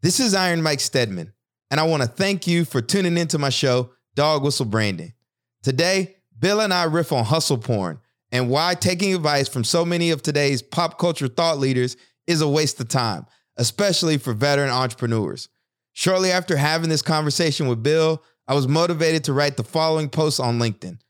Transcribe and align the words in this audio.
This 0.00 0.20
is 0.20 0.32
Iron 0.32 0.62
Mike 0.62 0.78
Stedman, 0.78 1.32
and 1.72 1.80
I 1.80 1.82
want 1.82 2.04
to 2.04 2.08
thank 2.08 2.46
you 2.46 2.64
for 2.64 2.80
tuning 2.80 3.18
into 3.18 3.36
my 3.36 3.48
show, 3.48 3.90
Dog 4.14 4.44
Whistle 4.44 4.64
Branding. 4.64 5.12
Today, 5.64 6.14
Bill 6.38 6.60
and 6.60 6.72
I 6.72 6.84
riff 6.84 7.10
on 7.10 7.24
hustle 7.24 7.58
porn 7.58 7.98
and 8.30 8.48
why 8.48 8.74
taking 8.74 9.12
advice 9.12 9.48
from 9.48 9.64
so 9.64 9.84
many 9.84 10.12
of 10.12 10.22
today's 10.22 10.62
pop 10.62 11.00
culture 11.00 11.26
thought 11.26 11.58
leaders 11.58 11.96
is 12.28 12.40
a 12.40 12.48
waste 12.48 12.78
of 12.78 12.86
time, 12.86 13.26
especially 13.56 14.18
for 14.18 14.32
veteran 14.34 14.70
entrepreneurs. 14.70 15.48
Shortly 15.94 16.30
after 16.30 16.56
having 16.56 16.90
this 16.90 17.02
conversation 17.02 17.66
with 17.66 17.82
Bill, 17.82 18.22
I 18.46 18.54
was 18.54 18.68
motivated 18.68 19.24
to 19.24 19.32
write 19.32 19.56
the 19.56 19.64
following 19.64 20.08
post 20.10 20.38
on 20.38 20.60
LinkedIn. 20.60 21.00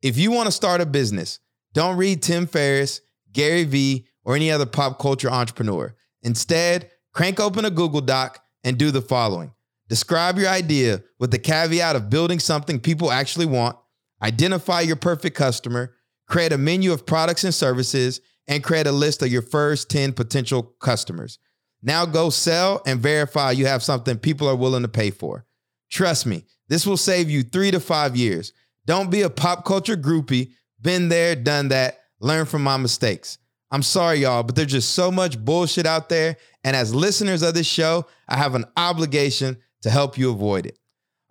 If 0.00 0.16
you 0.16 0.30
want 0.30 0.46
to 0.46 0.52
start 0.52 0.80
a 0.80 0.86
business, 0.86 1.40
don't 1.74 1.98
read 1.98 2.22
Tim 2.22 2.46
Ferriss, 2.46 3.02
Gary 3.34 3.64
Vee, 3.64 4.06
or 4.24 4.34
any 4.34 4.50
other 4.50 4.64
pop 4.64 4.98
culture 4.98 5.28
entrepreneur. 5.28 5.94
Instead, 6.22 6.90
crank 7.12 7.40
open 7.40 7.64
a 7.64 7.70
Google 7.70 8.00
Doc 8.00 8.42
and 8.64 8.78
do 8.78 8.90
the 8.90 9.02
following. 9.02 9.52
Describe 9.88 10.38
your 10.38 10.48
idea 10.48 11.02
with 11.18 11.30
the 11.30 11.38
caveat 11.38 11.96
of 11.96 12.10
building 12.10 12.38
something 12.38 12.78
people 12.78 13.10
actually 13.10 13.46
want, 13.46 13.76
identify 14.22 14.80
your 14.80 14.96
perfect 14.96 15.36
customer, 15.36 15.94
create 16.28 16.52
a 16.52 16.58
menu 16.58 16.92
of 16.92 17.06
products 17.06 17.44
and 17.44 17.54
services, 17.54 18.20
and 18.46 18.64
create 18.64 18.86
a 18.86 18.92
list 18.92 19.22
of 19.22 19.28
your 19.28 19.42
first 19.42 19.90
10 19.90 20.12
potential 20.12 20.62
customers. 20.80 21.38
Now 21.82 22.04
go 22.04 22.30
sell 22.30 22.82
and 22.86 23.00
verify 23.00 23.52
you 23.52 23.66
have 23.66 23.82
something 23.82 24.18
people 24.18 24.48
are 24.48 24.56
willing 24.56 24.82
to 24.82 24.88
pay 24.88 25.10
for. 25.10 25.46
Trust 25.90 26.26
me, 26.26 26.44
this 26.68 26.86
will 26.86 26.96
save 26.96 27.30
you 27.30 27.42
three 27.42 27.70
to 27.70 27.80
five 27.80 28.16
years. 28.16 28.52
Don't 28.86 29.10
be 29.10 29.22
a 29.22 29.30
pop 29.30 29.64
culture 29.64 29.96
groupie. 29.96 30.52
Been 30.80 31.08
there, 31.08 31.34
done 31.34 31.68
that. 31.68 31.98
Learn 32.20 32.46
from 32.46 32.62
my 32.62 32.76
mistakes. 32.76 33.38
I'm 33.70 33.82
sorry, 33.82 34.18
y'all, 34.18 34.42
but 34.42 34.56
there's 34.56 34.72
just 34.72 34.90
so 34.90 35.10
much 35.10 35.42
bullshit 35.42 35.86
out 35.86 36.08
there. 36.08 36.36
And 36.62 36.76
as 36.76 36.94
listeners 36.94 37.42
of 37.42 37.54
this 37.54 37.66
show, 37.66 38.06
I 38.28 38.36
have 38.36 38.54
an 38.54 38.66
obligation 38.76 39.56
to 39.80 39.88
help 39.88 40.18
you 40.18 40.30
avoid 40.30 40.66
it. 40.66 40.78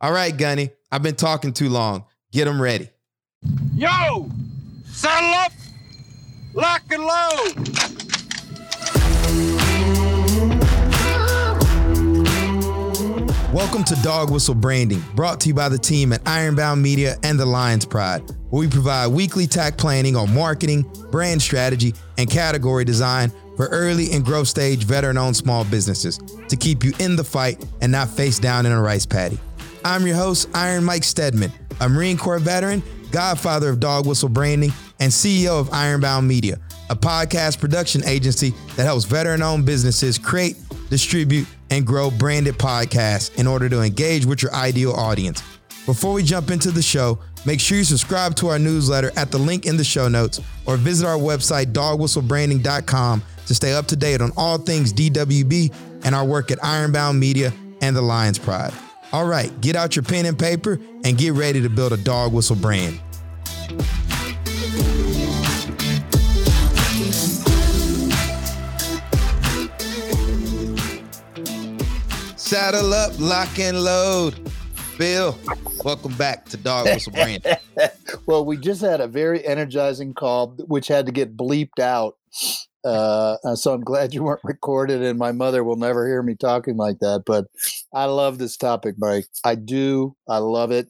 All 0.02 0.12
right, 0.12 0.36
Gunny, 0.36 0.72
I've 0.92 1.04
been 1.04 1.16
talking 1.16 1.54
too 1.54 1.70
long. 1.70 2.06
Get 2.32 2.46
them 2.46 2.60
ready. 2.60 2.90
Yo! 3.76 4.32
Saddle 4.86 5.34
up! 5.36 5.52
Lock 6.56 6.82
and 6.90 7.04
load! 7.04 7.70
Welcome 13.54 13.84
to 13.84 13.96
Dog 14.02 14.32
Whistle 14.32 14.56
Branding, 14.56 15.04
brought 15.16 15.40
to 15.42 15.50
you 15.50 15.54
by 15.54 15.70
the 15.70 15.78
team 15.78 16.12
at 16.12 16.28
Ironbound 16.28 16.82
Media 16.82 17.18
and 17.24 17.40
the 17.40 17.46
Lions 17.46 17.86
Pride, 17.86 18.22
where 18.50 18.62
we 18.62 18.68
provide 18.68 19.08
weekly 19.08 19.46
tack 19.46 19.78
planning 19.78 20.16
on 20.16 20.34
marketing, 20.34 20.92
brand 21.12 21.42
strategy, 21.42 21.94
and 22.18 22.30
category 22.30 22.84
design 22.84 23.32
for 23.60 23.66
early 23.72 24.14
and 24.14 24.24
growth 24.24 24.48
stage 24.48 24.86
veteran 24.86 25.18
owned 25.18 25.36
small 25.36 25.66
businesses 25.66 26.18
to 26.48 26.56
keep 26.56 26.82
you 26.82 26.94
in 27.00 27.18
the 27.18 27.24
fight 27.26 27.62
and 27.82 27.92
not 27.92 28.08
face 28.08 28.40
down 28.40 28.66
in 28.66 28.72
a 28.72 28.82
rice 28.82 29.06
paddy. 29.06 29.38
I'm 29.84 30.08
your 30.08 30.16
host, 30.16 30.48
Iron 30.54 30.86
Mike 30.86 31.04
Stedman, 31.04 31.52
a 31.82 31.90
Marine 31.90 32.18
Corps 32.18 32.40
veteran, 32.40 32.82
godfather 33.12 33.68
of 33.68 33.82
Dog 33.82 34.08
Whistle 34.08 34.30
Branding, 34.30 34.72
and 35.02 35.12
CEO 35.12 35.60
of 35.60 35.74
Ironbound 35.74 36.26
Media, 36.26 36.58
a 36.90 36.96
podcast 36.96 37.60
production 37.60 38.02
agency 38.06 38.54
that 38.78 38.86
helps 38.86 39.04
veteran 39.04 39.42
owned 39.42 39.66
businesses 39.66 40.18
create, 40.18 40.56
distribute, 40.90 41.46
and 41.70 41.86
grow 41.86 42.10
branded 42.12 42.58
podcasts 42.58 43.38
in 43.38 43.46
order 43.46 43.68
to 43.68 43.82
engage 43.82 44.26
with 44.26 44.42
your 44.42 44.54
ideal 44.54 44.94
audience. 44.94 45.44
Before 45.86 46.14
we 46.14 46.24
jump 46.24 46.50
into 46.50 46.72
the 46.72 46.82
show, 46.82 47.20
make 47.46 47.60
sure 47.60 47.78
you 47.78 47.84
subscribe 47.84 48.36
to 48.36 48.48
our 48.48 48.60
newsletter 48.60 49.12
at 49.18 49.32
the 49.32 49.38
link 49.38 49.66
in 49.66 49.76
the 49.76 49.84
show 49.84 50.08
notes 50.08 50.40
or 50.66 50.78
visit 50.78 51.06
our 51.06 51.18
website, 51.18 51.74
dogwhistlebranding.com, 51.74 53.22
to 53.50 53.56
stay 53.56 53.74
up 53.74 53.88
to 53.88 53.96
date 53.96 54.22
on 54.22 54.32
all 54.38 54.60
things 54.60 54.94
DWB 54.94 55.74
and 56.06 56.14
our 56.14 56.24
work 56.24 56.52
at 56.52 56.64
Ironbound 56.64 57.20
Media 57.20 57.52
and 57.82 57.96
the 57.96 58.02
Lions 58.02 58.38
Pride. 58.38 58.72
All 59.12 59.26
right, 59.26 59.50
get 59.60 59.76
out 59.76 59.96
your 59.96 60.04
pen 60.04 60.28
and 60.28 60.38
paper 60.38 60.80
and 61.04 61.18
get 61.18 61.34
ready 61.34 61.60
to 61.60 61.68
build 61.68 61.92
a 61.92 61.98
dog 61.98 62.32
whistle 62.32 62.56
brand. 62.56 63.02
Saddle 72.36 72.94
up, 72.94 73.20
lock 73.20 73.58
and 73.58 73.84
load. 73.84 74.48
Bill, 75.00 75.36
welcome 75.84 76.14
back 76.18 76.46
to 76.50 76.58
Dog 76.58 76.86
Whistle 76.86 77.14
Brand. 77.14 77.44
well, 78.28 78.46
we 78.46 78.58
just 78.58 78.82
had 78.82 79.02
a 79.02 79.08
very 79.08 79.44
energizing 79.44 80.14
call, 80.14 80.50
which 80.68 80.88
had 80.88 81.08
to 81.08 81.12
get 81.12 81.36
bleeped 81.36 81.80
out. 81.80 82.18
Uh, 82.84 83.56
so 83.56 83.74
I'm 83.74 83.82
glad 83.82 84.14
you 84.14 84.24
weren't 84.24 84.42
recorded, 84.44 85.02
and 85.02 85.20
my 85.20 85.32
mother 85.32 85.64
will 85.64 85.76
never 85.76 86.08
hear 86.08 86.24
me 86.24 86.36
talking 86.36 86.78
like 86.78 87.00
that. 87.00 87.24
But 87.26 87.48
I 87.94 88.06
love 88.06 88.38
this 88.38 88.58
topic, 88.58 88.96
Mike. 88.98 89.28
I 89.44 89.56
do. 89.56 90.16
I 90.28 90.38
love 90.38 90.72
it. 90.72 90.90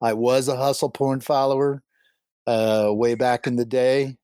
I 0.00 0.12
was 0.12 0.48
a 0.48 0.56
hustle 0.56 0.90
porn 0.90 1.20
follower 1.20 1.82
uh, 2.46 2.88
way 2.90 3.14
back 3.14 3.46
in 3.46 3.56
the 3.56 3.64
day 3.64 4.16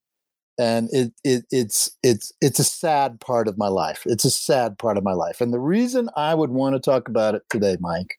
and 0.59 0.89
it, 0.93 1.13
it 1.25 1.45
it's 1.51 1.91
it's 2.03 2.33
it's 2.41 2.59
a 2.59 2.65
sad 2.65 3.19
part 3.21 3.49
of 3.49 3.57
my 3.57 3.69
life 3.69 4.03
it's 4.07 4.25
a 4.25 4.31
sad 4.31 4.79
part 4.79 4.97
of 4.99 5.05
my 5.05 5.13
life 5.13 5.41
and 5.41 5.53
the 5.53 5.59
reason 5.59 6.11
i 6.17 6.35
would 6.35 6.51
want 6.51 6.75
to 6.75 6.81
talk 6.81 7.09
about 7.09 7.35
it 7.35 7.43
today 7.49 7.77
mike 7.81 8.19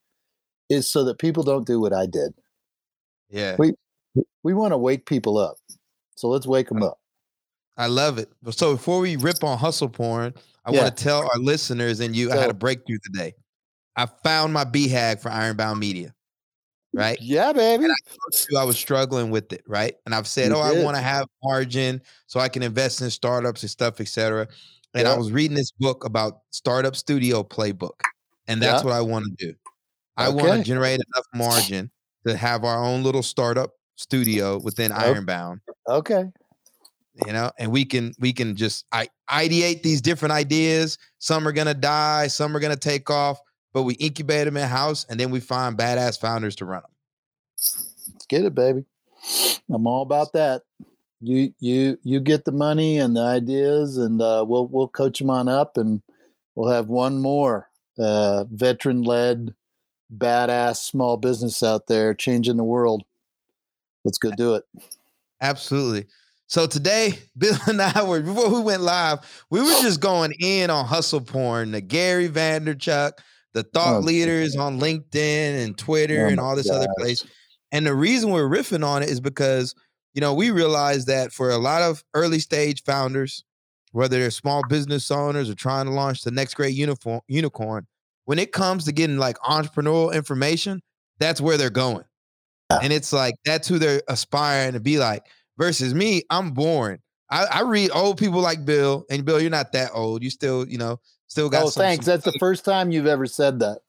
is 0.69 0.89
so 0.89 1.03
that 1.03 1.19
people 1.19 1.43
don't 1.43 1.67
do 1.67 1.79
what 1.79 1.93
i 1.93 2.05
did 2.05 2.33
yeah 3.29 3.55
we 3.59 3.73
we 4.43 4.53
want 4.53 4.71
to 4.71 4.77
wake 4.77 5.05
people 5.05 5.37
up 5.37 5.57
so 6.15 6.27
let's 6.27 6.47
wake 6.47 6.69
them 6.69 6.81
up 6.81 6.99
i 7.77 7.87
love 7.87 8.17
it 8.17 8.29
so 8.51 8.73
before 8.73 8.99
we 8.99 9.15
rip 9.15 9.43
on 9.43 9.57
hustle 9.57 9.89
porn 9.89 10.33
i 10.65 10.71
yeah. 10.71 10.81
want 10.81 10.97
to 10.97 11.03
tell 11.03 11.19
our 11.21 11.39
listeners 11.39 11.99
and 11.99 12.15
you 12.15 12.29
so, 12.29 12.37
i 12.37 12.41
had 12.41 12.49
a 12.49 12.53
breakthrough 12.53 12.97
today 13.03 13.33
i 13.95 14.05
found 14.23 14.53
my 14.53 14.65
BHAG 14.65 15.19
for 15.19 15.29
ironbound 15.29 15.79
media 15.79 16.13
right? 16.93 17.17
Yeah, 17.19 17.51
baby. 17.53 17.85
I, 17.85 18.59
I, 18.59 18.63
was 18.63 18.77
struggling 18.77 19.31
with 19.31 19.51
it, 19.51 19.63
right? 19.67 19.95
And 20.05 20.13
I've 20.13 20.27
said, 20.27 20.49
you 20.49 20.55
oh, 20.55 20.71
did. 20.71 20.81
I 20.81 20.83
want 20.83 20.95
to 20.95 21.01
have 21.01 21.27
margin 21.43 22.01
so 22.27 22.39
I 22.39 22.49
can 22.49 22.63
invest 22.63 23.01
in 23.01 23.09
startups 23.09 23.63
and 23.63 23.69
stuff, 23.69 23.99
etc. 23.99 24.47
And 24.93 25.07
I 25.07 25.17
was 25.17 25.31
reading 25.31 25.55
this 25.55 25.71
book 25.71 26.05
about 26.05 26.41
startup 26.51 26.95
studio 26.95 27.43
playbook, 27.43 27.99
and 28.47 28.61
that's 28.61 28.83
what 28.83 28.93
I 28.93 29.01
want 29.01 29.25
to 29.25 29.47
do. 29.47 29.55
I 30.15 30.27
okay. 30.27 30.35
want 30.35 30.57
to 30.59 30.63
generate 30.63 30.99
enough 30.99 31.25
margin 31.33 31.89
to 32.27 32.37
have 32.37 32.63
our 32.63 32.83
own 32.83 33.01
little 33.01 33.23
startup 33.23 33.71
studio 33.95 34.59
within 34.59 34.91
Ironbound. 34.91 35.61
Okay. 35.87 36.25
You 37.27 37.31
know, 37.31 37.51
and 37.59 37.71
we 37.71 37.85
can 37.85 38.13
we 38.19 38.33
can 38.33 38.55
just 38.55 38.85
I 38.91 39.07
ideate 39.29 39.83
these 39.83 40.01
different 40.01 40.31
ideas. 40.31 40.97
Some 41.19 41.47
are 41.47 41.51
gonna 41.51 41.75
die, 41.75 42.27
some 42.27 42.55
are 42.55 42.59
gonna 42.59 42.75
take 42.75 43.09
off 43.09 43.39
but 43.73 43.83
we 43.83 43.95
incubate 43.95 44.45
them 44.45 44.55
in 44.55 44.69
house 44.69 45.05
and 45.09 45.19
then 45.19 45.31
we 45.31 45.39
find 45.39 45.77
badass 45.77 46.19
founders 46.19 46.55
to 46.57 46.65
run 46.65 46.83
them. 46.83 46.91
Let's 48.13 48.25
get 48.27 48.45
it, 48.45 48.55
baby. 48.55 48.85
I'm 49.69 49.87
all 49.87 50.03
about 50.03 50.33
that. 50.33 50.61
You 51.21 51.53
you 51.59 51.97
you 52.03 52.19
get 52.19 52.43
the 52.43 52.51
money 52.51 52.99
and 52.99 53.15
the 53.15 53.21
ideas, 53.21 53.97
and 53.97 54.21
uh, 54.21 54.43
we'll 54.45 54.67
we'll 54.67 54.89
coach 54.89 55.19
them 55.19 55.29
on 55.29 55.47
up, 55.47 55.77
and 55.77 56.01
we'll 56.53 56.69
have 56.69 56.89
one 56.89 57.21
more 57.21 57.69
uh, 57.97 58.43
veteran 58.51 59.03
led, 59.03 59.55
badass 60.15 60.77
small 60.77 61.15
business 61.15 61.63
out 61.63 61.87
there 61.87 62.13
changing 62.13 62.57
the 62.57 62.65
world. 62.65 63.03
Let's 64.03 64.17
go 64.17 64.31
do 64.31 64.55
it. 64.55 64.65
Absolutely. 65.39 66.07
So 66.47 66.67
today, 66.67 67.13
Bill 67.37 67.57
and 67.67 67.81
I 67.81 68.03
were 68.03 68.21
before 68.21 68.49
we 68.49 68.61
went 68.61 68.81
live, 68.81 69.19
we 69.49 69.61
were 69.61 69.81
just 69.81 69.99
going 69.99 70.33
in 70.39 70.69
on 70.69 70.85
hustle 70.85 71.21
porn, 71.21 71.71
the 71.71 71.81
Gary 71.81 72.29
Vaynerchuk, 72.29 73.13
the 73.53 73.63
thought 73.63 73.97
oh, 73.97 73.99
leaders 73.99 74.55
on 74.55 74.79
LinkedIn 74.79 75.63
and 75.63 75.77
Twitter 75.77 76.25
oh 76.25 76.29
and 76.29 76.39
all 76.39 76.55
this 76.55 76.69
gosh. 76.69 76.77
other 76.77 76.93
place. 76.97 77.25
And 77.71 77.87
the 77.87 77.95
reason 77.95 78.29
we're 78.29 78.47
riffing 78.47 78.85
on 78.85 79.01
it 79.03 79.09
is 79.09 79.19
because, 79.19 79.73
you 80.13 80.21
know, 80.21 80.33
we 80.33 80.51
realize 80.51 81.05
that 81.05 81.31
for 81.31 81.49
a 81.49 81.57
lot 81.57 81.81
of 81.81 82.03
early 82.13 82.39
stage 82.39 82.83
founders, 82.83 83.43
whether 83.91 84.19
they're 84.19 84.31
small 84.31 84.61
business 84.67 85.09
owners 85.11 85.49
or 85.49 85.55
trying 85.55 85.85
to 85.85 85.91
launch 85.91 86.23
the 86.23 86.31
next 86.31 86.55
great 86.55 86.75
uniform, 86.75 87.21
unicorn, 87.27 87.87
when 88.25 88.39
it 88.39 88.51
comes 88.51 88.85
to 88.85 88.91
getting 88.91 89.17
like 89.17 89.37
entrepreneurial 89.39 90.13
information, 90.13 90.81
that's 91.19 91.41
where 91.41 91.57
they're 91.57 91.69
going. 91.69 92.05
Yeah. 92.71 92.79
And 92.81 92.93
it's 92.93 93.13
like 93.13 93.35
that's 93.45 93.67
who 93.67 93.79
they're 93.79 94.01
aspiring 94.07 94.73
to 94.73 94.79
be 94.79 94.97
like. 94.97 95.25
Versus 95.57 95.93
me, 95.93 96.23
I'm 96.29 96.51
boring. 96.51 96.99
I, 97.29 97.45
I, 97.45 97.61
read 97.61 97.91
old 97.93 98.17
people 98.17 98.41
like 98.41 98.65
Bill, 98.65 99.05
and 99.09 99.23
Bill, 99.23 99.39
you're 99.39 99.49
not 99.49 99.71
that 99.73 99.91
old. 99.93 100.23
You 100.23 100.29
still, 100.29 100.67
you 100.67 100.77
know, 100.77 100.99
Still 101.33 101.49
got. 101.49 101.63
Oh, 101.63 101.69
some, 101.69 101.81
thanks. 101.81 102.05
Some 102.05 102.11
That's 102.11 102.25
color. 102.25 102.33
the 102.33 102.39
first 102.39 102.63
time 102.63 102.91
you've 102.91 103.07
ever 103.07 103.25
said 103.25 103.57
that. 103.57 103.79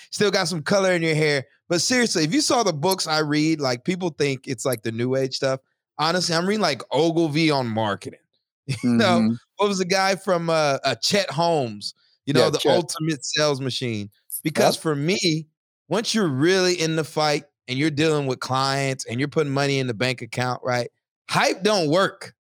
still 0.10 0.30
got 0.30 0.48
some 0.48 0.62
color 0.62 0.92
in 0.92 1.02
your 1.02 1.14
hair. 1.14 1.44
But 1.68 1.82
seriously, 1.82 2.24
if 2.24 2.32
you 2.32 2.40
saw 2.40 2.62
the 2.62 2.72
books 2.72 3.06
I 3.06 3.18
read, 3.18 3.60
like 3.60 3.84
people 3.84 4.08
think 4.08 4.48
it's 4.48 4.64
like 4.64 4.80
the 4.80 4.90
new 4.90 5.16
age 5.16 5.34
stuff. 5.34 5.60
Honestly, 5.98 6.34
I'm 6.34 6.46
reading 6.46 6.62
like 6.62 6.80
Ogilvy 6.90 7.50
on 7.50 7.68
marketing. 7.68 8.20
You 8.68 8.74
mm-hmm. 8.74 8.96
know, 8.96 9.36
what 9.58 9.68
was 9.68 9.78
the 9.78 9.84
guy 9.84 10.16
from 10.16 10.48
uh, 10.48 10.78
uh 10.82 10.94
Chet 10.96 11.30
Holmes? 11.30 11.92
You 12.24 12.32
know, 12.32 12.44
yeah, 12.44 12.50
the 12.50 12.58
Chet. 12.58 12.72
ultimate 12.74 13.24
sales 13.24 13.60
machine. 13.60 14.08
Because 14.42 14.76
yep. 14.76 14.82
for 14.82 14.96
me, 14.96 15.46
once 15.88 16.14
you're 16.14 16.26
really 16.26 16.74
in 16.74 16.96
the 16.96 17.04
fight 17.04 17.44
and 17.68 17.78
you're 17.78 17.90
dealing 17.90 18.26
with 18.26 18.40
clients 18.40 19.04
and 19.06 19.18
you're 19.18 19.28
putting 19.28 19.52
money 19.52 19.78
in 19.78 19.86
the 19.86 19.94
bank 19.94 20.22
account, 20.22 20.60
right? 20.64 20.90
Hype 21.28 21.62
don't 21.62 21.90
work. 21.90 22.34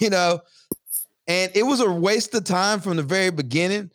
You 0.00 0.08
know, 0.08 0.40
and 1.26 1.52
it 1.54 1.62
was 1.62 1.80
a 1.80 1.90
waste 1.90 2.34
of 2.34 2.44
time 2.44 2.80
from 2.80 2.96
the 2.96 3.02
very 3.02 3.30
beginning. 3.30 3.90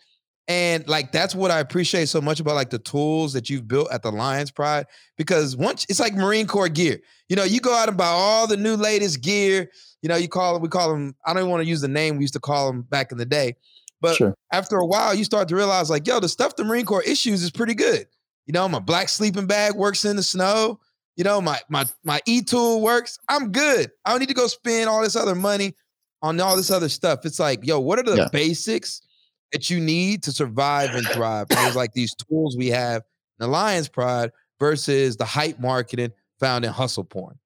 And 0.48 0.88
like 0.88 1.12
that's 1.12 1.34
what 1.34 1.50
I 1.50 1.60
appreciate 1.60 2.10
so 2.10 2.22
much 2.22 2.40
about 2.40 2.54
like 2.54 2.70
the 2.70 2.78
tools 2.78 3.34
that 3.34 3.50
you've 3.50 3.68
built 3.68 3.92
at 3.92 4.04
the 4.04 4.12
Lions 4.12 4.52
Pride 4.52 4.86
because 5.18 5.58
once 5.58 5.88
it's 5.90 6.00
like 6.00 6.14
Marine 6.14 6.46
Corps 6.46 6.70
gear. 6.70 7.00
You 7.28 7.36
know, 7.36 7.44
you 7.44 7.60
go 7.60 7.74
out 7.74 7.88
and 7.88 7.98
buy 7.98 8.08
all 8.08 8.46
the 8.46 8.56
new 8.56 8.76
latest 8.76 9.22
gear. 9.22 9.72
You 10.02 10.10
know, 10.10 10.16
you 10.16 10.28
call 10.28 10.54
them, 10.54 10.62
we 10.62 10.70
call 10.70 10.92
them, 10.92 11.16
I 11.26 11.34
don't 11.34 11.42
even 11.42 11.52
want 11.52 11.64
to 11.64 11.70
use 11.70 11.82
the 11.82 11.88
name 11.88 12.18
we 12.18 12.24
used 12.24 12.34
to 12.34 12.40
call 12.40 12.68
them 12.68 12.84
back 12.84 13.12
in 13.12 13.18
the 13.18 13.26
day. 13.26 13.56
But 14.02 14.16
sure. 14.16 14.36
after 14.52 14.78
a 14.78 14.86
while, 14.86 15.14
you 15.14 15.24
start 15.24 15.50
to 15.50 15.56
realize, 15.56 15.90
like, 15.90 16.08
yo, 16.08 16.20
the 16.20 16.30
stuff 16.30 16.56
the 16.56 16.64
Marine 16.64 16.86
Corps 16.86 17.04
issues 17.04 17.44
is 17.44 17.52
pretty 17.52 17.76
good. 17.76 18.08
You 18.50 18.54
know, 18.54 18.68
my 18.68 18.80
black 18.80 19.10
sleeping 19.10 19.46
bag 19.46 19.76
works 19.76 20.06
in 20.06 20.16
the 20.16 20.24
snow. 20.24 20.80
You 21.16 21.24
know, 21.24 21.40
my 21.40 21.60
my 21.70 21.86
my 22.04 22.20
e 22.26 22.42
tool 22.42 22.82
works. 22.82 23.20
I'm 23.30 23.52
good. 23.52 23.92
I 24.04 24.10
don't 24.10 24.22
need 24.22 24.30
to 24.30 24.34
go 24.34 24.48
spend 24.48 24.90
all 24.90 25.04
this 25.04 25.16
other 25.16 25.36
money 25.36 25.76
on 26.24 26.42
all 26.42 26.56
this 26.56 26.72
other 26.72 26.90
stuff. 26.90 27.28
It's 27.28 27.40
like, 27.40 27.64
yo, 27.64 27.80
what 27.80 28.00
are 28.00 28.04
the 28.04 28.16
yeah. 28.16 28.28
basics 28.34 29.04
that 29.52 29.70
you 29.70 29.80
need 29.80 30.24
to 30.24 30.32
survive 30.32 30.96
and 30.96 31.06
thrive? 31.10 31.50
There's 31.50 31.76
like 31.76 31.94
these 31.94 32.16
tools 32.16 32.58
we 32.58 32.70
have 32.70 33.04
in 33.40 33.46
the 33.46 33.48
Lions 33.48 33.88
Pride 33.88 34.32
versus 34.60 35.16
the 35.16 35.26
hype 35.26 35.60
marketing 35.60 36.12
found 36.40 36.66
in 36.66 36.72
hustle 36.72 37.04
porn. 37.04 37.38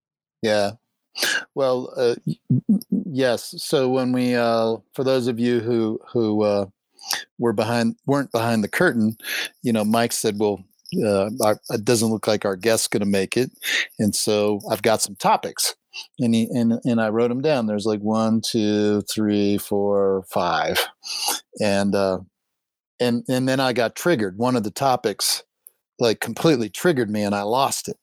Yeah. 0.42 0.72
Well, 1.54 1.92
uh, 1.98 2.16
yes. 2.90 3.56
So 3.58 3.90
when 3.90 4.14
we, 4.14 4.36
uh, 4.36 4.78
for 4.94 5.04
those 5.04 5.28
of 5.28 5.38
you 5.38 5.60
who 5.60 6.00
who 6.08 6.44
uh, 6.44 6.68
were 7.40 7.52
behind 7.52 7.98
weren't 8.06 8.32
behind 8.32 8.64
the 8.64 8.70
curtain, 8.70 9.18
you 9.64 9.74
know, 9.74 9.84
Mike 9.84 10.14
said, 10.14 10.40
"Well, 10.40 10.64
uh, 11.06 11.30
our, 11.42 11.60
it 11.70 11.86
doesn't 11.86 12.10
look 12.10 12.28
like 12.28 12.46
our 12.46 12.56
guest's 12.56 12.88
going 12.88 13.02
to 13.02 13.06
make 13.06 13.38
it," 13.38 13.52
and 14.00 14.16
so 14.16 14.60
I've 14.70 14.82
got 14.82 15.02
some 15.02 15.16
topics 15.16 15.76
and 16.20 16.34
he 16.34 16.48
and 16.52 16.80
and 16.86 17.02
I 17.02 17.10
wrote 17.10 17.30
them 17.30 17.42
down. 17.42 17.68
There's 17.68 17.86
like 17.86 18.00
one, 18.00 18.42
two, 18.42 19.02
three, 19.02 19.58
four, 19.58 20.24
five, 20.30 20.80
and 21.62 21.96
uh, 21.96 22.20
and 23.00 23.24
and 23.30 23.48
then 23.48 23.60
I 23.60 23.74
got 23.74 23.96
triggered. 23.96 24.38
One 24.38 24.56
of 24.56 24.64
the 24.64 24.72
topics 24.72 25.44
like 26.00 26.20
completely 26.20 26.70
triggered 26.70 27.10
me, 27.10 27.24
and 27.24 27.36
I 27.36 27.44
lost 27.44 27.88
it. 27.88 27.98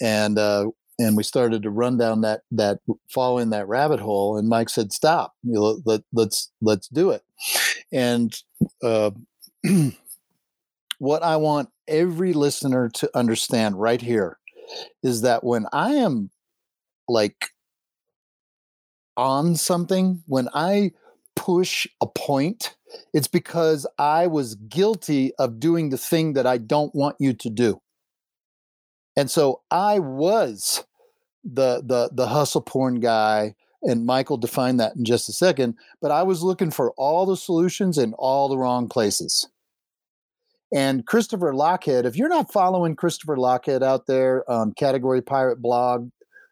And 0.00 0.38
uh, 0.38 0.70
and 0.98 1.16
we 1.16 1.22
started 1.22 1.62
to 1.62 1.70
run 1.70 1.96
down 1.96 2.20
that 2.22 2.42
that 2.52 2.80
fall 3.10 3.38
in 3.38 3.50
that 3.50 3.68
rabbit 3.68 4.00
hole. 4.00 4.36
And 4.36 4.48
Mike 4.48 4.68
said, 4.68 4.92
"Stop! 4.92 5.34
You 5.42 5.54
know, 5.54 5.80
let, 5.84 6.02
let's 6.12 6.50
let's 6.60 6.88
do 6.88 7.10
it." 7.10 7.22
And 7.92 8.34
uh, 8.82 9.12
what 10.98 11.22
I 11.22 11.36
want 11.36 11.70
every 11.88 12.32
listener 12.32 12.88
to 12.94 13.10
understand 13.16 13.80
right 13.80 14.00
here 14.00 14.38
is 15.02 15.22
that 15.22 15.44
when 15.44 15.66
I 15.72 15.94
am 15.94 16.30
like 17.08 17.50
on 19.16 19.56
something, 19.56 20.22
when 20.26 20.48
I 20.54 20.92
push 21.34 21.86
a 22.00 22.06
point, 22.06 22.74
it's 23.12 23.28
because 23.28 23.86
I 23.98 24.26
was 24.26 24.54
guilty 24.54 25.32
of 25.38 25.60
doing 25.60 25.90
the 25.90 25.98
thing 25.98 26.32
that 26.34 26.46
I 26.46 26.58
don't 26.58 26.94
want 26.94 27.16
you 27.18 27.32
to 27.34 27.50
do. 27.50 27.80
And 29.16 29.30
so 29.30 29.62
I 29.70 29.98
was 29.98 30.84
the 31.44 31.82
the 31.84 32.10
the 32.12 32.26
hustle 32.26 32.60
porn 32.60 33.00
guy 33.00 33.54
and 33.82 34.04
Michael 34.04 34.36
defined 34.36 34.80
that 34.80 34.96
in 34.96 35.04
just 35.04 35.28
a 35.28 35.32
second, 35.32 35.76
but 36.00 36.10
I 36.10 36.22
was 36.24 36.42
looking 36.42 36.70
for 36.70 36.92
all 36.92 37.24
the 37.24 37.36
solutions 37.36 37.98
in 37.98 38.14
all 38.14 38.48
the 38.48 38.58
wrong 38.58 38.88
places. 38.88 39.48
And 40.74 41.06
Christopher 41.06 41.52
Lochhead, 41.52 42.04
if 42.04 42.16
you're 42.16 42.28
not 42.28 42.52
following 42.52 42.96
Christopher 42.96 43.36
Lochhead 43.36 43.82
out 43.82 44.06
there 44.06 44.48
on 44.50 44.72
Category 44.72 45.22
Pirate 45.22 45.62
blog, 45.62 46.10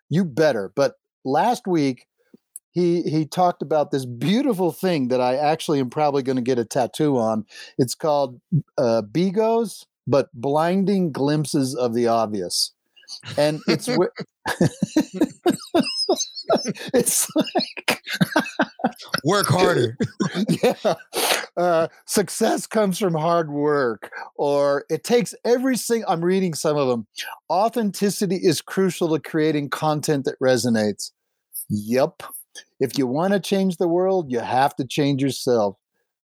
you 0.08 0.24
better. 0.24 0.70
But 0.74 0.94
last 1.24 1.66
week, 1.66 2.06
he 2.70 3.02
he 3.02 3.24
talked 3.24 3.62
about 3.62 3.90
this 3.90 4.04
beautiful 4.04 4.72
thing 4.72 5.08
that 5.08 5.20
I 5.20 5.36
actually 5.36 5.80
am 5.80 5.90
probably 5.90 6.22
going 6.22 6.36
to 6.36 6.42
get 6.42 6.58
a 6.58 6.64
tattoo 6.64 7.16
on. 7.16 7.46
It's 7.78 7.94
called 7.94 8.40
uh, 8.76 9.02
BGOs, 9.10 9.86
but 10.06 10.28
blinding 10.34 11.12
glimpses 11.12 11.74
of 11.74 11.94
the 11.94 12.08
obvious, 12.08 12.72
and 13.36 13.60
it's 13.66 13.88
it's 16.94 17.28
like 17.36 18.02
work 19.24 19.46
harder. 19.46 19.96
yeah, 20.62 20.94
uh, 21.56 21.88
success 22.06 22.66
comes 22.66 22.98
from 22.98 23.14
hard 23.14 23.50
work, 23.50 24.10
or 24.36 24.84
it 24.90 25.04
takes 25.04 25.34
every 25.44 25.76
single. 25.76 26.10
I'm 26.10 26.24
reading 26.24 26.54
some 26.54 26.76
of 26.76 26.88
them. 26.88 27.06
Authenticity 27.50 28.36
is 28.36 28.60
crucial 28.60 29.08
to 29.14 29.20
creating 29.20 29.70
content 29.70 30.24
that 30.24 30.38
resonates. 30.40 31.10
Yep. 31.68 32.22
If 32.80 32.98
you 32.98 33.06
want 33.06 33.32
to 33.32 33.40
change 33.40 33.78
the 33.78 33.88
world, 33.88 34.30
you 34.30 34.40
have 34.40 34.76
to 34.76 34.86
change 34.86 35.22
yourself. 35.22 35.76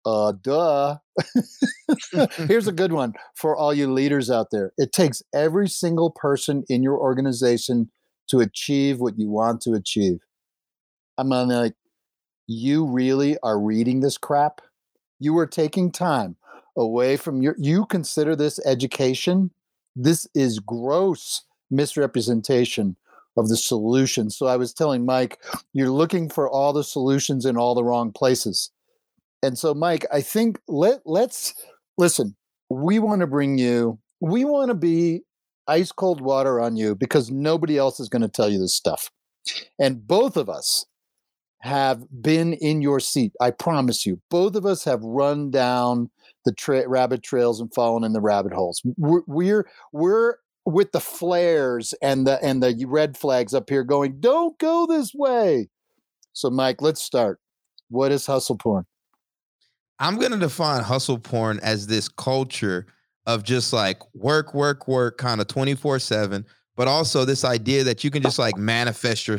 Uh, 0.05 0.33
duh. 0.41 0.97
Here's 2.37 2.67
a 2.67 2.71
good 2.73 2.91
one 2.91 3.13
for 3.35 3.55
all 3.55 3.73
you 3.73 3.91
leaders 3.91 4.31
out 4.31 4.47
there. 4.51 4.71
It 4.77 4.91
takes 4.91 5.21
every 5.33 5.69
single 5.69 6.11
person 6.11 6.63
in 6.69 6.83
your 6.83 6.97
organization 6.97 7.91
to 8.29 8.39
achieve 8.39 8.99
what 8.99 9.19
you 9.19 9.29
want 9.29 9.61
to 9.61 9.73
achieve. 9.73 10.19
I'm 11.17 11.29
like, 11.29 11.75
you 12.47 12.85
really 12.85 13.37
are 13.43 13.59
reading 13.59 13.99
this 13.99 14.17
crap? 14.17 14.61
You 15.19 15.37
are 15.37 15.47
taking 15.47 15.91
time 15.91 16.37
away 16.75 17.17
from 17.17 17.41
your, 17.41 17.55
you 17.57 17.85
consider 17.85 18.35
this 18.35 18.59
education. 18.65 19.51
This 19.95 20.27
is 20.33 20.59
gross 20.59 21.43
misrepresentation 21.69 22.95
of 23.37 23.49
the 23.49 23.57
solution. 23.57 24.29
So 24.29 24.47
I 24.47 24.57
was 24.57 24.73
telling 24.73 25.05
Mike, 25.05 25.39
you're 25.73 25.89
looking 25.89 26.29
for 26.29 26.49
all 26.49 26.73
the 26.73 26.83
solutions 26.83 27.45
in 27.45 27.57
all 27.57 27.75
the 27.75 27.83
wrong 27.83 28.11
places. 28.11 28.71
And 29.43 29.57
so, 29.57 29.73
Mike, 29.73 30.05
I 30.11 30.21
think 30.21 30.59
let 30.67 31.01
let's 31.05 31.53
listen. 31.97 32.35
We 32.69 32.99
want 32.99 33.21
to 33.21 33.27
bring 33.27 33.57
you. 33.57 33.99
We 34.19 34.45
want 34.45 34.69
to 34.69 34.75
be 34.75 35.23
ice 35.67 35.91
cold 35.91 36.21
water 36.21 36.59
on 36.59 36.75
you 36.75 36.95
because 36.95 37.31
nobody 37.31 37.77
else 37.77 37.99
is 37.99 38.09
going 38.09 38.21
to 38.21 38.27
tell 38.27 38.49
you 38.49 38.59
this 38.59 38.75
stuff. 38.75 39.09
And 39.79 40.05
both 40.05 40.37
of 40.37 40.49
us 40.49 40.85
have 41.59 42.03
been 42.21 42.53
in 42.53 42.81
your 42.81 42.99
seat. 42.99 43.33
I 43.39 43.51
promise 43.51 44.05
you. 44.05 44.19
Both 44.29 44.55
of 44.55 44.65
us 44.65 44.83
have 44.83 45.01
run 45.03 45.51
down 45.51 46.09
the 46.45 46.51
tra- 46.53 46.87
rabbit 46.87 47.23
trails 47.23 47.61
and 47.61 47.73
fallen 47.73 48.03
in 48.03 48.13
the 48.13 48.21
rabbit 48.21 48.53
holes. 48.53 48.81
We're, 48.97 49.21
we're 49.27 49.67
we're 49.91 50.35
with 50.65 50.91
the 50.91 50.99
flares 50.99 51.93
and 52.01 52.27
the 52.27 52.43
and 52.43 52.61
the 52.61 52.85
red 52.87 53.17
flags 53.17 53.53
up 53.53 53.69
here 53.69 53.83
going, 53.83 54.19
"Don't 54.19 54.57
go 54.59 54.85
this 54.87 55.13
way." 55.13 55.69
So, 56.33 56.49
Mike, 56.49 56.81
let's 56.81 57.01
start. 57.01 57.39
What 57.89 58.11
is 58.11 58.25
hustle 58.25 58.57
porn? 58.57 58.85
I'm 60.01 60.17
going 60.17 60.31
to 60.31 60.37
define 60.39 60.83
hustle 60.83 61.19
porn 61.19 61.59
as 61.61 61.85
this 61.85 62.09
culture 62.09 62.87
of 63.27 63.43
just 63.43 63.71
like 63.71 63.99
work, 64.15 64.55
work, 64.55 64.87
work, 64.87 65.19
kind 65.19 65.39
of 65.39 65.47
24 65.47 65.99
7, 65.99 66.43
but 66.75 66.87
also 66.87 67.23
this 67.23 67.45
idea 67.45 67.83
that 67.83 68.03
you 68.03 68.09
can 68.09 68.23
just 68.23 68.39
like 68.39 68.57
manifest 68.57 69.27
your 69.27 69.37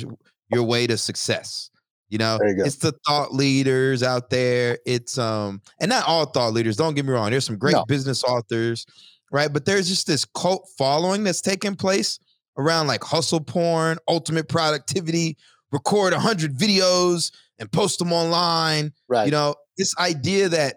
your 0.52 0.62
way 0.62 0.86
to 0.86 0.96
success. 0.96 1.68
You 2.10 2.18
know, 2.18 2.38
you 2.42 2.64
it's 2.64 2.76
the 2.76 2.92
thought 3.06 3.34
leaders 3.34 4.04
out 4.04 4.30
there. 4.30 4.78
It's 4.86 5.18
um, 5.18 5.60
and 5.80 5.88
not 5.88 6.06
all 6.06 6.26
thought 6.26 6.52
leaders. 6.52 6.76
Don't 6.76 6.94
get 6.94 7.06
me 7.06 7.12
wrong. 7.12 7.30
There's 7.30 7.44
some 7.44 7.58
great 7.58 7.72
no. 7.72 7.84
business 7.86 8.22
authors, 8.22 8.86
right? 9.32 9.52
But 9.52 9.64
there's 9.64 9.88
just 9.88 10.06
this 10.06 10.24
cult 10.24 10.68
following 10.78 11.24
that's 11.24 11.40
taking 11.40 11.74
place 11.74 12.20
around 12.56 12.86
like 12.86 13.02
hustle 13.02 13.40
porn, 13.40 13.98
ultimate 14.06 14.48
productivity, 14.48 15.36
record 15.72 16.12
hundred 16.12 16.56
videos 16.56 17.32
and 17.62 17.72
post 17.72 17.98
them 17.98 18.12
online. 18.12 18.92
Right. 19.08 19.24
You 19.24 19.30
know, 19.30 19.54
this 19.78 19.94
idea 19.98 20.50
that 20.50 20.76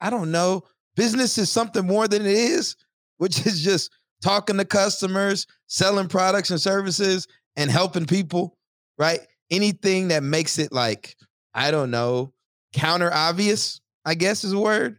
I 0.00 0.10
don't 0.10 0.30
know, 0.30 0.62
business 0.94 1.38
is 1.38 1.50
something 1.50 1.84
more 1.84 2.06
than 2.06 2.22
it 2.22 2.32
is, 2.32 2.76
which 3.16 3.44
is 3.46 3.60
just 3.64 3.90
talking 4.22 4.58
to 4.58 4.64
customers, 4.64 5.46
selling 5.66 6.06
products 6.06 6.50
and 6.50 6.60
services, 6.60 7.26
and 7.56 7.70
helping 7.70 8.06
people. 8.06 8.56
Right 8.96 9.20
anything 9.50 10.08
that 10.08 10.22
makes 10.22 10.58
it 10.58 10.72
like, 10.72 11.16
I 11.54 11.70
don't 11.70 11.90
know, 11.90 12.32
counter 12.72 13.12
obvious, 13.12 13.80
I 14.04 14.14
guess 14.14 14.44
is 14.44 14.52
a 14.52 14.58
word. 14.58 14.98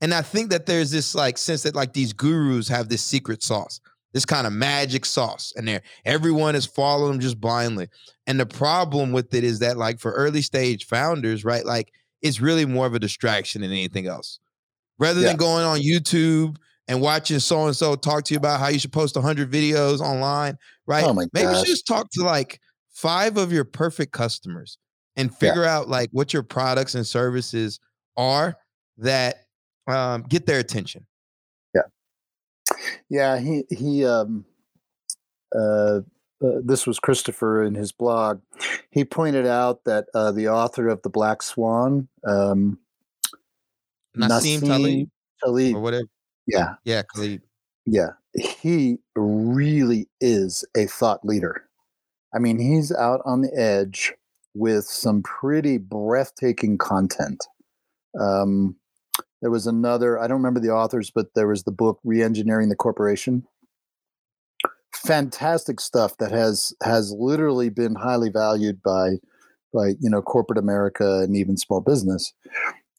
And 0.00 0.12
I 0.12 0.22
think 0.22 0.50
that 0.50 0.66
there's 0.66 0.90
this 0.90 1.14
like 1.14 1.38
sense 1.38 1.62
that 1.62 1.74
like 1.74 1.92
these 1.92 2.12
gurus 2.12 2.68
have 2.68 2.88
this 2.88 3.02
secret 3.02 3.42
sauce, 3.42 3.80
this 4.12 4.24
kind 4.24 4.46
of 4.46 4.52
magic 4.52 5.04
sauce, 5.04 5.52
and 5.56 5.66
there 5.66 5.82
everyone 6.04 6.54
is 6.54 6.66
following 6.66 7.12
them 7.12 7.20
just 7.20 7.40
blindly. 7.40 7.88
And 8.26 8.38
the 8.38 8.46
problem 8.46 9.12
with 9.12 9.34
it 9.34 9.44
is 9.44 9.60
that 9.60 9.76
like 9.76 9.98
for 9.98 10.12
early 10.12 10.42
stage 10.42 10.86
founders, 10.86 11.44
right? 11.44 11.64
Like 11.64 11.92
it's 12.20 12.40
really 12.40 12.66
more 12.66 12.86
of 12.86 12.94
a 12.94 12.98
distraction 12.98 13.62
than 13.62 13.70
anything 13.70 14.06
else. 14.06 14.38
Rather 14.98 15.20
yeah. 15.20 15.28
than 15.28 15.36
going 15.36 15.64
on 15.64 15.80
YouTube 15.80 16.56
and 16.88 17.00
watching 17.00 17.38
so 17.38 17.66
and 17.66 17.76
so 17.76 17.94
talk 17.96 18.24
to 18.24 18.34
you 18.34 18.38
about 18.38 18.60
how 18.60 18.68
you 18.68 18.78
should 18.78 18.92
post 18.92 19.16
100 19.16 19.50
videos 19.50 20.00
online, 20.00 20.56
right? 20.86 21.04
Oh 21.04 21.14
Maybe 21.14 21.52
you 21.52 21.64
just 21.64 21.86
talk 21.86 22.08
to 22.12 22.22
like 22.22 22.60
five 22.90 23.36
of 23.36 23.52
your 23.52 23.64
perfect 23.64 24.12
customers 24.12 24.78
and 25.16 25.34
figure 25.34 25.62
yeah. 25.62 25.76
out 25.76 25.88
like 25.88 26.10
what 26.12 26.32
your 26.32 26.42
products 26.42 26.94
and 26.94 27.06
services 27.06 27.80
are 28.16 28.56
that 28.98 29.46
um, 29.86 30.22
get 30.22 30.46
their 30.46 30.58
attention. 30.58 31.06
Yeah. 33.08 33.38
He, 33.38 33.64
he, 33.70 34.04
um, 34.04 34.44
uh, 35.54 36.00
uh, 36.44 36.60
this 36.64 36.86
was 36.86 36.98
Christopher 36.98 37.62
in 37.62 37.74
his 37.74 37.92
blog. 37.92 38.40
He 38.90 39.04
pointed 39.04 39.46
out 39.46 39.84
that 39.84 40.06
uh, 40.14 40.32
the 40.32 40.48
author 40.48 40.88
of 40.88 41.00
The 41.02 41.10
Black 41.10 41.42
Swan, 41.42 42.08
um, 42.26 42.78
Nassim 44.16 44.60
Taleb 44.60 45.08
Taleb. 45.44 45.76
or 45.76 45.80
whatever. 45.80 46.08
Yeah, 46.46 46.74
Yeah, 46.84 47.02
Khalid. 47.14 47.42
yeah. 47.86 48.10
He 48.34 48.98
really 49.14 50.08
is 50.20 50.64
a 50.76 50.86
thought 50.86 51.24
leader. 51.24 51.64
I 52.34 52.38
mean, 52.38 52.58
he's 52.58 52.90
out 52.92 53.20
on 53.24 53.42
the 53.42 53.54
edge 53.56 54.12
with 54.54 54.84
some 54.86 55.22
pretty 55.22 55.78
breathtaking 55.78 56.78
content. 56.78 57.44
Um, 58.18 58.74
there 59.42 59.50
was 59.50 59.66
another, 59.66 60.18
I 60.18 60.28
don't 60.28 60.38
remember 60.38 60.60
the 60.60 60.70
authors, 60.70 61.10
but 61.10 61.34
there 61.34 61.48
was 61.48 61.64
the 61.64 61.72
book 61.72 61.98
Reengineering 62.06 62.68
the 62.68 62.76
Corporation. 62.76 63.44
Fantastic 64.94 65.80
stuff 65.80 66.16
that 66.18 66.30
has 66.30 66.72
has 66.82 67.12
literally 67.18 67.68
been 67.68 67.96
highly 67.96 68.30
valued 68.30 68.82
by 68.82 69.16
by 69.74 69.94
you 70.00 70.08
know 70.08 70.22
corporate 70.22 70.58
America 70.58 71.20
and 71.20 71.36
even 71.36 71.56
small 71.56 71.80
business. 71.80 72.32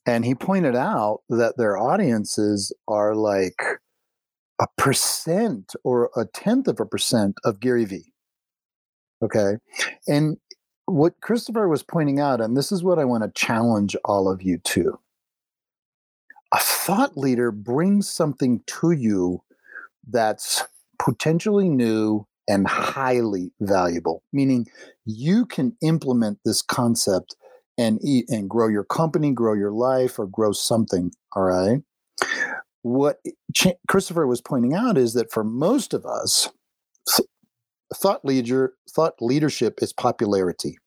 And 0.06 0.26
he 0.26 0.36
pointed 0.36 0.76
out 0.76 1.22
that 1.30 1.56
their 1.56 1.78
audiences 1.78 2.74
are 2.90 3.16
like 3.16 3.62
a 4.62 4.68
percent 4.78 5.76
or 5.86 6.10
a 6.18 6.26
tenth 6.26 6.68
of 6.68 6.82
a 6.82 6.86
percent 6.86 7.38
of 7.46 7.62
Gary 7.62 7.86
Vee. 7.86 8.12
Okay. 9.24 9.54
And 10.08 10.38
what 10.88 11.22
Christopher 11.22 11.70
was 11.70 11.84
pointing 11.84 12.20
out, 12.20 12.42
and 12.42 12.58
this 12.58 12.74
is 12.74 12.84
what 12.84 13.00
I 13.00 13.06
want 13.06 13.24
to 13.24 13.32
challenge 13.34 13.96
all 14.04 14.30
of 14.30 14.42
you 14.42 14.58
to 14.58 15.00
a 16.54 16.60
thought 16.60 17.18
leader 17.18 17.52
brings 17.52 18.10
something 18.10 18.62
to 18.68 18.92
you 18.92 19.42
that's 20.08 20.64
potentially 21.00 21.70
new 21.70 22.28
and 22.48 22.68
highly 22.68 23.52
valuable, 23.62 24.24
meaning 24.32 24.68
you 25.06 25.46
can 25.46 25.76
implement 25.82 26.40
this 26.46 26.62
concept 26.62 27.36
and 27.78 28.00
eat 28.04 28.26
and 28.30 28.50
grow 28.50 28.68
your 28.68 28.84
company, 28.84 29.32
grow 29.32 29.54
your 29.54 29.72
life, 29.72 30.20
or 30.20 30.28
grow 30.28 30.52
something. 30.52 31.12
All 31.36 31.44
right. 31.44 31.82
What 32.84 33.18
Ch- 33.56 33.80
Christopher 33.88 34.28
was 34.28 34.42
pointing 34.42 34.74
out 34.74 34.98
is 34.98 35.14
that 35.14 35.32
for 35.32 35.44
most 35.44 35.94
of 35.94 36.06
us, 36.06 36.50
th- 37.10 37.28
thought 37.96 38.24
leader 38.26 38.74
thought 38.90 39.16
leadership 39.22 39.80
is 39.82 39.94
popularity. 39.94 40.78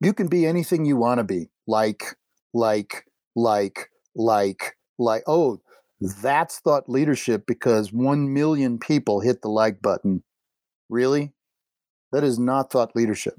You 0.00 0.14
can 0.14 0.28
be 0.28 0.46
anything 0.46 0.86
you 0.86 0.96
want 0.96 1.18
to 1.18 1.24
be, 1.24 1.50
like, 1.66 2.16
like, 2.54 3.04
like, 3.40 3.90
like, 4.14 4.76
like. 4.98 5.22
Oh, 5.26 5.60
that's 6.00 6.58
thought 6.58 6.88
leadership 6.88 7.44
because 7.46 7.92
one 7.92 8.32
million 8.32 8.78
people 8.78 9.20
hit 9.20 9.42
the 9.42 9.48
like 9.48 9.82
button. 9.82 10.22
Really? 10.88 11.32
That 12.12 12.24
is 12.24 12.38
not 12.38 12.70
thought 12.70 12.96
leadership. 12.96 13.34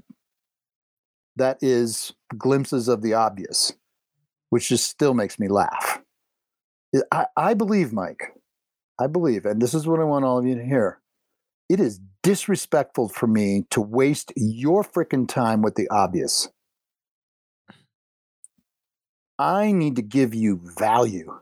That 1.36 1.58
is 1.60 2.14
glimpses 2.36 2.88
of 2.88 3.02
the 3.02 3.14
obvious, 3.14 3.72
which 4.50 4.68
just 4.68 4.86
still 4.86 5.14
makes 5.14 5.38
me 5.38 5.48
laugh. 5.48 6.00
I, 7.10 7.26
I 7.36 7.54
believe, 7.54 7.92
Mike, 7.92 8.34
I 9.00 9.06
believe, 9.06 9.46
and 9.46 9.60
this 9.60 9.74
is 9.74 9.86
what 9.86 10.00
I 10.00 10.04
want 10.04 10.24
all 10.24 10.38
of 10.38 10.46
you 10.46 10.54
to 10.54 10.64
hear. 10.64 11.00
It 11.68 11.80
is 11.80 12.00
disrespectful 12.22 13.08
for 13.08 13.26
me 13.26 13.64
to 13.70 13.80
waste 13.80 14.32
your 14.36 14.84
freaking 14.84 15.26
time 15.26 15.62
with 15.62 15.74
the 15.74 15.88
obvious. 15.88 16.48
I 19.42 19.72
need 19.72 19.96
to 19.96 20.02
give 20.02 20.34
you 20.34 20.60
value. 20.78 21.40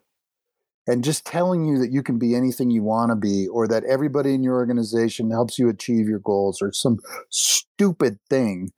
And 0.87 1.05
just 1.05 1.27
telling 1.27 1.67
you 1.67 1.79
that 1.79 1.93
you 1.93 2.03
can 2.03 2.19
be 2.19 2.35
anything 2.35 2.71
you 2.71 2.83
want 2.83 3.11
to 3.11 3.17
be, 3.17 3.47
or 3.47 3.69
that 3.69 3.85
everybody 3.85 4.35
in 4.35 4.43
your 4.43 4.55
organization 4.55 5.31
helps 5.31 5.59
you 5.59 5.69
achieve 5.69 6.09
your 6.09 6.19
goals, 6.19 6.63
or 6.63 6.73
some 6.73 6.99
stupid 7.29 8.19
thing 8.29 8.73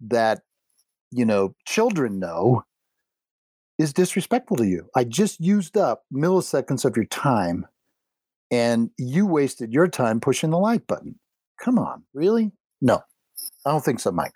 that, 0.00 0.42
you 1.10 1.24
know, 1.24 1.54
children 1.64 2.18
know 2.18 2.64
is 3.78 3.92
disrespectful 3.92 4.56
to 4.56 4.66
you. 4.66 4.88
I 4.96 5.04
just 5.04 5.40
used 5.40 5.76
up 5.76 6.04
milliseconds 6.12 6.84
of 6.84 6.96
your 6.96 7.06
time 7.06 7.66
and 8.50 8.90
you 8.98 9.24
wasted 9.24 9.72
your 9.72 9.86
time 9.86 10.18
pushing 10.20 10.50
the 10.50 10.58
like 10.58 10.86
button. 10.88 11.18
Come 11.62 11.78
on, 11.78 12.02
really? 12.12 12.50
No, 12.80 13.02
I 13.64 13.70
don't 13.70 13.84
think 13.84 14.00
so, 14.00 14.10
Mike. 14.10 14.34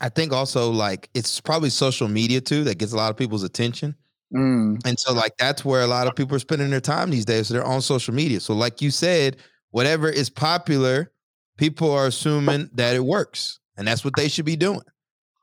I 0.00 0.08
think 0.08 0.32
also 0.32 0.70
like 0.70 1.10
it's 1.14 1.40
probably 1.40 1.70
social 1.70 2.08
media 2.08 2.40
too 2.40 2.64
that 2.64 2.78
gets 2.78 2.92
a 2.92 2.96
lot 2.96 3.10
of 3.10 3.16
people's 3.16 3.42
attention. 3.42 3.94
Mm, 4.34 4.80
And 4.84 4.98
so 4.98 5.12
like 5.12 5.36
that's 5.38 5.64
where 5.64 5.82
a 5.82 5.86
lot 5.86 6.06
of 6.06 6.14
people 6.14 6.36
are 6.36 6.40
spending 6.40 6.70
their 6.70 6.80
time 6.80 7.10
these 7.10 7.24
days. 7.24 7.48
So 7.48 7.54
they're 7.54 7.64
on 7.64 7.80
social 7.80 8.14
media. 8.14 8.40
So 8.40 8.54
like 8.54 8.82
you 8.82 8.90
said, 8.90 9.38
whatever 9.70 10.08
is 10.08 10.28
popular, 10.28 11.10
people 11.56 11.90
are 11.90 12.06
assuming 12.06 12.70
that 12.74 12.94
it 12.94 13.04
works. 13.04 13.58
And 13.76 13.86
that's 13.86 14.04
what 14.04 14.14
they 14.16 14.28
should 14.28 14.44
be 14.44 14.56
doing. 14.56 14.82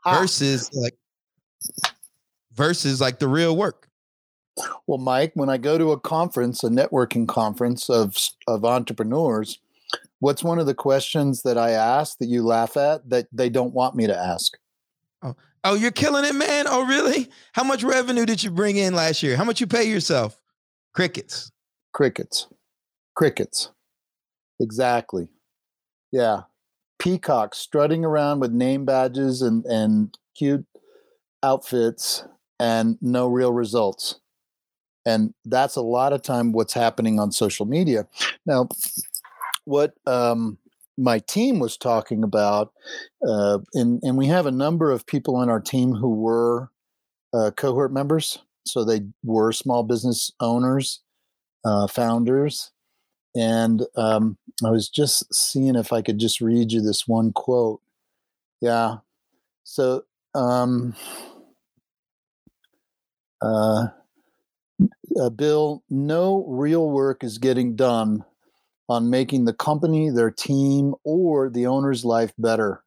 Ah. 0.05 0.19
Versus 0.19 0.69
like 0.74 0.95
versus 2.53 3.01
like 3.01 3.19
the 3.19 3.27
real 3.27 3.57
work. 3.57 3.89
Well, 4.88 5.00
Mike, 5.00 5.31
when 5.33 5.50
I 5.50 5.57
go 5.57 5.77
to 5.77 5.91
a 5.91 6.00
conference, 6.00 6.63
a 6.63 6.69
networking 6.69 7.27
conference 7.27 7.89
of 7.89 8.15
of 8.47 8.63
entrepreneurs, 8.63 9.59
what's 10.25 10.44
one 10.44 10.58
of 10.58 10.65
the 10.65 10.74
questions 10.74 11.44
that 11.44 11.55
I 11.55 11.70
ask 11.70 12.17
that 12.17 12.25
you 12.25 12.41
laugh 12.41 12.77
at 12.77 13.08
that 13.12 13.27
they 13.32 13.48
don't 13.48 13.75
want 13.75 13.96
me 13.96 14.08
to 14.08 14.17
ask? 14.17 14.58
Oh, 15.22 15.36
oh, 15.63 15.75
you're 15.75 15.91
killing 15.91 16.25
it, 16.25 16.34
man. 16.34 16.65
Oh, 16.67 16.84
really? 16.84 17.29
How 17.53 17.63
much 17.63 17.84
revenue 17.84 18.25
did 18.25 18.41
you 18.41 18.50
bring 18.50 18.75
in 18.77 18.96
last 18.96 19.22
year? 19.22 19.38
How 19.38 19.44
much 19.44 19.62
you 19.62 19.67
pay 19.67 19.84
yourself? 19.84 20.41
Crickets. 20.96 21.51
Crickets. 21.94 22.48
Crickets. 23.15 23.70
Exactly. 24.60 25.27
Yeah. 26.12 26.41
Peacocks 26.98 27.60
strutting 27.60 28.03
around 28.03 28.39
with 28.39 28.51
name 28.51 28.84
badges 28.84 29.44
and, 29.44 29.63
and 29.65 30.17
cute 30.36 30.65
outfits 31.44 32.25
and 32.60 32.98
no 33.00 33.27
real 33.27 33.53
results. 33.53 34.20
And 35.05 35.36
that's 35.46 35.75
a 35.75 35.82
lot 35.82 36.13
of 36.13 36.24
time 36.24 36.51
what's 36.51 36.74
happening 36.74 37.20
on 37.20 37.32
social 37.32 37.67
media. 37.67 38.08
Now, 38.48 38.70
what 39.65 39.93
um, 40.07 40.57
my 40.98 41.19
team 41.19 41.60
was 41.60 41.77
talking 41.77 42.24
about, 42.24 42.72
uh, 43.27 43.60
and, 43.74 44.00
and 44.03 44.17
we 44.17 44.27
have 44.27 44.45
a 44.45 44.51
number 44.51 44.91
of 44.91 45.05
people 45.05 45.36
on 45.36 45.50
our 45.50 45.60
team 45.60 45.93
who 45.93 46.10
were 46.10 46.69
uh, 47.34 47.51
cohort 47.51 47.91
members. 47.91 48.39
So 48.65 48.84
they 48.84 49.01
were 49.24 49.51
small 49.51 49.84
business 49.84 50.31
owners, 50.39 51.01
uh, 51.63 51.88
founders. 51.88 52.72
And 53.36 53.86
um, 53.98 54.38
I 54.63 54.69
was 54.69 54.89
just 54.89 55.34
seeing 55.34 55.75
if 55.75 55.91
I 55.91 56.01
could 56.01 56.17
just 56.17 56.39
read 56.39 56.72
you 56.72 56.81
this 56.81 57.07
one 57.07 57.34
quote. 57.34 57.81
Yeah. 58.62 58.98
So, 59.65 60.03
um, 60.34 60.95
uh, 63.41 63.88
uh, 65.19 65.29
Bill, 65.29 65.84
no 65.89 66.45
real 66.48 66.89
work 66.89 67.24
is 67.24 67.38
getting 67.38 67.75
done 67.75 68.24
on 68.88 69.10
making 69.10 69.46
the 69.46 69.54
company, 69.54 70.10
their 70.10 70.32
team, 70.32 70.94
or 71.04 71.50
the 71.50 71.65
owner's 71.65 72.06
life 72.06 72.34
better. 72.38 72.84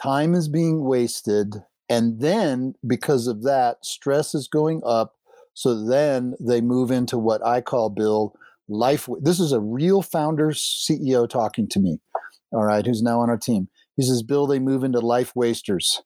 Time 0.00 0.34
is 0.34 0.48
being 0.48 0.84
wasted. 0.84 1.62
And 1.88 2.20
then, 2.20 2.74
because 2.86 3.26
of 3.26 3.42
that, 3.44 3.84
stress 3.84 4.34
is 4.34 4.48
going 4.48 4.82
up. 4.84 5.14
So 5.54 5.86
then 5.86 6.34
they 6.38 6.60
move 6.60 6.90
into 6.90 7.16
what 7.16 7.44
I 7.44 7.60
call, 7.60 7.88
Bill, 7.88 8.34
life. 8.68 9.08
This 9.20 9.40
is 9.40 9.52
a 9.52 9.60
real 9.60 10.02
founder 10.02 10.50
CEO 10.50 11.28
talking 11.28 11.68
to 11.68 11.80
me, 11.80 12.00
all 12.52 12.64
right, 12.64 12.84
who's 12.84 13.02
now 13.02 13.20
on 13.20 13.30
our 13.30 13.38
team. 13.38 13.68
He 13.96 14.02
says, 14.02 14.22
Bill, 14.22 14.46
they 14.46 14.58
move 14.58 14.84
into 14.84 15.00
life 15.00 15.34
wasters, 15.34 16.02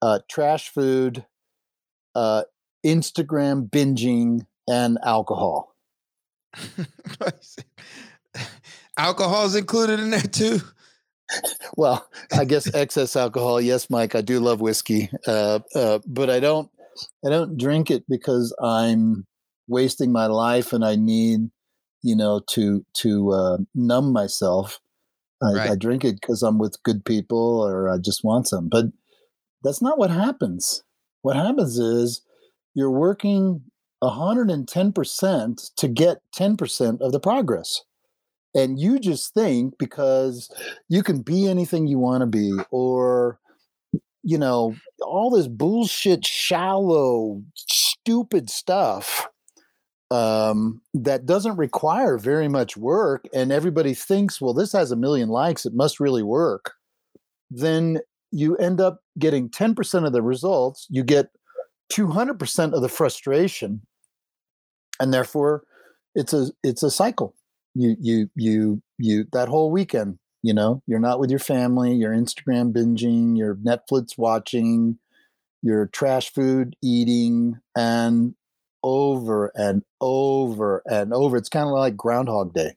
uh, 0.00 0.20
trash 0.30 0.68
food, 0.68 1.24
uh, 2.14 2.44
Instagram 2.86 3.68
binging, 3.68 4.46
and 4.68 4.98
alcohol. 5.02 5.73
Alcohol's 8.96 9.56
included 9.56 10.00
in 10.00 10.10
there 10.10 10.20
too. 10.20 10.60
Well, 11.76 12.06
I 12.32 12.44
guess 12.44 12.72
excess 12.74 13.16
alcohol. 13.16 13.60
Yes, 13.60 13.88
Mike, 13.88 14.14
I 14.14 14.20
do 14.20 14.38
love 14.38 14.60
whiskey, 14.60 15.10
uh, 15.26 15.60
uh, 15.74 15.98
but 16.06 16.30
I 16.30 16.38
don't. 16.38 16.70
I 17.26 17.30
don't 17.30 17.56
drink 17.56 17.90
it 17.90 18.04
because 18.08 18.54
I'm 18.62 19.26
wasting 19.66 20.12
my 20.12 20.26
life 20.26 20.72
and 20.72 20.84
I 20.84 20.96
need, 20.96 21.50
you 22.02 22.14
know, 22.14 22.42
to 22.50 22.84
to 22.98 23.32
uh, 23.32 23.56
numb 23.74 24.12
myself. 24.12 24.80
I, 25.42 25.70
I 25.70 25.76
drink 25.76 26.04
it 26.04 26.20
because 26.20 26.42
I'm 26.42 26.58
with 26.58 26.82
good 26.84 27.04
people 27.04 27.60
or 27.60 27.88
I 27.88 27.98
just 27.98 28.22
want 28.22 28.46
some. 28.46 28.68
But 28.68 28.86
that's 29.62 29.82
not 29.82 29.98
what 29.98 30.10
happens. 30.10 30.84
What 31.22 31.36
happens 31.36 31.78
is 31.78 32.22
you're 32.74 32.90
working 32.90 33.62
110% 34.02 35.74
to 35.76 35.88
get 35.88 36.18
10% 36.36 37.00
of 37.00 37.12
the 37.12 37.20
progress. 37.20 37.82
And 38.54 38.78
you 38.78 38.98
just 38.98 39.34
think 39.34 39.78
because 39.78 40.50
you 40.88 41.02
can 41.02 41.22
be 41.22 41.48
anything 41.48 41.86
you 41.86 41.98
want 41.98 42.20
to 42.20 42.26
be, 42.26 42.52
or, 42.70 43.38
you 44.22 44.38
know, 44.38 44.76
all 45.02 45.30
this 45.30 45.48
bullshit, 45.48 46.24
shallow, 46.24 47.42
stupid 47.54 48.48
stuff 48.48 49.28
um, 50.10 50.80
that 50.92 51.26
doesn't 51.26 51.56
require 51.56 52.16
very 52.18 52.46
much 52.46 52.76
work. 52.76 53.26
And 53.34 53.50
everybody 53.50 53.94
thinks, 53.94 54.40
well, 54.40 54.54
this 54.54 54.72
has 54.72 54.92
a 54.92 54.96
million 54.96 55.28
likes, 55.28 55.66
it 55.66 55.74
must 55.74 55.98
really 55.98 56.22
work. 56.22 56.74
Then 57.50 57.98
you 58.30 58.56
end 58.56 58.80
up 58.80 59.00
getting 59.18 59.48
10% 59.48 60.06
of 60.06 60.12
the 60.12 60.22
results, 60.22 60.86
you 60.90 61.02
get 61.02 61.30
200% 61.92 62.72
of 62.72 62.82
the 62.82 62.88
frustration. 62.88 63.82
And 65.00 65.12
therefore 65.12 65.64
it's 66.14 66.32
a 66.32 66.50
it's 66.62 66.82
a 66.82 66.90
cycle. 66.90 67.34
You 67.74 67.96
you 68.00 68.30
you 68.36 68.82
you 68.98 69.26
that 69.32 69.48
whole 69.48 69.70
weekend, 69.70 70.18
you 70.42 70.54
know, 70.54 70.82
you're 70.86 71.00
not 71.00 71.18
with 71.18 71.30
your 71.30 71.40
family, 71.40 71.92
you're 71.94 72.14
Instagram 72.14 72.72
binging, 72.72 73.36
you're 73.36 73.56
Netflix 73.56 74.16
watching, 74.16 74.98
you're 75.62 75.86
trash 75.86 76.32
food 76.32 76.76
eating 76.82 77.58
and 77.76 78.34
over 78.82 79.50
and 79.54 79.82
over 80.00 80.82
and 80.86 81.12
over. 81.12 81.36
It's 81.36 81.48
kind 81.48 81.66
of 81.66 81.72
like 81.72 81.96
Groundhog 81.96 82.54
Day. 82.54 82.76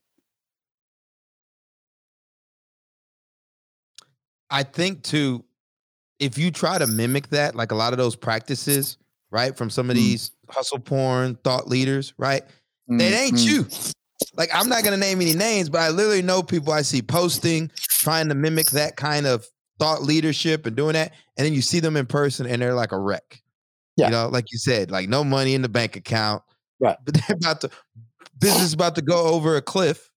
I 4.49 4.63
think 4.63 5.03
too, 5.03 5.43
if 6.19 6.37
you 6.37 6.51
try 6.51 6.77
to 6.77 6.87
mimic 6.87 7.29
that, 7.29 7.55
like 7.55 7.71
a 7.71 7.75
lot 7.75 7.93
of 7.93 7.97
those 7.97 8.15
practices, 8.15 8.97
right, 9.31 9.55
from 9.55 9.69
some 9.69 9.89
of 9.89 9.95
Mm. 9.95 9.99
these 9.99 10.31
hustle 10.49 10.79
porn 10.79 11.35
thought 11.43 11.67
leaders, 11.67 12.13
right? 12.17 12.43
It 12.89 13.01
ain't 13.01 13.35
Mhm. 13.35 13.45
you. 13.45 13.67
Like 14.35 14.49
I'm 14.53 14.69
not 14.69 14.83
gonna 14.83 14.97
name 14.97 15.21
any 15.21 15.33
names, 15.33 15.69
but 15.69 15.81
I 15.81 15.89
literally 15.89 16.21
know 16.21 16.41
people 16.41 16.73
I 16.73 16.81
see 16.81 17.01
posting, 17.01 17.69
trying 17.77 18.29
to 18.29 18.35
mimic 18.35 18.71
that 18.71 18.95
kind 18.95 19.27
of 19.27 19.45
thought 19.79 20.01
leadership 20.03 20.65
and 20.65 20.75
doing 20.75 20.93
that, 20.93 21.13
and 21.37 21.45
then 21.45 21.53
you 21.53 21.61
see 21.61 21.79
them 21.79 21.95
in 21.97 22.05
person 22.07 22.47
and 22.47 22.61
they're 22.61 22.73
like 22.73 22.91
a 22.91 22.97
wreck. 22.99 23.41
Yeah. 23.95 24.05
You 24.07 24.11
know, 24.11 24.27
like 24.29 24.45
you 24.51 24.57
said, 24.57 24.89
like 24.91 25.09
no 25.09 25.23
money 25.23 25.53
in 25.53 25.61
the 25.61 25.69
bank 25.69 25.95
account. 25.95 26.41
Right. 26.79 26.97
But 27.05 27.13
they're 27.27 27.35
about 27.35 27.61
to 27.61 27.69
business 28.39 28.63
is 28.63 28.73
about 28.73 28.95
to 28.95 29.01
go 29.01 29.25
over 29.27 29.55
a 29.55 29.61
cliff. 29.61 30.09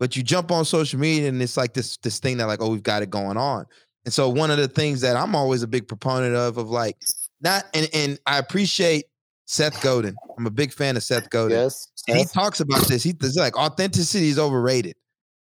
But 0.00 0.16
you 0.16 0.22
jump 0.22 0.52
on 0.52 0.64
social 0.64 0.98
media 1.00 1.28
and 1.28 1.42
it's 1.42 1.56
like 1.56 1.74
this 1.74 1.96
this 1.98 2.18
thing 2.20 2.38
that 2.38 2.46
like, 2.46 2.62
oh, 2.62 2.70
we've 2.70 2.82
got 2.82 3.02
it 3.02 3.10
going 3.10 3.36
on. 3.36 3.66
And 4.08 4.12
so 4.14 4.30
one 4.30 4.50
of 4.50 4.56
the 4.56 4.68
things 4.68 5.02
that 5.02 5.16
I'm 5.16 5.34
always 5.34 5.62
a 5.62 5.66
big 5.66 5.86
proponent 5.86 6.34
of, 6.34 6.56
of 6.56 6.70
like 6.70 6.96
not 7.42 7.64
and 7.74 7.90
and 7.92 8.18
I 8.24 8.38
appreciate 8.38 9.04
Seth 9.44 9.82
Godin. 9.82 10.16
I'm 10.38 10.46
a 10.46 10.50
big 10.50 10.72
fan 10.72 10.96
of 10.96 11.02
Seth 11.02 11.28
Godin. 11.28 11.58
Yes. 11.58 11.88
And 12.08 12.16
he 12.16 12.24
talks 12.24 12.60
about 12.60 12.86
this. 12.88 13.02
He 13.02 13.12
does 13.12 13.36
like 13.36 13.54
authenticity 13.58 14.28
is 14.28 14.38
overrated. 14.38 14.96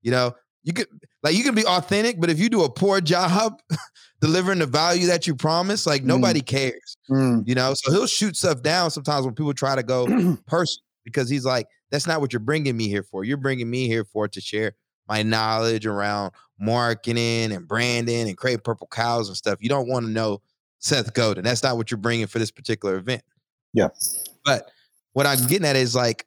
You 0.02 0.10
know, 0.10 0.34
you 0.64 0.72
could 0.72 0.88
like 1.22 1.36
you 1.36 1.44
can 1.44 1.54
be 1.54 1.64
authentic, 1.64 2.20
but 2.20 2.30
if 2.30 2.40
you 2.40 2.48
do 2.48 2.64
a 2.64 2.68
poor 2.68 3.00
job 3.14 3.60
delivering 4.20 4.58
the 4.58 4.66
value 4.66 5.06
that 5.06 5.28
you 5.28 5.36
promise, 5.36 5.86
like 5.86 6.02
Mm. 6.02 6.06
nobody 6.06 6.40
cares. 6.40 6.96
Mm, 7.08 7.44
You 7.46 7.54
know, 7.54 7.74
so 7.76 7.92
he'll 7.92 8.08
shoot 8.08 8.36
stuff 8.36 8.60
down 8.60 8.90
sometimes 8.90 9.24
when 9.24 9.36
people 9.36 9.54
try 9.54 9.76
to 9.76 9.84
go 9.84 10.04
personal 10.48 10.82
because 11.04 11.30
he's 11.30 11.44
like, 11.44 11.68
that's 11.92 12.08
not 12.08 12.20
what 12.20 12.32
you're 12.32 12.40
bringing 12.40 12.76
me 12.76 12.88
here 12.88 13.04
for. 13.04 13.22
You're 13.22 13.36
bringing 13.36 13.70
me 13.70 13.86
here 13.86 14.04
for 14.04 14.26
to 14.26 14.40
share 14.40 14.72
my 15.08 15.22
knowledge 15.22 15.86
around 15.86 16.32
marketing 16.60 17.52
and 17.52 17.66
branding 17.66 18.28
and 18.28 18.36
creating 18.36 18.62
purple 18.62 18.88
cows 18.90 19.28
and 19.28 19.36
stuff. 19.36 19.58
You 19.60 19.68
don't 19.68 19.88
want 19.88 20.06
to 20.06 20.10
know 20.12 20.40
Seth 20.78 21.14
Godin. 21.14 21.44
That's 21.44 21.62
not 21.62 21.76
what 21.76 21.90
you're 21.90 21.98
bringing 21.98 22.26
for 22.26 22.38
this 22.38 22.50
particular 22.50 22.96
event. 22.96 23.22
Yeah. 23.72 23.88
But 24.44 24.70
what 25.12 25.26
I'm 25.26 25.46
getting 25.46 25.66
at 25.66 25.76
is 25.76 25.94
like, 25.94 26.26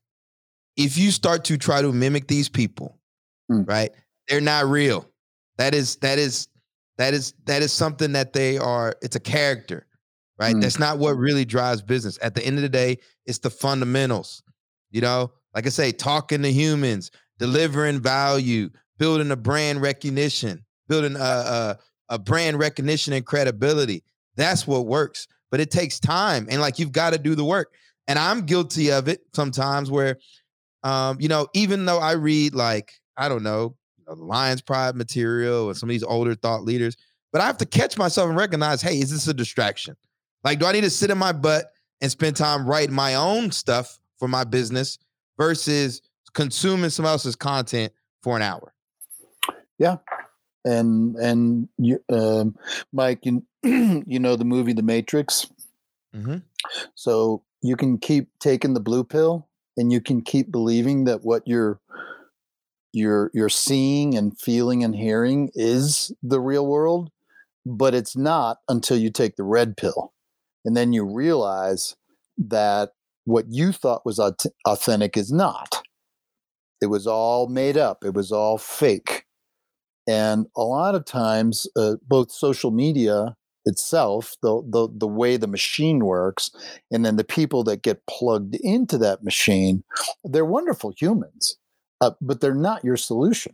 if 0.77 0.97
you 0.97 1.11
start 1.11 1.43
to 1.45 1.57
try 1.57 1.81
to 1.81 1.91
mimic 1.91 2.27
these 2.27 2.49
people, 2.49 2.97
Mm. 3.51 3.67
right? 3.67 3.91
They're 4.29 4.39
not 4.39 4.65
real. 4.65 5.09
That 5.57 5.73
is 5.75 5.97
that 5.97 6.17
is 6.17 6.47
that 6.97 7.13
is 7.13 7.33
that 7.45 7.61
is 7.61 7.73
something 7.73 8.13
that 8.13 8.31
they 8.31 8.57
are. 8.57 8.95
It's 9.01 9.15
a 9.17 9.19
character, 9.19 9.85
right? 10.39 10.55
Mm. 10.55 10.61
That's 10.61 10.79
not 10.79 10.97
what 10.99 11.17
really 11.17 11.43
drives 11.43 11.81
business. 11.81 12.17
At 12.21 12.35
the 12.35 12.45
end 12.45 12.57
of 12.57 12.61
the 12.61 12.69
day, 12.69 12.97
it's 13.25 13.39
the 13.39 13.49
fundamentals. 13.49 14.41
You 14.89 15.01
know, 15.01 15.31
like 15.53 15.65
I 15.65 15.69
say, 15.69 15.91
talking 15.91 16.41
to 16.43 16.51
humans, 16.51 17.11
delivering 17.41 17.99
value, 17.99 18.69
building 18.99 19.31
a 19.31 19.35
brand 19.35 19.81
recognition, 19.81 20.63
building 20.87 21.15
a, 21.15 21.19
a, 21.19 21.79
a 22.09 22.19
brand 22.19 22.59
recognition 22.59 23.13
and 23.13 23.25
credibility. 23.25 24.03
That's 24.35 24.67
what 24.67 24.85
works. 24.85 25.27
But 25.49 25.59
it 25.59 25.71
takes 25.71 25.99
time, 25.99 26.47
and 26.49 26.61
like 26.61 26.79
you've 26.79 26.93
got 26.93 27.11
to 27.11 27.19
do 27.19 27.35
the 27.35 27.43
work. 27.43 27.73
And 28.07 28.17
I'm 28.17 28.45
guilty 28.45 28.91
of 28.91 29.07
it 29.07 29.21
sometimes, 29.33 29.89
where, 29.89 30.17
um, 30.83 31.17
you 31.19 31.27
know, 31.27 31.47
even 31.53 31.85
though 31.85 31.97
I 31.97 32.13
read 32.13 32.53
like 32.53 32.93
I 33.17 33.27
don't 33.27 33.43
know, 33.43 33.75
Lions 34.07 34.61
Pride 34.61 34.95
material 34.95 35.67
and 35.67 35.77
some 35.77 35.89
of 35.89 35.91
these 35.91 36.03
older 36.03 36.35
thought 36.35 36.63
leaders, 36.63 36.95
but 37.33 37.41
I 37.41 37.47
have 37.47 37.57
to 37.57 37.65
catch 37.65 37.97
myself 37.97 38.29
and 38.29 38.37
recognize, 38.37 38.81
hey, 38.81 38.99
is 38.99 39.09
this 39.09 39.27
a 39.27 39.33
distraction? 39.33 39.97
Like, 40.43 40.59
do 40.59 40.65
I 40.67 40.71
need 40.71 40.81
to 40.81 40.89
sit 40.89 41.09
in 41.09 41.17
my 41.17 41.31
butt 41.31 41.65
and 42.01 42.09
spend 42.11 42.35
time 42.35 42.65
writing 42.65 42.95
my 42.95 43.15
own 43.15 43.51
stuff 43.51 43.99
for 44.17 44.27
my 44.27 44.43
business 44.43 44.97
versus 45.37 46.01
consuming 46.33 46.89
someone 46.89 47.11
else's 47.11 47.35
content 47.35 47.93
for 48.23 48.35
an 48.35 48.41
hour? 48.41 48.73
Yeah, 49.77 49.97
and 50.65 51.15
and 51.15 51.69
you, 51.77 52.03
um, 52.11 52.55
Mike, 52.93 53.25
you 53.25 53.43
you 53.63 54.19
know 54.19 54.35
the 54.35 54.45
movie 54.45 54.73
The 54.73 54.83
Matrix. 54.83 55.47
Mm-hmm. 56.15 56.37
So 56.95 57.43
you 57.61 57.75
can 57.75 57.97
keep 57.97 58.29
taking 58.39 58.73
the 58.73 58.79
blue 58.79 59.03
pill, 59.03 59.47
and 59.77 59.91
you 59.91 60.01
can 60.01 60.21
keep 60.21 60.51
believing 60.51 61.05
that 61.05 61.23
what 61.23 61.43
you're 61.47 61.79
you're 62.93 63.31
you're 63.33 63.49
seeing 63.49 64.15
and 64.15 64.37
feeling 64.39 64.83
and 64.83 64.95
hearing 64.95 65.49
is 65.55 66.11
the 66.21 66.39
real 66.39 66.67
world, 66.67 67.09
but 67.65 67.93
it's 67.93 68.15
not 68.15 68.57
until 68.67 68.97
you 68.97 69.09
take 69.09 69.35
the 69.35 69.43
red 69.43 69.77
pill, 69.77 70.13
and 70.65 70.75
then 70.75 70.93
you 70.93 71.05
realize 71.05 71.95
that 72.37 72.91
what 73.25 73.45
you 73.49 73.71
thought 73.71 74.05
was 74.05 74.19
authentic 74.65 75.15
is 75.15 75.31
not. 75.31 75.80
It 76.81 76.87
was 76.87 77.07
all 77.07 77.47
made 77.47 77.77
up. 77.77 78.03
It 78.03 78.13
was 78.13 78.31
all 78.31 78.57
fake. 78.57 79.25
And 80.07 80.47
a 80.57 80.63
lot 80.63 80.95
of 80.95 81.05
times, 81.05 81.67
uh, 81.75 81.95
both 82.07 82.31
social 82.31 82.71
media 82.71 83.35
itself, 83.65 84.35
the, 84.41 84.63
the 84.67 84.87
the 84.91 85.07
way 85.07 85.37
the 85.37 85.47
machine 85.47 85.99
works, 86.03 86.49
and 86.91 87.05
then 87.05 87.15
the 87.15 87.23
people 87.23 87.63
that 87.65 87.83
get 87.83 88.05
plugged 88.07 88.55
into 88.55 88.97
that 88.97 89.23
machine, 89.23 89.83
they're 90.23 90.43
wonderful 90.45 90.91
humans, 90.97 91.57
uh, 92.01 92.11
but 92.19 92.41
they're 92.41 92.55
not 92.55 92.83
your 92.83 92.97
solution. 92.97 93.53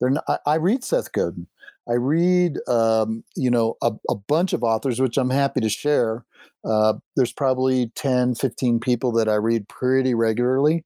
They're 0.00 0.10
not, 0.10 0.24
I, 0.28 0.38
I 0.46 0.54
read 0.54 0.84
Seth 0.84 1.12
Godin. 1.12 1.46
I 1.88 1.94
read, 1.94 2.58
um, 2.68 3.24
you 3.36 3.50
know, 3.50 3.76
a, 3.82 3.92
a 4.08 4.14
bunch 4.14 4.52
of 4.52 4.62
authors, 4.62 5.00
which 5.00 5.16
I'm 5.16 5.30
happy 5.30 5.60
to 5.60 5.68
share. 5.68 6.24
Uh, 6.64 6.94
there's 7.16 7.32
probably 7.32 7.90
10, 7.96 8.34
15 8.34 8.78
people 8.80 9.12
that 9.12 9.28
I 9.28 9.36
read 9.36 9.68
pretty 9.68 10.14
regularly 10.14 10.84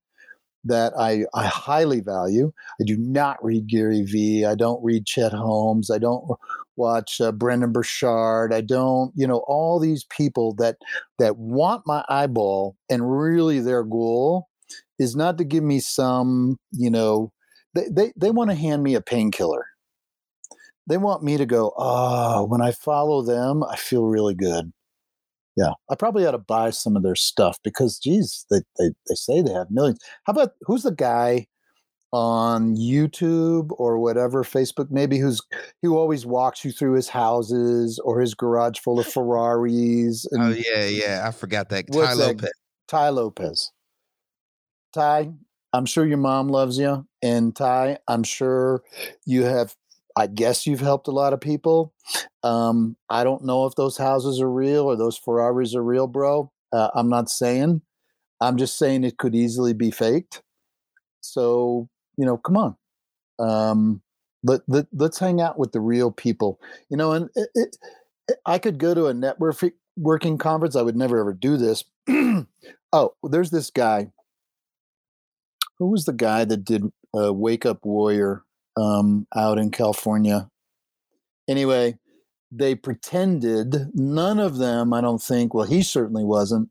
that 0.65 0.93
I, 0.99 1.25
I 1.35 1.47
highly 1.47 2.01
value. 2.01 2.53
I 2.81 2.85
do 2.85 2.97
not 2.97 3.43
read 3.45 3.67
Gary 3.69 4.03
Vee. 4.03 4.45
I 4.45 4.55
don't 4.55 4.83
read 4.83 5.07
Chet 5.07 5.33
Holmes. 5.33 5.91
I 5.91 5.99
don't 5.99 6.25
watch 6.77 7.21
uh, 7.21 7.33
Brendon 7.33 7.73
Burchard. 7.73 8.53
I 8.53 8.61
don't, 8.61 9.13
you 9.15 9.27
know, 9.27 9.45
all 9.47 9.79
these 9.79 10.05
people 10.05 10.55
that 10.55 10.77
that 11.19 11.37
want 11.37 11.87
my 11.87 12.05
eyeball, 12.09 12.77
and 12.89 13.11
really 13.11 13.61
their 13.61 13.83
goal 13.83 14.49
is 14.99 15.17
not 15.17 15.39
to 15.39 15.45
give 15.45 15.65
me 15.65 15.81
some, 15.81 16.59
you 16.71 16.91
know, 16.91 17.33
they 17.75 17.89
they, 17.91 18.13
they 18.17 18.31
want 18.31 18.51
to 18.51 18.57
hand 18.57 18.83
me 18.83 18.95
a 18.95 19.01
painkiller. 19.01 19.67
They 20.89 20.97
want 20.97 21.23
me 21.23 21.37
to 21.37 21.47
go, 21.47 21.73
oh, 21.77 22.45
when 22.45 22.61
I 22.61 22.73
follow 22.73 23.23
them, 23.23 23.63
I 23.63 23.77
feel 23.77 24.05
really 24.05 24.35
good. 24.35 24.73
Yeah, 25.57 25.73
I 25.91 25.97
probably 25.97 26.25
ought 26.27 26.33
to 26.33 26.39
buy 26.39 26.71
some 26.71 26.97
of 26.97 27.03
their 27.03 27.15
stuff 27.15 27.59
because, 27.63 27.99
geez, 27.99 28.47
they, 28.51 28.61
they, 28.79 28.89
they 29.09 29.15
say 29.15 29.43
they 29.43 29.53
have 29.53 29.71
millions. 29.71 29.99
How 30.25 30.33
about 30.33 30.53
who's 30.63 30.85
the 30.85 30.93
guy 30.93 31.47
on 32.13 32.77
YouTube 32.77 33.71
or 33.79 33.99
whatever, 33.99 34.45
Facebook 34.45 34.91
maybe, 34.91 35.19
who's 35.19 35.41
who 35.83 35.97
always 35.97 36.27
walks 36.27 36.65
you 36.65 36.71
through 36.71 36.95
his 36.95 37.09
houses 37.09 37.99
or 38.05 38.21
his 38.21 38.35
garage 38.35 38.79
full 38.79 38.99
of 38.99 39.07
Ferraris? 39.07 40.27
Oh, 40.33 40.37
and 40.37 40.55
Oh 40.55 40.57
yeah, 40.57 40.87
yeah. 40.87 41.25
I 41.27 41.31
forgot 41.31 41.69
that. 41.71 41.91
Tai 41.93 42.15
that? 42.15 42.17
Lopez. 42.17 42.53
Tai 42.89 43.09
Lopez. 43.11 43.73
Tai, 44.93 45.33
I'm 45.73 45.87
sure 45.87 46.07
your 46.07 46.19
mom 46.19 46.49
loves 46.49 46.79
you. 46.79 47.07
And 47.23 47.57
Tai, 47.57 47.99
I'm 48.09 48.25
sure 48.25 48.83
you 49.25 49.45
have, 49.45 49.75
I 50.17 50.27
guess 50.27 50.67
you've 50.67 50.81
helped 50.81 51.09
a 51.09 51.13
lot 51.13 51.33
of 51.33 51.41
people. 51.41 51.93
Um, 52.43 52.97
I 53.09 53.25
don't 53.25 53.45
know 53.45 53.67
if 53.67 53.75
those 53.75 53.97
houses 53.97 54.41
are 54.41 54.51
real 54.51 54.85
or 54.85 54.97
those 54.97 55.17
Ferraris 55.19 55.75
are 55.75 55.83
real, 55.83 56.07
bro. 56.07 56.51
Uh, 56.73 56.91
I'm 56.95 57.09
not 57.09 57.29
saying. 57.29 57.83
I'm 58.41 58.57
just 58.57 58.79
saying 58.79 59.05
it 59.05 59.19
could 59.19 59.35
easily 59.35 59.73
be 59.73 59.91
faked. 59.91 60.43
So, 61.21 61.89
you 62.17 62.27
know, 62.27 62.37
come 62.37 62.57
on. 62.57 62.77
Um, 63.39 64.03
let, 64.43 64.63
let, 64.67 64.87
let's 64.93 65.19
hang 65.19 65.41
out 65.41 65.59
with 65.59 65.73
the 65.73 65.81
real 65.81 66.11
people. 66.11 66.61
You 66.91 66.97
know, 66.97 67.13
and 67.13 67.31
it, 67.35 67.49
it, 67.55 67.77
I 68.45 68.59
could 68.59 68.79
go 68.79 68.95
to 68.95 69.07
a 69.07 69.15
network 69.15 69.63
working 69.97 70.39
conference. 70.39 70.77
I 70.77 70.83
would 70.83 70.97
never 70.97 71.19
ever 71.19 71.33
do 71.33 71.57
this. 71.57 71.85
oh, 72.93 73.15
there's 73.23 73.51
this 73.51 73.71
guy. 73.71 74.11
Who 75.79 75.91
was 75.91 76.05
the 76.05 76.13
guy 76.13 76.45
that 76.45 76.65
did 76.65 76.85
uh, 77.17 77.33
Wake 77.33 77.67
Up 77.67 77.85
Warrior 77.85 78.45
um, 78.77 79.27
out 79.37 79.59
in 79.59 79.71
California? 79.71 80.49
Anyway, 81.49 81.99
they 82.51 82.75
pretended 82.75 83.91
none 83.95 84.39
of 84.39 84.59
them, 84.59 84.93
I 84.93 85.01
don't 85.01 85.23
think, 85.23 85.55
well, 85.55 85.67
he 85.67 85.83
certainly 85.83 86.25
wasn't, 86.25 86.69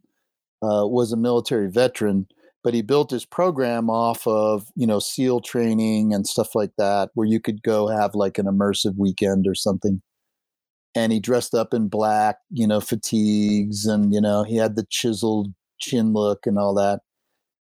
uh, 0.62 0.86
was 0.88 1.12
a 1.12 1.18
military 1.18 1.70
veteran, 1.70 2.28
but 2.64 2.74
he 2.74 2.82
built 2.84 3.12
his 3.12 3.26
program 3.26 3.90
off 3.90 4.26
of, 4.28 4.68
you 4.76 4.86
know, 4.88 5.00
SEAL 5.00 5.42
training 5.42 6.14
and 6.14 6.28
stuff 6.28 6.56
like 6.56 6.72
that, 6.78 7.10
where 7.16 7.28
you 7.28 7.40
could 7.40 7.64
go 7.64 7.88
have 7.88 8.16
like 8.16 8.38
an 8.38 8.46
immersive 8.46 8.96
weekend 8.98 9.48
or 9.48 9.56
something. 9.56 10.02
and 10.96 11.12
he 11.12 11.20
dressed 11.20 11.54
up 11.54 11.74
in 11.74 11.88
black, 11.88 12.38
you 12.50 12.68
know, 12.68 12.82
fatigues, 12.82 13.86
and 13.86 14.14
you 14.14 14.22
know, 14.22 14.44
he 14.44 14.58
had 14.58 14.76
the 14.76 14.86
chiseled 14.90 15.54
chin 15.80 16.14
look 16.14 16.46
and 16.46 16.58
all 16.60 16.74
that. 16.76 17.02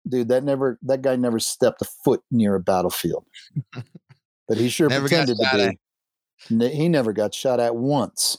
Dude, 0.08 0.28
that 0.28 0.44
never 0.44 0.78
that 0.82 1.02
guy 1.02 1.16
never 1.16 1.40
stepped 1.40 1.82
a 1.82 1.86
foot 2.04 2.22
near 2.30 2.54
a 2.56 2.60
battlefield. 2.60 3.26
but 4.48 4.58
he 4.58 4.68
sure 4.68 4.88
Never 4.88 5.08
pretended 5.08 5.38
to 5.38 5.44
shot 5.44 5.60
at. 5.60 5.76
be. 6.48 6.68
He 6.68 6.88
never 6.88 7.12
got 7.12 7.34
shot 7.34 7.60
at 7.60 7.76
once. 7.76 8.38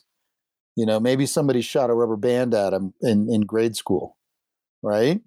You 0.76 0.86
know, 0.86 1.00
maybe 1.00 1.26
somebody 1.26 1.62
shot 1.62 1.90
a 1.90 1.94
rubber 1.94 2.18
band 2.18 2.54
at 2.54 2.74
him 2.74 2.94
in, 3.02 3.28
in 3.34 3.42
grade 3.42 3.76
school, 3.76 4.16
right? 4.84 5.22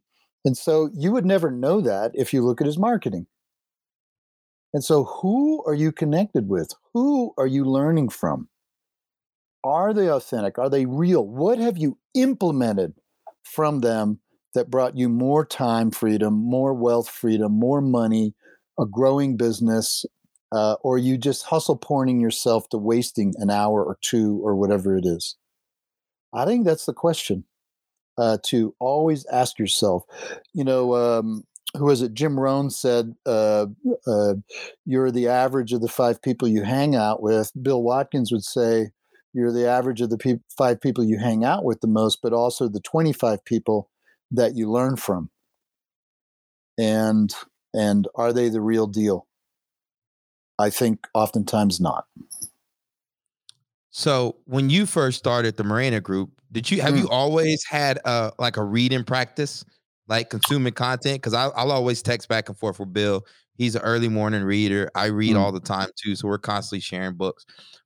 And 0.45 0.57
so 0.57 0.91
you 0.95 1.13
would 1.13 1.27
never 1.27 1.51
know 1.51 1.81
that 1.81 2.13
if 2.15 2.33
you 2.33 2.43
look 2.43 2.61
at 2.61 2.67
his 2.67 2.79
marketing. 2.79 3.27
And 4.73 4.85
so, 4.85 5.05
who 5.05 5.65
are 5.65 5.75
you 5.75 5.91
connected 5.91 6.49
with? 6.49 6.73
Who 6.95 7.35
are 7.37 7.47
you 7.47 7.65
learning 7.65 8.11
from? 8.11 8.49
Are 9.65 9.93
they 9.93 10.09
authentic? 10.09 10.59
Are 10.59 10.71
they 10.71 10.87
real? 10.87 11.27
What 11.27 11.59
have 11.59 11.77
you 11.77 11.99
implemented 12.15 12.95
from 13.43 13.81
them 13.81 14.21
that 14.55 14.71
brought 14.71 14.97
you 14.97 15.09
more 15.09 15.45
time 15.45 15.91
freedom, 15.91 16.35
more 16.35 16.73
wealth 16.73 17.09
freedom, 17.09 17.53
more 17.59 17.81
money, 17.81 18.35
a 18.79 18.87
growing 18.87 19.37
business, 19.37 20.05
uh, 20.53 20.77
or 20.83 20.99
you 20.99 21.17
just 21.17 21.45
hustle 21.45 21.79
porning 21.79 22.21
yourself 22.21 22.69
to 22.71 22.79
wasting 22.79 23.35
an 23.39 23.51
hour 23.51 23.85
or 23.85 23.99
two 24.03 24.41
or 24.43 24.57
whatever 24.57 24.97
it 24.97 25.05
is? 25.07 25.37
I 26.33 26.45
think 26.45 26.65
that's 26.65 26.87
the 26.87 26.93
question 26.93 27.45
uh, 28.19 28.39
to 28.45 28.75
always 28.79 29.27
ask 29.27 29.59
yourself. 29.59 30.05
You 30.53 30.65
know, 30.65 30.95
um, 30.95 31.45
who 31.77 31.87
was 31.87 32.03
it? 32.03 32.15
Jim 32.15 32.39
Rohn 32.39 32.71
said, 32.71 33.15
uh, 33.27 33.67
uh, 34.07 34.35
"You're 34.85 35.11
the 35.11 35.29
average 35.29 35.73
of 35.73 35.81
the 35.81 35.89
five 35.89 36.21
people 36.21 36.49
you 36.49 36.63
hang 36.63 36.95
out 36.95 37.23
with." 37.23 37.53
Bill 37.61 37.83
Watkins 37.83 38.33
would 38.33 38.45
say, 38.45 38.91
"You're 39.33 39.53
the 39.53 39.67
average 39.67 40.01
of 40.01 40.11
the 40.11 40.19
peop 40.19 40.43
five 40.57 40.81
people 40.81 41.05
you 41.05 41.19
hang 41.19 41.45
out 41.45 41.65
with 41.65 41.81
the 41.81 41.89
most, 41.89 42.21
but 42.23 42.33
also 42.33 42.69
the 42.69 42.81
25 42.81 43.45
people 43.45 43.89
that 44.31 44.57
you 44.57 44.71
learn 44.71 44.97
from." 44.97 45.31
And 46.79 47.35
and 47.73 48.09
are 48.15 48.33
they 48.33 48.49
the 48.49 48.61
real 48.61 48.87
deal? 48.87 49.27
I 50.61 50.71
think 50.71 51.07
oftentimes 51.15 51.81
not. 51.81 52.07
So 53.91 54.37
when 54.45 54.71
you 54.71 54.87
first 54.87 55.19
started 55.19 55.57
the 55.57 55.65
Morena 55.65 56.01
Group, 56.01 56.31
did 56.53 56.71
you 56.71 56.81
have 56.83 56.95
Mm. 56.95 56.99
you 57.01 57.09
always 57.09 57.65
had 57.65 57.99
a 58.05 58.33
like 58.39 58.57
a 58.57 58.65
reading 58.65 59.03
practice, 59.05 59.65
like 60.09 60.31
consuming 60.31 60.73
content? 60.75 61.17
Because 61.21 61.35
I'll 61.35 61.73
always 61.73 62.03
text 62.03 62.29
back 62.29 62.49
and 62.49 62.57
forth 62.59 62.79
with 62.79 62.93
Bill. 62.93 63.25
He's 63.55 63.75
an 63.75 63.83
early 63.83 64.09
morning 64.09 64.43
reader. 64.45 64.91
I 64.95 65.07
read 65.07 65.35
Mm. 65.35 65.41
all 65.41 65.53
the 65.53 65.61
time 65.61 65.89
too, 65.97 66.15
so 66.15 66.29
we're 66.29 66.39
constantly 66.39 66.81
sharing 66.81 67.15
books. 67.15 67.45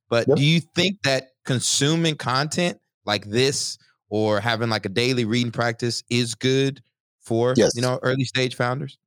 But 0.09 0.27
Yep. 0.27 0.37
do 0.37 0.43
you 0.43 0.59
think 0.59 1.01
that 1.03 1.29
consuming 1.43 2.15
content 2.15 2.79
like 3.05 3.25
this 3.25 3.77
or 4.09 4.39
having 4.39 4.69
like 4.69 4.85
a 4.85 4.89
daily 4.89 5.25
reading 5.25 5.51
practice 5.51 6.03
is 6.09 6.35
good 6.35 6.81
for 7.19 7.53
Yes. 7.57 7.71
you 7.75 7.81
know 7.81 7.99
early 8.03 8.23
stage 8.25 8.55
founders? 8.55 8.97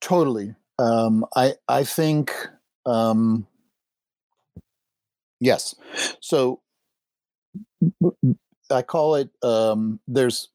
Totally. 0.00 0.54
Um, 0.78 1.24
I 1.34 1.54
I 1.68 1.82
think 1.84 2.30
um, 2.86 3.46
yes. 5.40 5.74
So 6.20 6.60
I 8.70 8.82
call 8.82 9.16
it 9.16 9.30
um, 9.42 10.00
there's 10.06 10.48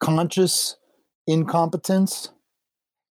conscious 0.00 0.76
incompetence. 1.26 2.30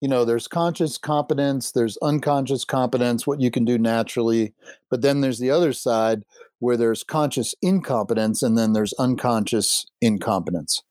You 0.01 0.09
know, 0.09 0.25
there's 0.25 0.47
conscious 0.47 0.97
competence, 0.97 1.73
there's 1.73 1.97
unconscious 1.99 2.65
competence, 2.65 3.27
what 3.27 3.41
you 3.41 3.51
can 3.51 3.65
do 3.65 3.79
naturally, 3.79 4.55
but 4.91 5.03
then 5.03 5.23
there's 5.23 5.41
the 5.41 5.51
other 5.51 5.73
side 5.73 6.23
where 6.61 6.77
there's 6.77 7.03
conscious 7.03 7.55
incompetence 7.63 8.41
and 8.43 8.57
then 8.57 8.75
there's 8.75 8.93
unconscious 8.95 9.87
incompetence. 10.01 10.85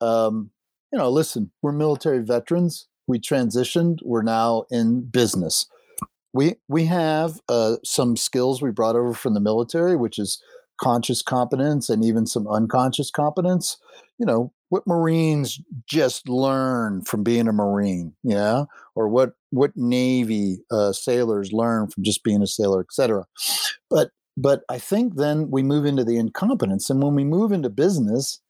Um, 0.00 0.50
you 0.92 0.98
know, 0.98 1.10
listen, 1.10 1.50
we're 1.62 1.72
military 1.72 2.20
veterans. 2.20 2.86
We 3.08 3.18
transitioned. 3.18 3.98
We're 4.04 4.22
now 4.22 4.64
in 4.70 5.02
business. 5.02 5.66
We 6.32 6.56
we 6.68 6.84
have 6.86 7.40
uh, 7.48 7.76
some 7.84 8.16
skills 8.16 8.60
we 8.60 8.70
brought 8.70 8.96
over 8.96 9.14
from 9.14 9.34
the 9.34 9.40
military, 9.40 9.96
which 9.96 10.18
is 10.18 10.42
conscious 10.80 11.22
competence 11.22 11.88
and 11.88 12.04
even 12.04 12.26
some 12.26 12.46
unconscious 12.46 13.10
competence. 13.10 13.76
You 14.18 14.26
know, 14.26 14.52
what 14.68 14.86
Marines 14.86 15.60
just 15.86 16.28
learn 16.28 17.02
from 17.02 17.22
being 17.22 17.48
a 17.48 17.52
Marine, 17.52 18.14
yeah, 18.22 18.64
or 18.94 19.08
what 19.08 19.32
what 19.50 19.72
Navy 19.76 20.58
uh, 20.70 20.92
sailors 20.92 21.52
learn 21.52 21.88
from 21.88 22.04
just 22.04 22.24
being 22.24 22.42
a 22.42 22.46
sailor, 22.46 22.80
etc. 22.80 23.24
But 23.90 24.10
but 24.36 24.62
I 24.68 24.78
think 24.78 25.16
then 25.16 25.50
we 25.50 25.62
move 25.62 25.84
into 25.84 26.04
the 26.04 26.18
incompetence, 26.18 26.90
and 26.90 27.02
when 27.02 27.14
we 27.14 27.24
move 27.24 27.52
into 27.52 27.70
business, 27.70 28.40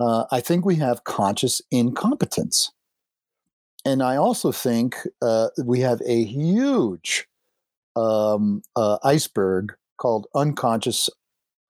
uh, 0.00 0.24
I 0.32 0.40
think 0.40 0.64
we 0.64 0.76
have 0.76 1.04
conscious 1.04 1.60
incompetence. 1.70 2.72
And 3.84 4.02
I 4.02 4.16
also 4.16 4.52
think 4.52 4.96
uh, 5.22 5.48
we 5.64 5.80
have 5.80 6.02
a 6.04 6.24
huge 6.24 7.26
um, 7.96 8.62
uh, 8.76 8.98
iceberg 9.02 9.72
called 9.96 10.26
unconscious 10.34 11.08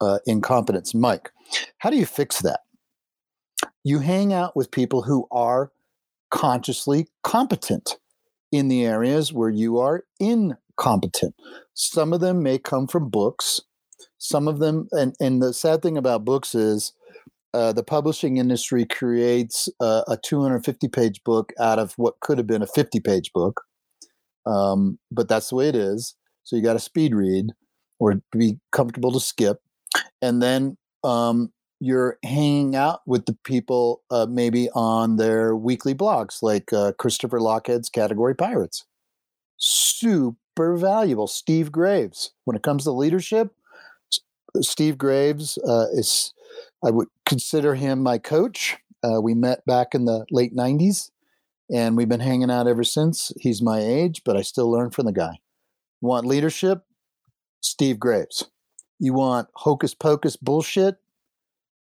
uh, 0.01 0.18
incompetence. 0.27 0.94
Mike, 0.94 1.31
how 1.79 1.90
do 1.90 1.96
you 1.96 2.07
fix 2.07 2.40
that? 2.42 2.61
You 3.85 4.01
hang 4.01 4.33
out 4.33 4.57
with 4.57 4.70
people 4.70 5.03
who 5.03 5.27
are 5.31 5.73
consciously 6.31 7.09
competent 7.23 7.99
in 8.53 8.68
the 8.68 8.85
areas 8.85 9.33
where 9.33 9.51
you 9.51 9.79
are 9.79 10.05
incompetent. 10.18 11.35
Some 11.75 12.12
of 12.12 12.20
them 12.20 12.42
may 12.42 12.59
come 12.59 12.87
from 12.87 13.09
books. 13.09 13.61
Some 14.18 14.49
of 14.49 14.59
them, 14.59 14.88
and, 14.92 15.14
and 15.20 15.42
the 15.42 15.53
sad 15.53 15.83
thing 15.83 15.96
about 15.96 16.25
books 16.25 16.55
is 16.55 16.92
uh, 17.52 17.72
the 17.72 17.82
publishing 17.82 18.36
industry 18.36 18.84
creates 18.84 19.68
uh, 19.80 20.02
a 20.06 20.16
250 20.16 20.88
page 20.88 21.22
book 21.24 21.52
out 21.58 21.78
of 21.78 21.94
what 21.94 22.20
could 22.20 22.38
have 22.38 22.46
been 22.46 22.62
a 22.62 22.66
50 22.66 23.00
page 23.00 23.32
book. 23.32 23.62
Um, 24.46 24.98
but 25.10 25.28
that's 25.28 25.50
the 25.50 25.56
way 25.56 25.68
it 25.68 25.74
is. 25.74 26.14
So 26.44 26.56
you 26.56 26.62
got 26.62 26.74
to 26.74 26.78
speed 26.78 27.14
read 27.14 27.52
or 27.98 28.20
be 28.32 28.58
comfortable 28.72 29.12
to 29.12 29.20
skip. 29.20 29.60
And 30.22 30.42
then 30.42 30.76
um, 31.04 31.52
you're 31.80 32.18
hanging 32.24 32.76
out 32.76 33.00
with 33.06 33.26
the 33.26 33.36
people 33.44 34.02
uh, 34.10 34.26
maybe 34.28 34.68
on 34.70 35.16
their 35.16 35.56
weekly 35.56 35.94
blogs, 35.94 36.42
like 36.42 36.72
uh, 36.72 36.92
Christopher 36.98 37.40
Lochhead's 37.40 37.88
Category 37.88 38.34
Pirates. 38.34 38.84
Super 39.56 40.76
valuable. 40.76 41.26
Steve 41.26 41.72
Graves. 41.72 42.32
When 42.44 42.56
it 42.56 42.62
comes 42.62 42.84
to 42.84 42.92
leadership, 42.92 43.52
Steve 44.60 44.98
Graves 44.98 45.58
uh, 45.58 45.86
is 45.92 46.32
I 46.84 46.90
would 46.90 47.08
consider 47.26 47.74
him 47.74 48.02
my 48.02 48.18
coach. 48.18 48.76
Uh, 49.02 49.20
we 49.20 49.34
met 49.34 49.64
back 49.66 49.94
in 49.94 50.04
the 50.04 50.26
late 50.30 50.54
90s 50.54 51.10
and 51.72 51.96
we've 51.96 52.08
been 52.08 52.20
hanging 52.20 52.50
out 52.50 52.66
ever 52.66 52.84
since. 52.84 53.32
He's 53.40 53.62
my 53.62 53.80
age, 53.80 54.22
but 54.24 54.36
I 54.36 54.42
still 54.42 54.70
learn 54.70 54.90
from 54.90 55.06
the 55.06 55.12
guy. 55.12 55.38
Want 56.00 56.26
leadership? 56.26 56.82
Steve 57.60 57.98
Graves. 57.98 58.46
You 58.98 59.14
want 59.14 59.48
hocus 59.54 59.94
pocus 59.94 60.36
bullshit? 60.36 60.96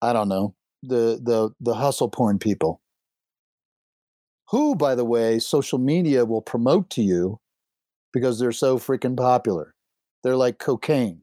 I 0.01 0.13
don't 0.13 0.29
know. 0.29 0.55
The 0.83 1.19
the 1.21 1.51
the 1.59 1.75
hustle 1.75 2.09
porn 2.09 2.39
people. 2.39 2.81
Who, 4.49 4.75
by 4.75 4.95
the 4.95 5.05
way, 5.05 5.39
social 5.39 5.79
media 5.79 6.25
will 6.25 6.41
promote 6.41 6.89
to 6.91 7.01
you 7.01 7.39
because 8.13 8.39
they're 8.39 8.51
so 8.51 8.77
freaking 8.77 9.17
popular. 9.17 9.73
They're 10.23 10.35
like 10.35 10.59
cocaine. 10.59 11.21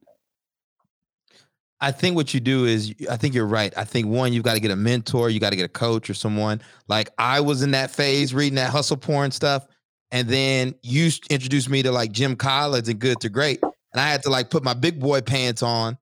I 1.82 1.90
think 1.90 2.14
what 2.14 2.32
you 2.32 2.38
do 2.38 2.64
is, 2.64 2.94
I 3.10 3.16
think 3.16 3.34
you're 3.34 3.44
right. 3.44 3.76
I 3.76 3.82
think 3.82 4.06
one, 4.06 4.32
you've 4.32 4.44
got 4.44 4.54
to 4.54 4.60
get 4.60 4.70
a 4.70 4.76
mentor, 4.76 5.28
you 5.28 5.40
got 5.40 5.50
to 5.50 5.56
get 5.56 5.64
a 5.64 5.68
coach 5.68 6.08
or 6.08 6.14
someone. 6.14 6.62
Like 6.86 7.10
I 7.18 7.40
was 7.40 7.62
in 7.62 7.72
that 7.72 7.90
phase 7.90 8.32
reading 8.32 8.54
that 8.54 8.70
hustle 8.70 8.96
porn 8.96 9.32
stuff. 9.32 9.66
And 10.12 10.28
then 10.28 10.76
you 10.82 11.10
introduced 11.28 11.68
me 11.68 11.82
to 11.82 11.90
like 11.90 12.12
Jim 12.12 12.36
Collins 12.36 12.88
and 12.88 13.00
Good 13.00 13.18
to 13.20 13.28
Great. 13.28 13.60
And 13.62 14.00
I 14.00 14.08
had 14.08 14.22
to 14.22 14.30
like 14.30 14.48
put 14.48 14.62
my 14.62 14.74
big 14.74 15.00
boy 15.00 15.22
pants 15.22 15.60
on 15.60 15.98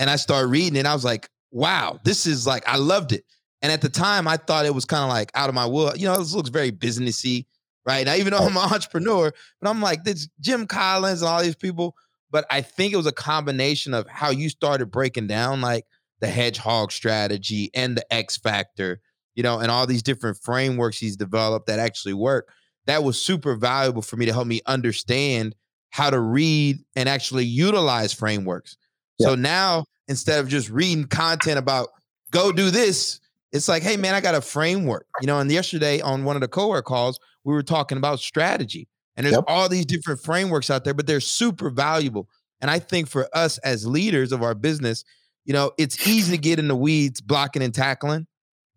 and 0.00 0.10
I 0.10 0.16
started 0.16 0.48
reading. 0.48 0.76
And 0.76 0.88
I 0.88 0.94
was 0.94 1.04
like, 1.04 1.28
wow, 1.52 2.00
this 2.02 2.26
is 2.26 2.44
like, 2.44 2.66
I 2.66 2.76
loved 2.76 3.12
it. 3.12 3.24
And 3.62 3.70
at 3.70 3.82
the 3.82 3.88
time, 3.88 4.26
I 4.26 4.36
thought 4.36 4.66
it 4.66 4.74
was 4.74 4.84
kind 4.84 5.04
of 5.04 5.10
like 5.10 5.30
out 5.34 5.48
of 5.48 5.54
my 5.54 5.66
wood. 5.66 6.00
You 6.00 6.08
know, 6.08 6.18
this 6.18 6.34
looks 6.34 6.48
very 6.48 6.72
businessy, 6.72 7.46
right? 7.86 8.04
Now, 8.04 8.14
even 8.14 8.32
though 8.32 8.38
I'm 8.38 8.56
an 8.56 8.62
entrepreneur, 8.72 9.32
but 9.60 9.70
I'm 9.70 9.80
like, 9.80 10.02
this 10.02 10.28
Jim 10.40 10.66
Collins 10.66 11.22
and 11.22 11.28
all 11.28 11.42
these 11.42 11.54
people 11.54 11.94
but 12.30 12.46
I 12.50 12.60
think 12.60 12.92
it 12.92 12.96
was 12.96 13.06
a 13.06 13.12
combination 13.12 13.94
of 13.94 14.06
how 14.08 14.30
you 14.30 14.48
started 14.48 14.90
breaking 14.90 15.26
down 15.26 15.60
like 15.60 15.84
the 16.20 16.28
hedgehog 16.28 16.92
strategy 16.92 17.70
and 17.74 17.96
the 17.96 18.12
X 18.12 18.36
factor, 18.36 19.00
you 19.34 19.42
know, 19.42 19.58
and 19.58 19.70
all 19.70 19.86
these 19.86 20.02
different 20.02 20.38
frameworks 20.42 20.98
he's 20.98 21.16
developed 21.16 21.66
that 21.66 21.78
actually 21.78 22.14
work. 22.14 22.48
That 22.86 23.04
was 23.04 23.20
super 23.20 23.54
valuable 23.56 24.02
for 24.02 24.16
me 24.16 24.26
to 24.26 24.32
help 24.32 24.46
me 24.46 24.60
understand 24.66 25.54
how 25.90 26.10
to 26.10 26.20
read 26.20 26.78
and 26.96 27.08
actually 27.08 27.44
utilize 27.44 28.12
frameworks. 28.12 28.76
So 29.20 29.34
now 29.34 29.84
instead 30.08 30.40
of 30.40 30.48
just 30.48 30.70
reading 30.70 31.04
content 31.04 31.58
about 31.58 31.88
go 32.30 32.52
do 32.52 32.70
this, 32.70 33.20
it's 33.52 33.68
like, 33.68 33.82
hey 33.82 33.96
man, 33.96 34.14
I 34.14 34.20
got 34.20 34.34
a 34.34 34.40
framework. 34.40 35.06
You 35.20 35.26
know, 35.26 35.40
and 35.40 35.50
yesterday 35.50 36.00
on 36.00 36.24
one 36.24 36.36
of 36.36 36.42
the 36.42 36.48
cohort 36.48 36.84
calls, 36.84 37.18
we 37.44 37.52
were 37.52 37.62
talking 37.62 37.98
about 37.98 38.20
strategy. 38.20 38.88
And 39.20 39.26
there's 39.26 39.36
Yep. 39.36 39.44
all 39.46 39.68
these 39.68 39.84
different 39.84 40.22
frameworks 40.22 40.70
out 40.70 40.84
there, 40.84 40.94
but 40.94 41.06
they're 41.06 41.20
super 41.20 41.68
valuable. 41.70 42.26
And 42.62 42.70
I 42.70 42.78
think 42.78 43.08
for 43.08 43.28
us 43.34 43.58
as 43.58 43.86
leaders 43.86 44.32
of 44.32 44.42
our 44.42 44.54
business, 44.54 45.04
you 45.44 45.52
know, 45.52 45.72
it's 45.78 46.06
easy 46.08 46.32
to 46.32 46.38
get 46.38 46.58
in 46.58 46.68
the 46.68 46.76
weeds 46.76 47.20
blocking 47.20 47.62
and 47.62 47.74
tackling, 47.74 48.26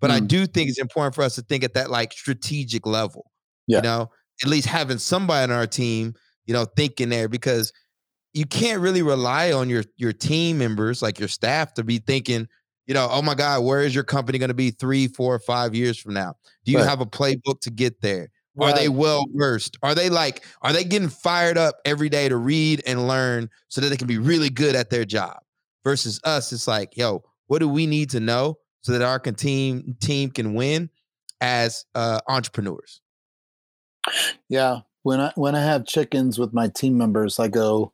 but 0.01 0.12
I 0.12 0.19
Mm. 0.19 0.27
do 0.27 0.45
think 0.47 0.69
it's 0.69 0.79
important 0.79 1.15
for 1.15 1.23
us 1.23 1.36
to 1.36 1.41
think 1.43 1.63
at 1.63 1.73
that 1.75 1.89
like 1.89 2.12
strategic 2.13 2.86
level. 2.86 3.32
Yeah. 3.67 3.77
You 3.77 3.84
know, 3.84 4.12
at 4.43 4.49
least 4.49 4.67
having 4.67 4.97
somebody 4.97 5.43
on 5.51 5.58
our 5.58 5.67
team, 5.67 6.13
you 6.45 6.53
know, 6.53 6.65
thinking 6.65 7.10
there 7.10 7.29
because 7.29 7.71
you 8.34 8.45
can't 8.45 8.82
really 8.82 9.01
rely 9.03 9.51
on 9.53 9.69
your 9.69 9.84
your 9.97 10.13
team 10.13 10.58
members, 10.58 11.01
like 11.01 11.19
your 11.19 11.29
staff, 11.29 11.73
to 11.75 11.84
be 11.84 11.99
thinking, 11.99 12.47
you 12.88 12.93
know, 12.93 13.08
oh 13.12 13.21
my 13.21 13.36
God, 13.36 13.63
where 13.63 13.82
is 13.82 13.95
your 13.95 14.03
company 14.03 14.39
going 14.39 14.49
to 14.49 14.53
be 14.56 14.71
three, 14.71 15.08
four, 15.08 15.39
five 15.39 15.75
years 15.75 15.97
from 15.99 16.13
now? 16.15 16.36
Do 16.65 16.73
you 16.73 16.79
Right. 16.79 16.88
have 16.88 17.01
a 17.01 17.06
playbook 17.06 17.62
to 17.62 17.71
get 17.71 18.01
there? 18.01 18.29
Are 18.60 18.74
they 18.74 18.89
well 18.89 19.26
versed? 19.34 19.78
Are 19.82 19.96
they 19.96 20.10
like, 20.10 20.46
are 20.62 20.74
they 20.74 20.84
getting 20.84 21.10
fired 21.10 21.58
up 21.58 21.78
every 21.86 22.10
day 22.10 22.30
to 22.30 22.38
read 22.38 22.84
and 22.86 23.08
learn 23.08 23.50
so 23.68 23.82
that 23.82 23.89
they 23.89 23.98
can 23.98 24.08
be 24.08 24.20
really 24.20 24.50
good 24.50 24.76
at 24.76 24.89
their 24.89 25.06
job? 25.06 25.38
Versus 25.84 26.20
us, 26.24 26.54
it's 26.54 26.68
like, 26.68 26.96
yo, 26.96 27.24
what 27.48 27.60
do 27.60 27.68
we 27.68 27.86
need 27.86 28.10
to 28.12 28.20
know 28.20 28.58
so 28.82 28.94
that 28.94 29.02
our 29.02 29.20
team 29.20 29.98
team 30.00 30.30
can 30.30 30.54
win 30.54 30.89
as 31.42 31.86
uh, 31.94 32.20
entrepreneurs? 32.28 33.02
Yeah, 34.48 34.82
when 35.02 35.20
I 35.20 35.34
when 35.36 35.56
I 35.56 35.62
have 35.62 35.86
chickens 35.86 36.39
with 36.39 36.54
my 36.54 36.70
team 36.70 36.98
members, 36.98 37.39
I 37.39 37.48
go 37.50 37.92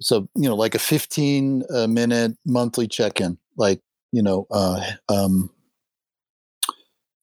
so 0.00 0.28
you 0.34 0.48
know 0.48 0.56
like 0.56 0.74
a 0.74 0.78
15 0.78 1.62
uh, 1.72 1.86
minute 1.86 2.36
monthly 2.44 2.86
check-in, 2.86 3.38
like 3.56 3.80
you 4.12 4.22
know, 4.22 4.46
uh, 4.50 4.80
um, 5.08 5.50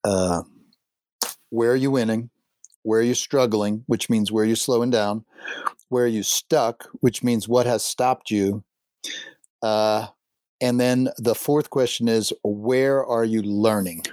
uh, 0.04 0.44
where 1.50 1.72
are 1.72 1.76
you 1.76 1.92
winning? 1.92 2.30
Where 2.84 3.00
you're 3.00 3.10
you 3.10 3.16
struggling? 3.16 3.84
Which 3.88 4.10
means 4.10 4.32
where 4.32 4.44
you're 4.44 4.52
you 4.52 4.56
slowing 4.56 4.90
down? 4.90 5.26
Where 5.90 6.06
are 6.06 6.08
you 6.08 6.24
stuck? 6.24 6.88
Which 7.02 7.24
means 7.24 7.48
what 7.48 7.66
has 7.66 7.84
stopped 7.84 8.32
you? 8.32 8.64
Uh, 9.62 10.08
and 10.62 10.80
then 10.80 11.10
the 11.18 11.36
fourth 11.36 11.70
question 11.70 12.08
is 12.08 12.32
where 12.44 13.06
are 13.06 13.26
you 13.26 13.42
learning? 13.42 14.04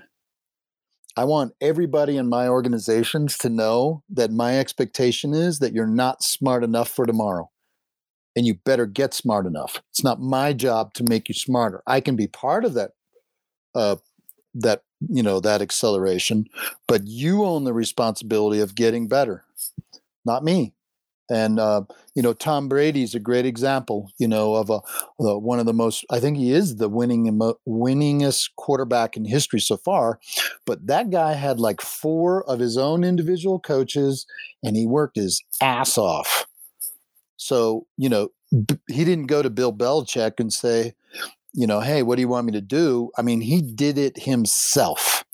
I 1.17 1.25
want 1.25 1.55
everybody 1.61 2.17
in 2.17 2.29
my 2.29 2.49
organizations 2.49 3.37
to 3.39 3.49
know 3.49 4.03
that 4.11 4.31
my 4.31 4.59
expectation 4.59 5.35
is 5.35 5.59
that 5.59 5.73
you're 5.73 5.87
not 5.87 6.23
smart 6.23 6.65
enough 6.65 6.89
for 6.89 7.07
tomorrow. 7.07 7.51
And 8.37 8.47
you 8.47 8.55
better 8.55 8.87
get 8.87 9.13
smart 9.13 9.45
enough. 9.45 9.83
It's 9.91 10.05
not 10.05 10.21
my 10.21 10.53
job 10.53 10.95
to 10.95 11.05
make 11.05 11.29
you 11.29 11.35
smarter. 11.35 11.83
I 11.87 12.01
can 12.01 12.15
be 12.15 12.27
part 12.27 12.65
of 12.65 12.75
that 12.75 12.93
uh 13.75 13.97
that 14.55 14.83
you 15.09 15.23
know 15.23 15.41
that 15.41 15.63
acceleration, 15.63 16.47
but 16.87 17.07
you 17.07 17.45
own 17.45 17.65
the 17.65 17.73
responsibility 17.73 18.61
of 18.61 18.75
getting 18.75 19.09
better, 19.09 19.45
not 20.25 20.45
me. 20.45 20.75
And 21.31 21.61
uh, 21.61 21.83
you 22.17 22.23
know, 22.23 22.33
Tom 22.33 22.69
Brady's 22.69 23.15
a 23.15 23.21
great 23.21 23.47
example. 23.47 24.11
You 24.19 24.27
know, 24.27 24.55
of 24.55 24.69
a 24.69 24.81
one 25.39 25.61
of 25.61 25.67
the 25.67 25.73
most. 25.73 26.05
I 26.11 26.19
think 26.19 26.37
he 26.37 26.53
is 26.53 26.77
the 26.77 26.89
winning 26.89 27.41
winningest 27.69 28.51
quarterback 28.57 29.17
in 29.17 29.25
history 29.25 29.61
so 29.61 29.77
far. 29.77 30.19
But 30.67 30.89
that 30.89 31.11
guy 31.11 31.35
had 31.35 31.61
like 31.61 31.81
four 31.81 32.43
of 32.51 32.59
his 32.59 32.77
own 32.77 33.05
individual 33.05 33.61
coaches, 33.61 34.27
and 34.65 34.77
he 34.77 34.87
worked 34.87 35.17
his 35.17 35.43
ass 35.63 35.97
off. 35.97 36.47
So 37.37 37.87
you 37.97 38.09
know, 38.09 38.31
he 38.89 39.05
didn't 39.05 39.27
go 39.27 39.41
to 39.41 39.51
Bill 39.51 39.73
Belichick 39.73 40.41
and 40.41 40.53
say, 40.53 40.95
you 41.53 41.67
know, 41.67 41.81
hey, 41.81 42.03
what 42.03 42.17
do 42.17 42.23
you 42.23 42.29
want 42.29 42.47
me 42.47 42.53
to 42.53 42.61
do? 42.61 43.11
I 43.17 43.23
mean, 43.23 43.41
he 43.41 43.61
did 43.61 43.99
it 43.99 44.23
himself. 44.23 45.25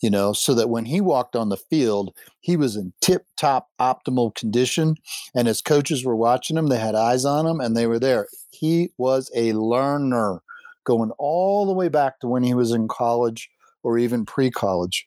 You 0.00 0.10
know, 0.10 0.32
so 0.32 0.52
that 0.54 0.68
when 0.68 0.86
he 0.86 1.00
walked 1.00 1.36
on 1.36 1.48
the 1.48 1.56
field, 1.56 2.12
he 2.40 2.56
was 2.56 2.74
in 2.74 2.92
tip 3.00 3.24
top 3.42 3.68
optimal 3.80 4.34
condition 4.34 4.96
and 5.34 5.48
his 5.48 5.60
coaches 5.60 6.04
were 6.04 6.14
watching 6.14 6.56
him 6.56 6.68
they 6.68 6.78
had 6.78 6.94
eyes 6.94 7.24
on 7.24 7.46
him 7.46 7.60
and 7.60 7.76
they 7.76 7.86
were 7.86 7.98
there 7.98 8.28
he 8.52 8.90
was 8.98 9.30
a 9.34 9.52
learner 9.54 10.42
going 10.84 11.10
all 11.18 11.66
the 11.66 11.72
way 11.72 11.88
back 11.88 12.20
to 12.20 12.28
when 12.28 12.42
he 12.42 12.54
was 12.54 12.70
in 12.70 12.86
college 12.86 13.50
or 13.82 13.98
even 13.98 14.24
pre-college 14.24 15.06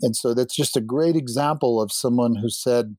and 0.00 0.16
so 0.16 0.34
that's 0.34 0.56
just 0.56 0.76
a 0.76 0.80
great 0.80 1.14
example 1.14 1.80
of 1.80 1.92
someone 1.92 2.34
who 2.34 2.48
said 2.48 2.96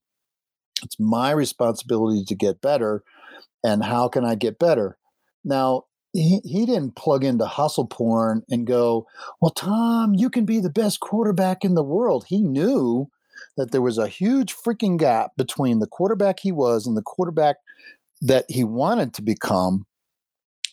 it's 0.84 1.00
my 1.00 1.32
responsibility 1.32 2.24
to 2.24 2.36
get 2.36 2.62
better 2.62 3.04
and 3.64 3.84
how 3.84 4.08
can 4.08 4.24
i 4.24 4.36
get 4.36 4.58
better 4.58 4.98
now 5.44 5.84
he, 6.14 6.66
didn't 6.66 6.96
plug 6.96 7.24
into 7.24 7.46
hustle 7.46 7.86
porn 7.86 8.44
and 8.50 8.66
go 8.66 9.06
well 9.42 9.52
tom 9.52 10.14
you 10.14 10.30
can 10.30 10.46
be 10.46 10.60
the 10.60 10.70
best 10.70 11.00
quarterback 11.00 11.64
in 11.64 11.76
the 11.76 11.84
world 11.84 12.26
he 12.28 12.42
knew 12.42 13.10
that 13.56 13.72
there 13.72 13.82
was 13.82 13.98
a 13.98 14.08
huge 14.08 14.56
freaking 14.56 14.98
gap 14.98 15.32
between 15.38 15.80
the 15.80 15.88
quarterback 15.88 16.40
he 16.40 16.52
was 16.52 16.86
and 16.88 16.96
the 16.96 17.02
quarterback 17.02 17.58
that 18.22 18.46
he 18.50 18.64
wanted 18.64 19.14
to 19.16 19.22
become. 19.22 19.86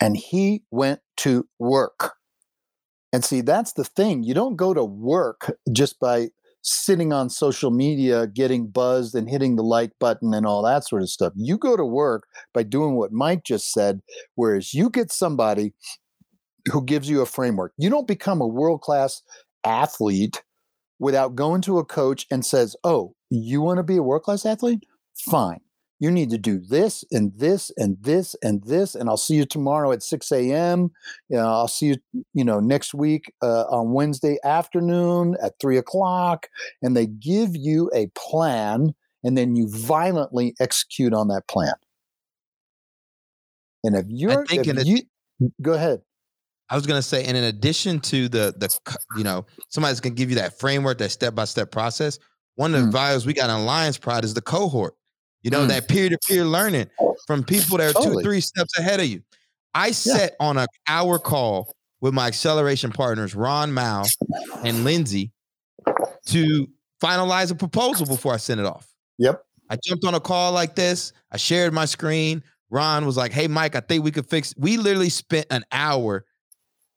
And 0.01 0.17
he 0.17 0.63
went 0.71 1.01
to 1.19 1.49
work. 1.59 2.15
And 3.13 3.25
see, 3.25 3.41
that's 3.41 3.73
the 3.73 3.85
thing. 3.85 4.23
You 4.23 4.35
don't 4.35 4.57
go 4.57 4.75
to 4.75 4.85
work 4.85 5.57
just 5.73 6.01
by 6.01 6.31
sitting 6.65 7.13
on 7.13 7.29
social 7.31 7.71
media, 7.71 8.27
getting 8.27 8.67
buzzed 8.67 9.15
and 9.15 9.29
hitting 9.29 9.57
the 9.57 9.63
like 9.63 9.93
button 10.01 10.33
and 10.35 10.47
all 10.47 10.63
that 10.63 10.87
sort 10.87 11.03
of 11.03 11.11
stuff. 11.11 11.33
You 11.37 11.59
go 11.59 11.77
to 11.77 11.85
work 11.85 12.27
by 12.53 12.63
doing 12.63 12.97
what 12.97 13.13
Mike 13.13 13.45
just 13.45 13.73
said, 13.73 14.01
whereas 14.35 14.73
you 14.75 14.91
get 14.91 15.13
somebody 15.13 15.75
who 16.73 16.85
gives 16.85 17.09
you 17.09 17.21
a 17.21 17.27
framework. 17.27 17.73
You 17.77 17.91
don't 17.91 18.09
become 18.09 18.41
a 18.41 18.47
world 18.47 18.81
class 18.81 19.23
athlete 19.65 20.43
without 20.99 21.35
going 21.35 21.61
to 21.63 21.79
a 21.79 21.85
coach 21.85 22.27
and 22.31 22.45
says, 22.45 22.77
"Oh, 22.85 23.15
you 23.31 23.61
want 23.61 23.79
to 23.79 23.83
be 23.83 23.97
a 23.97 24.03
world 24.03 24.23
class 24.23 24.47
athlete? 24.47 24.85
Fine. 25.15 25.61
You 26.05 26.11
need 26.11 26.29
to 26.33 26.39
do 26.39 26.59
this 26.59 27.03
and 27.13 27.33
this 27.35 27.71
and 27.79 27.97
this 27.99 28.37
and 28.43 28.63
this, 28.63 28.95
and 28.95 29.09
I'll 29.09 29.17
see 29.17 29.37
you 29.37 29.47
tomorrow 29.47 29.91
at 29.91 30.03
6 30.03 30.33
a.m. 30.33 30.91
You 31.31 31.39
know, 31.39 31.47
I'll 31.47 31.67
see 31.67 31.87
you, 32.13 32.25
you 32.35 32.45
know, 32.45 32.61
next 32.61 32.93
week 32.93 33.33
uh, 33.41 33.63
on 33.71 33.95
Wednesday 33.95 34.37
afternoon 34.45 35.35
at 35.43 35.55
three 35.63 35.79
o'clock." 35.79 36.49
And 36.83 36.95
they 36.95 37.07
give 37.07 37.57
you 37.57 37.91
a 37.95 38.09
plan, 38.09 38.95
and 39.23 39.39
then 39.39 39.57
you 39.57 39.67
violently 39.67 40.55
execute 40.61 41.15
on 41.15 41.29
that 41.29 41.49
plan. 41.49 41.73
And 43.83 43.97
if 43.97 44.05
you're, 44.07 44.45
think 44.45 44.67
if 44.67 44.87
you, 44.87 44.99
go 45.63 45.73
ahead. 45.73 46.03
I 46.69 46.75
was 46.75 46.85
gonna 46.85 47.01
say, 47.01 47.25
and 47.25 47.35
in 47.35 47.45
addition 47.45 47.99
to 48.01 48.29
the 48.29 48.53
the 48.59 48.79
you 49.17 49.25
know 49.25 49.47
somebody's 49.71 50.01
gonna 50.01 50.17
give 50.17 50.29
you 50.29 50.37
that 50.37 50.59
framework, 50.59 50.99
that 50.99 51.13
step 51.13 51.35
by 51.35 51.47
step 51.47 51.71
process. 51.71 52.19
One 52.57 52.75
of 52.75 52.83
the 52.83 52.89
Mm. 52.89 52.93
values 52.93 53.25
we 53.25 53.33
got 53.33 53.49
in 53.49 53.57
Alliance 53.57 53.97
Pride 53.97 54.23
is 54.23 54.35
the 54.35 54.43
cohort. 54.43 54.97
You 55.45 55.51
know 55.51 55.65
Mm. 55.65 55.69
that 55.69 55.89
peer 55.89 56.09
to 56.09 56.19
peer 56.19 56.45
learning 56.45 56.89
from 57.27 57.45
people 57.45 57.79
that 57.79 57.91
are 57.91 57.93
two 57.93 58.05
Totally. 58.09 58.25
three 58.25 58.41
steps 58.41 58.77
ahead 58.79 58.99
of 58.99 59.07
you. 59.07 59.23
I 59.75 59.93
sat 59.93 60.35
on 60.41 60.57
a 60.57 60.67
hour 60.89 61.19
call 61.19 61.73
with 62.01 62.15
my 62.15 62.27
acceleration 62.27 62.91
partners 62.91 63.35
Ron 63.35 63.73
Mao 63.73 64.05
and 64.65 64.85
Lindsay 64.85 65.33
to 66.27 66.67
finalize 67.03 67.51
a 67.51 67.55
proposal 67.55 68.07
before 68.07 68.33
I 68.33 68.39
sent 68.39 68.59
it 68.61 68.67
off. 68.67 68.89
Yep. 69.19 69.45
I 69.71 69.77
jumped 69.85 70.05
on 70.05 70.15
a 70.15 70.21
call 70.21 70.53
like 70.53 70.75
this. 70.77 71.13
I 71.31 71.37
shared 71.37 71.73
my 71.73 71.85
screen. 71.85 72.43
Ron 72.71 73.05
was 73.07 73.17
like, 73.17 73.33
"Hey, 73.33 73.47
Mike, 73.47 73.77
I 73.77 73.81
think 73.81 74.03
we 74.05 74.11
could 74.11 74.27
fix." 74.27 74.55
We 74.57 74.77
literally 74.79 75.09
spent 75.11 75.47
an 75.51 75.65
hour 75.73 76.25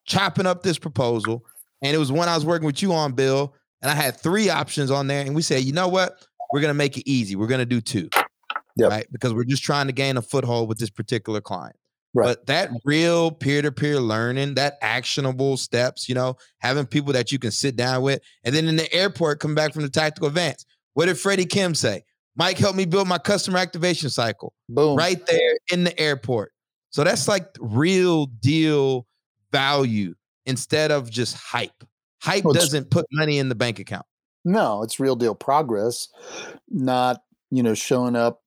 chopping 0.06 0.46
up 0.46 0.64
this 0.64 0.78
proposal, 0.80 1.46
and 1.82 1.94
it 1.94 1.98
was 1.98 2.12
one 2.12 2.30
I 2.30 2.36
was 2.36 2.46
working 2.46 2.66
with 2.66 2.82
you 2.82 2.94
on, 2.94 3.12
Bill. 3.14 3.54
And 3.82 3.92
I 3.92 3.94
had 3.94 4.18
three 4.20 4.50
options 4.50 4.90
on 4.90 5.08
there, 5.08 5.22
and 5.26 5.36
we 5.36 5.42
said, 5.42 5.64
"You 5.64 5.74
know 5.74 5.88
what? 5.88 6.26
We're 6.52 6.62
gonna 6.62 6.74
make 6.74 6.98
it 6.98 7.08
easy. 7.10 7.36
We're 7.36 7.48
gonna 7.48 7.66
do 7.66 7.82
two, 7.82 8.10
Yep. 8.78 8.90
right? 8.90 9.08
Because 9.12 9.34
we're 9.34 9.44
just 9.44 9.64
trying 9.64 9.88
to 9.88 9.94
gain 9.94 10.18
a 10.18 10.22
foothold 10.22 10.70
with 10.70 10.78
this 10.78 10.90
particular 10.90 11.42
client." 11.42 11.76
Right. 12.14 12.26
But 12.26 12.48
that 12.48 12.72
real 12.86 13.32
peer-to-peer 13.32 14.00
learning, 14.00 14.56
that 14.56 14.78
actionable 14.82 15.58
steps, 15.58 16.10
you 16.10 16.16
know, 16.16 16.38
having 16.60 16.86
people 16.86 17.14
that 17.14 17.32
you 17.32 17.38
can 17.38 17.52
sit 17.52 17.76
down 17.76 18.02
with, 18.02 18.22
and 18.44 18.56
then 18.56 18.68
in 18.68 18.76
the 18.76 18.92
airport, 18.94 19.40
come 19.40 19.54
back 19.54 19.74
from 19.74 19.84
the 19.84 19.90
tactical 19.90 20.28
advance. 20.28 20.66
What 20.94 21.08
did 21.08 21.20
Freddie 21.20 21.46
Kim 21.46 21.76
say? 21.76 22.04
Mike 22.36 22.58
helped 22.58 22.78
me 22.78 22.86
build 22.86 23.08
my 23.08 23.18
customer 23.18 23.58
activation 23.58 24.10
cycle 24.10 24.54
Boom. 24.70 24.96
right 24.96 25.24
there 25.26 25.58
in 25.72 25.84
the 25.84 26.00
airport. 26.00 26.54
So 26.92 27.04
that's 27.04 27.28
like 27.28 27.48
real 27.60 28.28
deal 28.28 29.08
value 29.52 30.16
instead 30.46 30.92
of 30.92 31.10
just 31.10 31.36
hype. 31.36 31.84
Hype 32.22 32.46
Well, 32.46 32.54
doesn't 32.54 32.90
put 32.90 33.06
money 33.12 33.38
in 33.38 33.50
the 33.50 33.56
bank 33.56 33.80
account. 33.80 34.06
No, 34.46 34.82
it's 34.82 35.00
real 35.00 35.16
deal 35.16 35.36
progress, 35.36 36.08
not 36.70 37.22
you 37.52 37.62
know 37.64 37.74
showing 37.74 38.16
up 38.16 38.42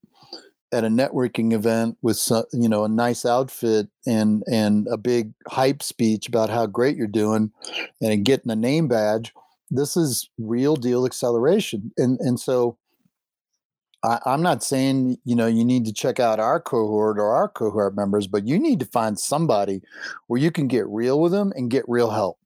at 0.72 0.84
a 0.84 0.88
networking 0.88 1.52
event 1.52 1.96
with 2.02 2.16
some, 2.16 2.44
you 2.52 2.68
know 2.68 2.84
a 2.84 2.88
nice 2.88 3.24
outfit 3.24 3.88
and 4.06 4.42
and 4.50 4.86
a 4.90 4.96
big 4.96 5.32
hype 5.48 5.82
speech 5.82 6.28
about 6.28 6.50
how 6.50 6.66
great 6.66 6.96
you're 6.96 7.06
doing, 7.06 7.52
and 8.00 8.24
getting 8.24 8.50
a 8.50 8.56
name 8.56 8.88
badge. 8.88 9.32
This 9.70 9.96
is 9.96 10.28
real 10.38 10.76
deal 10.76 11.06
acceleration, 11.06 11.92
and 11.96 12.18
and 12.20 12.38
so. 12.38 12.76
I, 14.02 14.18
I'm 14.24 14.40
not 14.40 14.64
saying 14.64 15.18
you 15.24 15.36
know 15.36 15.46
you 15.46 15.62
need 15.62 15.84
to 15.84 15.92
check 15.92 16.18
out 16.18 16.40
our 16.40 16.58
cohort 16.58 17.18
or 17.18 17.34
our 17.34 17.48
cohort 17.48 17.94
members, 17.94 18.26
but 18.26 18.48
you 18.48 18.58
need 18.58 18.80
to 18.80 18.86
find 18.86 19.18
somebody 19.18 19.82
where 20.26 20.40
you 20.40 20.50
can 20.50 20.68
get 20.68 20.86
real 20.88 21.20
with 21.20 21.32
them 21.32 21.52
and 21.54 21.70
get 21.70 21.84
real 21.86 22.10
help. 22.10 22.38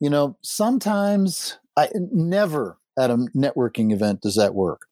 You 0.00 0.10
know, 0.10 0.36
sometimes 0.42 1.56
I 1.76 1.88
never 1.94 2.78
at 2.98 3.10
a 3.10 3.16
networking 3.16 3.92
event 3.92 4.22
does 4.22 4.36
that 4.36 4.54
work. 4.54 4.85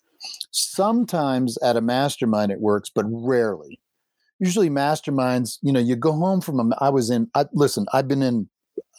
Sometimes 0.50 1.58
at 1.58 1.76
a 1.76 1.80
mastermind 1.80 2.52
it 2.52 2.60
works, 2.60 2.90
but 2.94 3.04
rarely. 3.08 3.80
usually 4.38 4.70
masterminds, 4.70 5.58
you 5.62 5.72
know, 5.72 5.80
you 5.80 5.96
go 5.96 6.12
home 6.12 6.40
from 6.40 6.56
them. 6.56 6.72
I 6.80 6.90
was 6.90 7.10
in, 7.10 7.28
I, 7.34 7.46
listen, 7.52 7.86
I've 7.92 8.08
been 8.08 8.22
in 8.22 8.48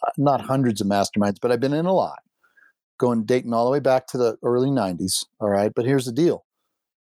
uh, 0.03 0.11
not 0.17 0.41
hundreds 0.41 0.81
of 0.81 0.87
masterminds, 0.87 1.37
but 1.41 1.51
I've 1.51 1.59
been 1.59 1.73
in 1.73 1.85
a 1.85 1.93
lot, 1.93 2.19
going 2.97 3.25
dating 3.25 3.53
all 3.53 3.65
the 3.65 3.71
way 3.71 3.79
back 3.79 4.07
to 4.07 4.17
the 4.17 4.37
early 4.43 4.69
90s. 4.69 5.25
All 5.39 5.49
right. 5.49 5.71
But 5.75 5.85
here's 5.85 6.05
the 6.05 6.11
deal 6.11 6.45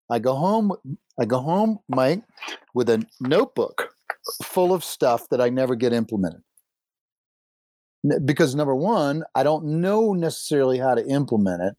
I 0.10 0.20
go 0.20 0.36
home, 0.36 0.74
I 1.20 1.26
go 1.26 1.40
home, 1.40 1.80
Mike, 1.90 2.24
with 2.74 2.90
a 2.90 3.06
notebook 3.20 3.90
full 4.44 4.74
of 4.74 4.84
stuff 4.84 5.30
that 5.30 5.42
I 5.42 5.50
never 5.50 5.76
get 5.76 5.94
implemented. 5.94 6.42
Because 8.26 8.54
number 8.54 8.76
one, 8.76 9.24
I 9.34 9.44
don't 9.44 9.82
know 9.82 10.14
necessarily 10.14 10.78
how 10.78 10.94
to 10.94 11.06
implement 11.08 11.62
it. 11.62 11.76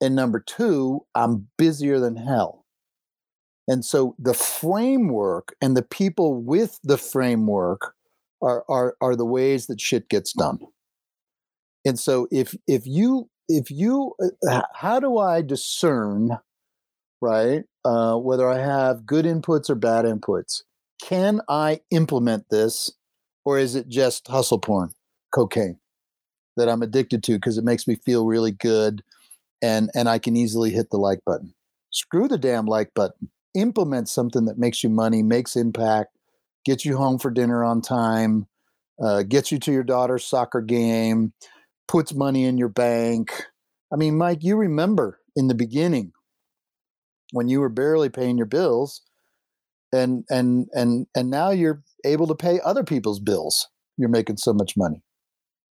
And 0.00 0.14
number 0.14 0.40
two, 0.40 1.06
I'm 1.14 1.48
busier 1.56 1.98
than 1.98 2.16
hell. 2.16 2.64
And 3.66 3.84
so 3.84 4.14
the 4.18 4.34
framework 4.34 5.54
and 5.60 5.76
the 5.76 5.82
people 5.82 6.42
with 6.42 6.78
the 6.82 6.98
framework 6.98 7.94
are, 8.42 8.64
are, 8.68 8.96
are 9.00 9.16
the 9.16 9.24
ways 9.24 9.66
that 9.66 9.80
shit 9.80 10.08
gets 10.08 10.32
done. 10.32 10.58
And 11.84 11.98
so 11.98 12.28
if 12.30 12.54
if 12.66 12.86
you 12.86 13.28
if 13.48 13.70
you 13.70 14.14
uh, 14.48 14.62
how 14.74 15.00
do 15.00 15.18
I 15.18 15.42
discern 15.42 16.38
right 17.20 17.64
uh, 17.84 18.16
whether 18.16 18.48
I 18.48 18.58
have 18.58 19.06
good 19.06 19.24
inputs 19.24 19.68
or 19.68 19.74
bad 19.74 20.04
inputs? 20.04 20.62
Can 21.02 21.40
I 21.48 21.80
implement 21.90 22.46
this, 22.50 22.90
or 23.44 23.58
is 23.58 23.74
it 23.74 23.88
just 23.88 24.28
hustle 24.28 24.58
porn, 24.58 24.92
cocaine 25.34 25.78
that 26.56 26.68
I'm 26.68 26.82
addicted 26.82 27.22
to 27.24 27.32
because 27.32 27.58
it 27.58 27.64
makes 27.64 27.86
me 27.86 27.96
feel 27.96 28.26
really 28.26 28.52
good, 28.52 29.02
and 29.64 29.90
and 29.94 30.08
I 30.08 30.18
can 30.18 30.36
easily 30.36 30.70
hit 30.70 30.90
the 30.90 30.98
like 30.98 31.20
button. 31.24 31.54
Screw 31.90 32.28
the 32.28 32.38
damn 32.38 32.66
like 32.66 32.92
button. 32.94 33.30
Implement 33.54 34.08
something 34.08 34.44
that 34.44 34.58
makes 34.58 34.84
you 34.84 34.90
money, 34.90 35.22
makes 35.22 35.56
impact, 35.56 36.10
gets 36.64 36.84
you 36.84 36.96
home 36.96 37.18
for 37.18 37.30
dinner 37.30 37.64
on 37.64 37.80
time, 37.80 38.46
uh, 39.02 39.22
gets 39.22 39.50
you 39.50 39.58
to 39.60 39.72
your 39.72 39.84
daughter's 39.84 40.26
soccer 40.26 40.60
game, 40.60 41.32
puts 41.88 42.12
money 42.14 42.44
in 42.44 42.58
your 42.58 42.68
bank. 42.68 43.44
I 43.92 43.96
mean, 43.96 44.18
Mike, 44.18 44.42
you 44.42 44.56
remember 44.56 45.20
in 45.34 45.48
the 45.48 45.54
beginning 45.54 46.12
when 47.32 47.48
you 47.48 47.60
were 47.60 47.68
barely 47.70 48.10
paying 48.10 48.36
your 48.36 48.46
bills 48.46 49.02
and 49.92 50.24
and 50.28 50.66
and 50.72 51.06
and 51.14 51.30
now 51.30 51.50
you're 51.50 51.82
able 52.04 52.26
to 52.26 52.34
pay 52.34 52.60
other 52.64 52.84
people's 52.84 53.20
bills 53.20 53.68
you're 53.96 54.08
making 54.08 54.36
so 54.36 54.52
much 54.52 54.76
money 54.76 55.03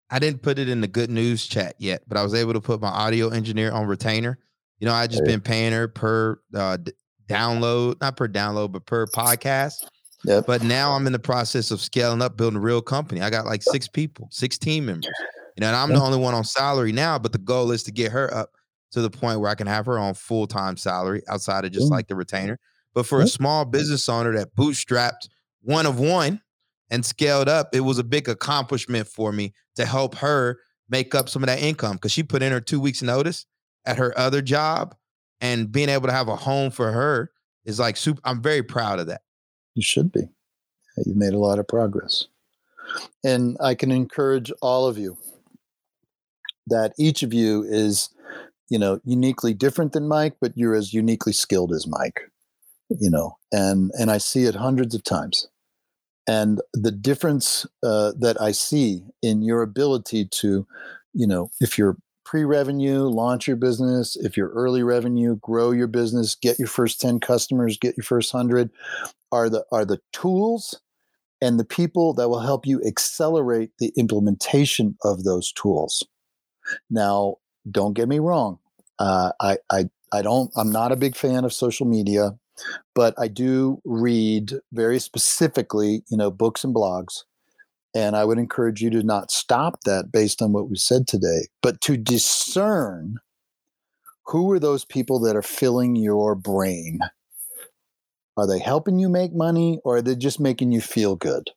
i 0.10 0.20
didn't 0.20 0.42
put 0.42 0.60
it 0.60 0.70
in 0.70 0.82
the 0.82 0.88
good 0.88 1.10
news 1.10 1.46
chat 1.46 1.76
yet 1.80 2.02
but 2.08 2.18
i 2.18 2.24
was 2.24 2.34
able 2.34 2.54
to 2.54 2.62
put 2.62 2.82
my 2.82 2.90
audio 2.90 3.30
engineer 3.30 3.72
on 3.72 3.88
retainer. 3.88 4.38
You 4.80 4.88
know 4.88 4.94
i 4.94 5.08
just 5.08 5.26
been 5.26 5.42
paying 5.42 5.74
her 5.74 5.88
per 5.88 6.40
uh, 6.54 6.78
download 7.28 8.00
not 8.00 8.16
per 8.16 8.28
download 8.28 8.72
but 8.72 8.86
per 8.86 9.06
podcast. 9.08 9.86
Yep. 10.26 10.46
but 10.48 10.64
now 10.64 10.92
i'm 10.92 11.06
in 11.08 11.14
the 11.14 11.20
process 11.20 11.72
of 11.72 11.80
scaling 11.80 12.22
up 12.22 12.38
building 12.38 12.58
a 12.58 12.62
real 12.62 12.82
company. 12.82 13.22
I 13.22 13.30
got 13.30 13.46
like 13.46 13.64
six 13.64 13.88
people 13.88 14.28
six 14.32 14.58
team 14.58 14.86
members 14.86 15.10
you 15.56 15.62
know 15.62 15.68
and 15.68 15.76
i'm 15.76 15.90
the 15.90 16.02
only 16.02 16.18
one 16.18 16.34
on 16.34 16.44
salary 16.44 16.92
now 16.92 17.18
but 17.18 17.32
the 17.32 17.38
goal 17.38 17.72
is 17.72 17.84
to 17.84 17.92
get 17.92 18.12
her 18.12 18.34
up 18.34 18.52
to 18.92 19.02
the 19.02 19.10
point 19.10 19.40
where 19.40 19.50
I 19.50 19.56
can 19.56 19.68
have 19.68 19.86
her 19.86 20.00
on 20.00 20.14
full 20.14 20.48
time 20.48 20.78
salary 20.78 21.22
outside 21.28 21.66
of 21.66 21.72
just 21.72 21.92
like 21.92 22.08
the 22.08 22.16
retainer. 22.16 22.60
But 22.94 23.06
for 23.06 23.22
a 23.22 23.28
small 23.28 23.66
business 23.66 24.10
owner 24.10 24.34
that 24.38 24.56
bootstrapped 24.56 25.30
one 25.62 25.86
of 25.86 26.00
one 26.00 26.42
and 26.90 27.06
scaled 27.06 27.50
up, 27.50 27.74
it 27.74 27.82
was 27.82 27.98
a 27.98 28.04
big 28.04 28.30
accomplishment 28.30 29.08
for 29.08 29.32
me 29.32 29.54
to 29.76 29.86
help 29.86 30.16
her 30.16 30.60
make 30.90 31.14
up 31.14 31.30
some 31.30 31.44
of 31.44 31.48
that 31.48 31.62
income 31.62 31.98
because 31.98 32.12
she 32.12 32.24
put 32.24 32.42
in 32.42 32.52
her 32.52 32.62
two 32.62 32.80
weeks 32.80 33.02
notice 33.02 33.46
at 33.86 33.98
her 33.98 34.18
other 34.18 34.42
job 34.42 34.96
and 35.42 35.72
being 35.72 35.90
able 35.90 36.08
to 36.08 36.14
have 36.14 36.28
a 36.28 36.36
home 36.36 36.72
for 36.72 36.92
her 36.92 37.32
is 37.66 37.80
like 37.80 37.98
super. 37.98 38.22
I'm 38.24 38.42
very 38.42 38.64
proud 38.64 39.00
of 39.00 39.08
that. 39.08 39.22
You 39.76 39.84
should 39.84 40.12
be. 40.12 40.22
You've 41.06 41.18
made 41.18 41.34
a 41.34 41.40
lot 41.40 41.60
of 41.60 41.68
progress. 41.68 42.28
And 43.24 43.58
I 43.62 43.76
can 43.76 43.92
encourage 43.92 44.52
all 44.62 44.88
of 44.88 44.98
you 44.98 45.18
that 46.68 46.94
each 46.98 47.24
of 47.24 47.34
you 47.34 47.64
is 47.64 48.10
you 48.70 48.78
know 48.78 49.00
uniquely 49.06 49.54
different 49.54 49.94
than 49.94 50.08
mike 50.08 50.36
but 50.40 50.52
you're 50.56 50.76
as 50.76 50.94
uniquely 50.94 51.34
skilled 51.34 51.72
as 51.72 51.88
mike 51.88 52.20
you 52.90 53.10
know 53.10 53.38
and 53.52 53.92
and 53.98 54.12
i 54.12 54.18
see 54.18 54.44
it 54.44 54.56
hundreds 54.56 54.94
of 54.94 55.04
times 55.04 55.48
and 56.28 56.62
the 56.74 56.92
difference 56.92 57.66
uh, 57.84 58.12
that 58.20 58.40
i 58.42 58.52
see 58.52 59.04
in 59.22 59.42
your 59.42 59.62
ability 59.62 60.26
to 60.26 60.66
you 61.14 61.28
know 61.28 61.50
if 61.60 61.78
you're 61.78 61.98
pre-revenue 62.26 63.04
launch 63.04 63.48
your 63.48 63.56
business 63.56 64.18
if 64.18 64.36
you're 64.36 64.50
early 64.50 64.84
revenue 64.84 65.38
grow 65.38 65.72
your 65.72 65.88
business 65.88 66.36
get 66.36 66.60
your 66.60 66.68
first 66.68 67.00
10 67.00 67.20
customers 67.20 67.78
get 67.78 67.96
your 67.96 68.04
first 68.04 68.34
100 68.34 68.70
are 69.32 69.50
the 69.50 69.66
are 69.72 69.86
the 69.86 70.00
tools 70.12 70.80
and 71.40 71.60
the 71.60 71.66
people 71.66 72.14
that 72.14 72.30
will 72.30 72.40
help 72.40 72.66
you 72.66 72.82
accelerate 72.84 73.72
the 73.80 73.94
implementation 73.96 74.98
of 75.04 75.24
those 75.24 75.54
tools 75.54 76.06
now 76.90 77.38
don't 77.70 77.94
get 77.94 78.08
me 78.08 78.20
wrong. 78.20 78.60
Uh, 79.00 79.32
I, 79.40 79.58
I, 79.70 79.90
I 80.12 80.22
don't, 80.22 80.52
I'm 80.56 80.72
not 80.72 80.92
a 80.92 80.96
big 80.96 81.16
fan 81.16 81.46
of 81.46 81.54
social 81.54 81.86
media, 81.86 82.38
but 82.96 83.14
I 83.18 83.28
do 83.28 83.82
read 83.86 84.54
very 84.72 85.00
specifically, 85.00 86.04
you 86.10 86.18
know, 86.18 86.32
books 86.32 86.64
and 86.64 86.74
blogs. 86.74 87.24
And 87.96 88.16
I 88.16 88.26
would 88.26 88.38
encourage 88.38 88.82
you 88.82 88.90
to 88.92 89.02
not 89.02 89.32
stop 89.32 89.80
that 89.86 90.12
based 90.12 90.42
on 90.42 90.52
what 90.52 90.70
we 90.70 90.76
said 90.76 91.08
today, 91.08 91.48
but 91.62 91.82
to 91.82 91.98
discern 91.98 93.20
who 94.28 94.52
are 94.52 94.60
those 94.60 94.86
people 94.86 95.20
that 95.22 95.36
are 95.36 95.42
filling 95.42 95.96
your 95.96 96.36
brain? 96.36 97.00
Are 98.36 98.46
they 98.46 98.60
helping 98.60 99.00
you 99.00 99.10
make 99.10 99.34
money 99.34 99.80
or 99.84 99.98
are 99.98 100.02
they 100.02 100.16
just 100.16 100.40
making 100.40 100.72
you 100.72 100.82
feel 100.82 101.16
good? 101.16 101.50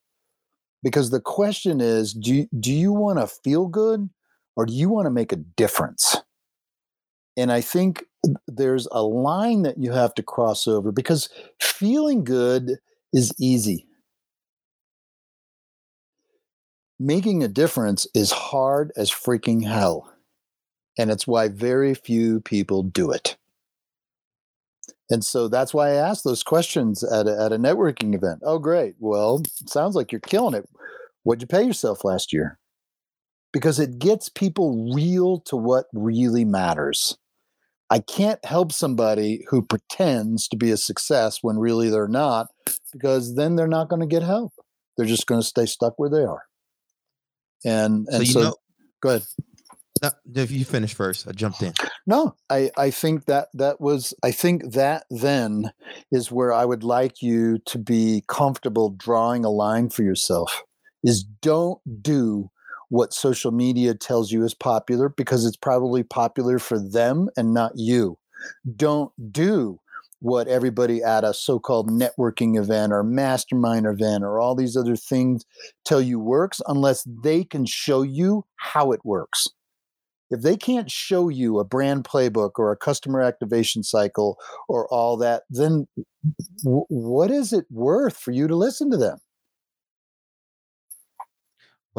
Because 0.82 1.10
the 1.10 1.20
question 1.20 1.80
is 1.80 2.14
do 2.14 2.34
you, 2.34 2.48
do 2.58 2.72
you 2.72 2.92
want 2.92 3.18
to 3.18 3.26
feel 3.26 3.66
good 3.66 4.08
or 4.56 4.66
do 4.66 4.72
you 4.72 4.88
want 4.88 5.06
to 5.06 5.10
make 5.10 5.32
a 5.32 5.36
difference? 5.36 6.16
And 7.36 7.52
I 7.52 7.60
think 7.60 8.04
there's 8.46 8.86
a 8.92 9.02
line 9.02 9.62
that 9.62 9.78
you 9.78 9.92
have 9.92 10.14
to 10.14 10.22
cross 10.22 10.66
over 10.66 10.92
because 10.92 11.28
feeling 11.60 12.24
good 12.24 12.78
is 13.12 13.32
easy. 13.40 13.86
Making 16.98 17.42
a 17.42 17.48
difference 17.48 18.06
is 18.14 18.30
hard 18.30 18.92
as 18.96 19.10
freaking 19.10 19.64
hell. 19.66 20.12
And 20.98 21.10
it's 21.10 21.26
why 21.26 21.48
very 21.48 21.94
few 21.94 22.40
people 22.40 22.82
do 22.82 23.10
it. 23.10 23.36
And 25.08 25.24
so 25.24 25.48
that's 25.48 25.74
why 25.74 25.90
I 25.90 25.94
asked 25.94 26.24
those 26.24 26.42
questions 26.42 27.02
at 27.02 27.26
a, 27.26 27.40
at 27.40 27.52
a 27.52 27.58
networking 27.58 28.14
event. 28.14 28.40
Oh, 28.44 28.58
great. 28.58 28.94
Well, 28.98 29.42
sounds 29.66 29.96
like 29.96 30.12
you're 30.12 30.20
killing 30.20 30.54
it. 30.54 30.68
What'd 31.24 31.42
you 31.42 31.48
pay 31.48 31.64
yourself 31.64 32.04
last 32.04 32.32
year? 32.32 32.58
Because 33.52 33.78
it 33.78 33.98
gets 33.98 34.28
people 34.28 34.92
real 34.94 35.40
to 35.40 35.56
what 35.56 35.86
really 35.92 36.44
matters. 36.44 37.16
I 37.90 37.98
can't 37.98 38.44
help 38.44 38.72
somebody 38.72 39.44
who 39.48 39.62
pretends 39.62 40.46
to 40.48 40.56
be 40.56 40.70
a 40.70 40.76
success 40.76 41.38
when 41.42 41.58
really 41.58 41.90
they're 41.90 42.06
not, 42.06 42.48
because 42.92 43.34
then 43.34 43.56
they're 43.56 43.66
not 43.66 43.88
going 43.88 44.00
to 44.00 44.06
get 44.06 44.22
help. 44.22 44.52
They're 44.96 45.06
just 45.06 45.26
going 45.26 45.40
to 45.40 45.46
stay 45.46 45.66
stuck 45.66 45.98
where 45.98 46.10
they 46.10 46.24
are. 46.24 46.44
And 47.64 48.06
and 48.10 48.26
so, 48.26 48.32
so 48.32 48.40
know, 48.40 48.54
go 49.02 49.08
ahead. 49.10 49.22
No, 50.02 50.10
if 50.34 50.50
you 50.50 50.64
finish 50.64 50.94
first, 50.94 51.28
I 51.28 51.32
jumped 51.32 51.62
in. 51.62 51.74
No, 52.06 52.34
I, 52.48 52.70
I 52.78 52.90
think 52.90 53.26
that 53.26 53.48
that 53.54 53.80
was 53.80 54.14
I 54.22 54.30
think 54.30 54.72
that 54.72 55.04
then 55.10 55.72
is 56.10 56.32
where 56.32 56.52
I 56.52 56.64
would 56.64 56.82
like 56.82 57.20
you 57.20 57.58
to 57.66 57.78
be 57.78 58.24
comfortable 58.26 58.90
drawing 58.96 59.44
a 59.44 59.50
line 59.50 59.90
for 59.90 60.02
yourself. 60.02 60.62
Is 61.02 61.22
don't 61.22 61.80
do 62.02 62.50
what 62.90 63.14
social 63.14 63.52
media 63.52 63.94
tells 63.94 64.30
you 64.30 64.44
is 64.44 64.54
popular 64.54 65.08
because 65.08 65.46
it's 65.46 65.56
probably 65.56 66.02
popular 66.02 66.58
for 66.58 66.78
them 66.78 67.28
and 67.36 67.54
not 67.54 67.72
you. 67.76 68.18
Don't 68.76 69.12
do 69.32 69.80
what 70.20 70.48
everybody 70.48 71.02
at 71.02 71.24
a 71.24 71.32
so-called 71.32 71.88
networking 71.88 72.58
event 72.58 72.92
or 72.92 73.02
mastermind 73.02 73.86
event 73.86 74.22
or 74.22 74.38
all 74.38 74.54
these 74.54 74.76
other 74.76 74.96
things 74.96 75.44
tell 75.84 76.00
you 76.00 76.18
works 76.18 76.60
unless 76.66 77.06
they 77.22 77.42
can 77.42 77.64
show 77.64 78.02
you 78.02 78.44
how 78.56 78.92
it 78.92 79.00
works. 79.04 79.46
If 80.30 80.42
they 80.42 80.56
can't 80.56 80.90
show 80.90 81.28
you 81.28 81.58
a 81.58 81.64
brand 81.64 82.04
playbook 82.04 82.52
or 82.56 82.70
a 82.70 82.76
customer 82.76 83.20
activation 83.20 83.82
cycle 83.82 84.36
or 84.68 84.86
all 84.92 85.16
that, 85.16 85.42
then 85.48 85.86
w- 86.62 86.84
what 86.88 87.30
is 87.30 87.52
it 87.52 87.64
worth 87.70 88.16
for 88.16 88.30
you 88.30 88.46
to 88.46 88.54
listen 88.54 88.90
to 88.90 88.96
them? 88.96 89.18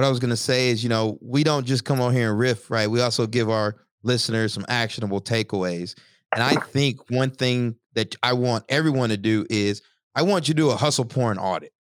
What 0.02 0.08
I 0.08 0.10
was 0.10 0.20
gonna 0.20 0.36
say 0.36 0.70
is, 0.70 0.82
you 0.82 0.90
know, 0.90 1.20
we 1.22 1.44
don't 1.44 1.64
just 1.64 1.86
come 1.86 2.02
on 2.02 2.12
here 2.12 2.32
and 2.32 2.40
riff, 2.40 2.72
right? 2.72 2.90
We 2.90 3.02
also 3.02 3.28
give 3.28 3.52
our 3.52 3.76
listeners 4.02 4.52
some 4.52 4.66
actionable 4.68 5.22
takeaways. 5.22 5.94
And 6.34 6.42
I 6.44 6.56
think 6.56 7.12
one 7.12 7.30
thing 7.30 7.76
that 7.94 8.16
I 8.24 8.34
want 8.34 8.66
everyone 8.68 9.10
to 9.10 9.18
do 9.18 9.46
is 9.48 9.84
I 10.16 10.24
want 10.24 10.48
you 10.48 10.56
to 10.56 10.60
do 10.60 10.72
a 10.72 10.76
hustle 10.76 11.06
porn 11.06 11.38
audit, 11.38 11.72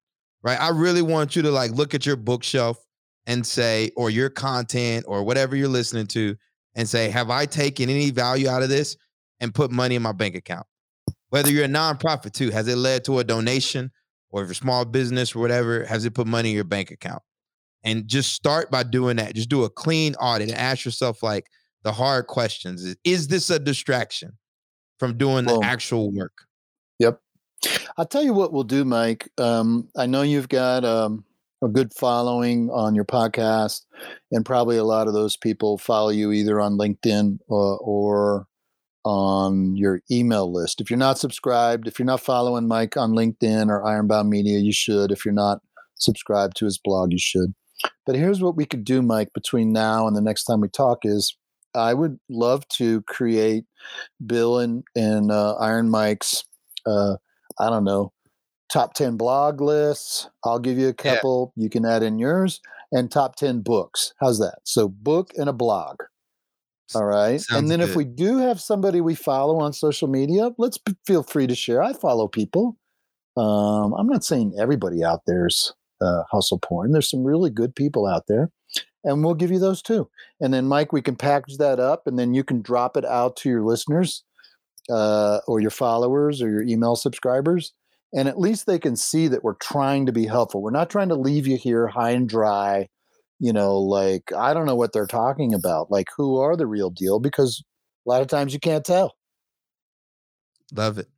right? 0.42 0.60
I 0.60 0.68
really 0.68 1.00
want 1.00 1.34
you 1.34 1.40
to 1.40 1.50
like 1.50 1.70
look 1.70 1.94
at 1.94 2.04
your 2.04 2.16
bookshelf 2.16 2.76
and 3.24 3.46
say, 3.46 3.90
or 3.96 4.10
your 4.10 4.28
content 4.28 5.06
or 5.08 5.22
whatever 5.22 5.56
you're 5.56 5.68
listening 5.68 6.06
to, 6.08 6.36
and 6.74 6.86
say, 6.86 7.08
have 7.08 7.30
I 7.30 7.46
taken 7.46 7.88
any 7.88 8.10
value 8.10 8.50
out 8.50 8.62
of 8.62 8.68
this 8.68 8.98
and 9.40 9.54
put 9.54 9.70
money 9.70 9.94
in 9.94 10.02
my 10.02 10.12
bank 10.12 10.34
account? 10.34 10.66
Whether 11.30 11.50
you're 11.50 11.64
a 11.64 11.68
nonprofit 11.68 12.32
too, 12.32 12.50
has 12.50 12.68
it 12.68 12.76
led 12.76 13.02
to 13.06 13.18
a 13.20 13.24
donation 13.24 13.90
or 14.28 14.42
if 14.42 14.48
you're 14.48 14.54
small 14.54 14.84
business 14.84 15.34
or 15.34 15.38
whatever, 15.38 15.86
has 15.86 16.04
it 16.04 16.12
put 16.12 16.26
money 16.26 16.50
in 16.50 16.54
your 16.54 16.64
bank 16.64 16.90
account? 16.90 17.22
And 17.82 18.06
just 18.06 18.32
start 18.32 18.70
by 18.70 18.82
doing 18.82 19.16
that. 19.16 19.34
Just 19.34 19.48
do 19.48 19.64
a 19.64 19.70
clean 19.70 20.14
audit 20.16 20.50
and 20.50 20.58
ask 20.58 20.84
yourself 20.84 21.22
like 21.22 21.46
the 21.82 21.92
hard 21.92 22.26
questions. 22.26 22.84
Is, 22.84 22.96
is 23.04 23.28
this 23.28 23.48
a 23.50 23.58
distraction 23.58 24.32
from 24.98 25.16
doing 25.16 25.46
the 25.46 25.60
actual 25.64 26.12
work? 26.12 26.46
Yep. 26.98 27.20
I'll 27.96 28.06
tell 28.06 28.22
you 28.22 28.34
what 28.34 28.52
we'll 28.52 28.64
do, 28.64 28.84
Mike. 28.84 29.30
Um, 29.38 29.88
I 29.96 30.06
know 30.06 30.22
you've 30.22 30.48
got 30.48 30.84
um, 30.84 31.24
a 31.62 31.68
good 31.68 31.92
following 31.94 32.70
on 32.70 32.94
your 32.94 33.04
podcast, 33.04 33.82
and 34.30 34.44
probably 34.44 34.76
a 34.76 34.84
lot 34.84 35.08
of 35.08 35.14
those 35.14 35.36
people 35.36 35.78
follow 35.78 36.10
you 36.10 36.32
either 36.32 36.60
on 36.60 36.78
LinkedIn 36.78 37.38
or, 37.48 37.78
or 37.78 38.46
on 39.04 39.76
your 39.76 40.00
email 40.10 40.52
list. 40.52 40.80
If 40.80 40.90
you're 40.90 40.98
not 40.98 41.18
subscribed, 41.18 41.86
if 41.88 41.98
you're 41.98 42.06
not 42.06 42.20
following 42.20 42.68
Mike 42.68 42.96
on 42.96 43.12
LinkedIn 43.12 43.68
or 43.68 43.84
Ironbound 43.84 44.28
Media, 44.28 44.58
you 44.58 44.72
should. 44.72 45.10
If 45.10 45.24
you're 45.24 45.32
not 45.32 45.60
subscribed 45.96 46.56
to 46.58 46.66
his 46.66 46.78
blog, 46.78 47.12
you 47.12 47.18
should. 47.18 47.54
But 48.06 48.16
here's 48.16 48.40
what 48.42 48.56
we 48.56 48.66
could 48.66 48.84
do, 48.84 49.02
Mike, 49.02 49.32
between 49.34 49.72
now 49.72 50.06
and 50.06 50.16
the 50.16 50.20
next 50.20 50.44
time 50.44 50.60
we 50.60 50.68
talk 50.68 51.00
is 51.04 51.36
I 51.74 51.94
would 51.94 52.18
love 52.28 52.66
to 52.68 53.02
create 53.02 53.64
Bill 54.24 54.58
and, 54.58 54.82
and 54.96 55.30
uh, 55.30 55.54
Iron 55.56 55.90
Mike's 55.90 56.44
uh, 56.86 57.16
I 57.58 57.68
don't 57.68 57.84
know, 57.84 58.12
top 58.72 58.94
10 58.94 59.16
blog 59.16 59.60
lists. 59.60 60.28
I'll 60.44 60.58
give 60.58 60.78
you 60.78 60.88
a 60.88 60.94
Yeah. 61.04 61.14
couple. 61.14 61.52
You 61.56 61.68
can 61.68 61.84
add 61.84 62.02
in 62.02 62.18
yours 62.18 62.60
and 62.92 63.10
top 63.10 63.36
10 63.36 63.60
books. 63.60 64.14
How's 64.20 64.38
that? 64.38 64.58
So, 64.64 64.88
book 64.88 65.30
and 65.36 65.48
a 65.48 65.52
blog. 65.52 65.96
All 66.94 67.04
right. 67.04 67.40
Sounds 67.40 67.62
and 67.62 67.70
then 67.70 67.80
if 67.80 67.94
we 67.94 68.04
do 68.04 68.38
have 68.38 68.60
somebody 68.60 69.00
we 69.00 69.14
follow 69.14 69.60
on 69.60 69.72
social 69.72 70.08
media, 70.08 70.50
let's 70.58 70.78
p- 70.78 70.96
feel 71.06 71.22
free 71.22 71.46
to 71.46 71.54
share. 71.54 71.82
I 71.82 71.92
follow 71.92 72.26
people. 72.26 72.76
Um, 73.36 73.92
I'm 73.94 74.08
not 74.08 74.24
saying 74.24 74.54
everybody 74.58 75.04
out 75.04 75.20
there's 75.26 75.72
uh, 76.00 76.22
hustle 76.30 76.58
porn. 76.58 76.92
There's 76.92 77.10
some 77.10 77.24
really 77.24 77.50
good 77.50 77.74
people 77.74 78.06
out 78.06 78.24
there. 78.28 78.50
And 79.02 79.24
we'll 79.24 79.34
give 79.34 79.50
you 79.50 79.58
those 79.58 79.80
too. 79.80 80.10
And 80.40 80.52
then, 80.52 80.66
Mike, 80.66 80.92
we 80.92 81.00
can 81.00 81.16
package 81.16 81.56
that 81.56 81.80
up 81.80 82.06
and 82.06 82.18
then 82.18 82.34
you 82.34 82.44
can 82.44 82.60
drop 82.60 82.96
it 82.96 83.04
out 83.04 83.36
to 83.36 83.48
your 83.48 83.62
listeners 83.62 84.24
uh, 84.90 85.40
or 85.46 85.60
your 85.60 85.70
followers 85.70 86.42
or 86.42 86.50
your 86.50 86.62
email 86.62 86.96
subscribers. 86.96 87.72
And 88.12 88.28
at 88.28 88.38
least 88.38 88.66
they 88.66 88.78
can 88.78 88.96
see 88.96 89.28
that 89.28 89.44
we're 89.44 89.54
trying 89.54 90.04
to 90.06 90.12
be 90.12 90.26
helpful. 90.26 90.60
We're 90.60 90.70
not 90.70 90.90
trying 90.90 91.08
to 91.10 91.14
leave 91.14 91.46
you 91.46 91.56
here 91.56 91.86
high 91.86 92.10
and 92.10 92.28
dry, 92.28 92.88
you 93.38 93.52
know, 93.52 93.78
like, 93.78 94.32
I 94.36 94.52
don't 94.52 94.66
know 94.66 94.74
what 94.74 94.92
they're 94.92 95.06
talking 95.06 95.54
about. 95.54 95.90
Like, 95.90 96.08
who 96.16 96.38
are 96.38 96.56
the 96.56 96.66
real 96.66 96.90
deal? 96.90 97.20
Because 97.20 97.64
a 98.06 98.10
lot 98.10 98.20
of 98.20 98.28
times 98.28 98.52
you 98.52 98.60
can't 98.60 98.84
tell. 98.84 99.14
Love 100.74 100.98
it. 100.98 101.08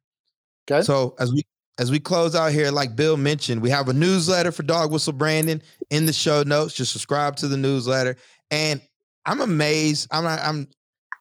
Okay. 0.70 0.82
So 0.84 1.16
as 1.18 1.32
we 1.32 1.42
as 1.78 1.90
we 1.90 1.98
close 1.98 2.34
out 2.34 2.52
here, 2.52 2.70
like 2.70 2.96
Bill 2.96 3.16
mentioned, 3.16 3.62
we 3.62 3.70
have 3.70 3.88
a 3.88 3.92
newsletter 3.92 4.52
for 4.52 4.62
Dog 4.62 4.92
Whistle 4.92 5.12
Branding 5.12 5.62
in 5.90 6.06
the 6.06 6.12
show 6.12 6.42
notes. 6.42 6.74
Just 6.74 6.92
subscribe 6.92 7.36
to 7.36 7.48
the 7.48 7.56
newsletter. 7.56 8.16
And 8.50 8.80
I'm 9.24 9.40
amazed. 9.40 10.08
I'm 10.10 10.26
I'm 10.26 10.68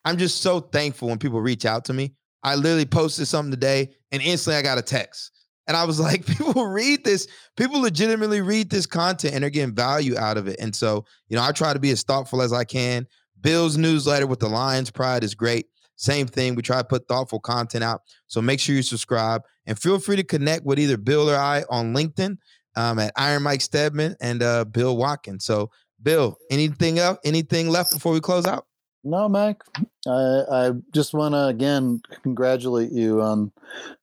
I'm 0.03 0.17
just 0.17 0.41
so 0.41 0.59
thankful 0.59 1.07
when 1.07 1.19
people 1.19 1.41
reach 1.41 1.65
out 1.65 1.85
to 1.85 1.93
me. 1.93 2.13
I 2.43 2.55
literally 2.55 2.85
posted 2.85 3.27
something 3.27 3.51
today 3.51 3.91
and 4.11 4.21
instantly 4.21 4.57
I 4.57 4.61
got 4.61 4.77
a 4.77 4.81
text. 4.81 5.31
And 5.67 5.77
I 5.77 5.85
was 5.85 5.99
like, 6.01 6.25
people 6.25 6.65
read 6.65 7.03
this, 7.03 7.27
people 7.55 7.81
legitimately 7.81 8.41
read 8.41 8.69
this 8.69 8.85
content 8.85 9.33
and 9.35 9.43
they're 9.43 9.49
getting 9.49 9.75
value 9.75 10.17
out 10.17 10.37
of 10.37 10.47
it. 10.47 10.59
And 10.59 10.75
so, 10.75 11.05
you 11.27 11.37
know, 11.37 11.43
I 11.43 11.51
try 11.51 11.73
to 11.73 11.79
be 11.79 11.91
as 11.91 12.03
thoughtful 12.03 12.41
as 12.41 12.51
I 12.51 12.63
can. 12.63 13.07
Bill's 13.39 13.77
newsletter 13.77 14.27
with 14.27 14.39
the 14.39 14.49
Lions 14.49 14.91
Pride 14.91 15.23
is 15.23 15.33
great. 15.33 15.67
Same 16.01 16.25
thing. 16.25 16.55
We 16.55 16.63
try 16.63 16.79
to 16.79 16.83
put 16.83 17.07
thoughtful 17.07 17.39
content 17.39 17.83
out. 17.83 18.01
So 18.25 18.41
make 18.41 18.59
sure 18.59 18.75
you 18.75 18.81
subscribe 18.81 19.43
and 19.67 19.77
feel 19.77 19.99
free 19.99 20.15
to 20.15 20.23
connect 20.23 20.65
with 20.65 20.79
either 20.79 20.97
Bill 20.97 21.29
or 21.29 21.35
I 21.35 21.63
on 21.69 21.93
LinkedIn 21.93 22.37
um, 22.75 22.97
at 22.97 23.13
Iron 23.15 23.43
Mike 23.43 23.61
Stedman 23.61 24.15
and 24.19 24.41
uh, 24.41 24.65
Bill 24.65 24.97
Watkins. 24.97 25.45
So, 25.45 25.69
Bill, 26.01 26.37
anything 26.49 26.97
else? 26.97 27.19
Anything 27.23 27.69
left 27.69 27.93
before 27.93 28.13
we 28.13 28.19
close 28.19 28.47
out? 28.47 28.65
No, 29.03 29.29
Mike. 29.29 29.61
I, 30.07 30.41
I 30.51 30.71
just 30.91 31.13
want 31.13 31.35
to 31.35 31.45
again 31.45 32.01
congratulate 32.23 32.91
you 32.91 33.21
on 33.21 33.51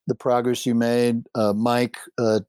the 0.07 0.15
progress 0.15 0.67
you 0.67 0.77
made. 0.77 1.25
Uh, 1.35 1.53
Mike 1.53 1.97
uh, 2.17 2.41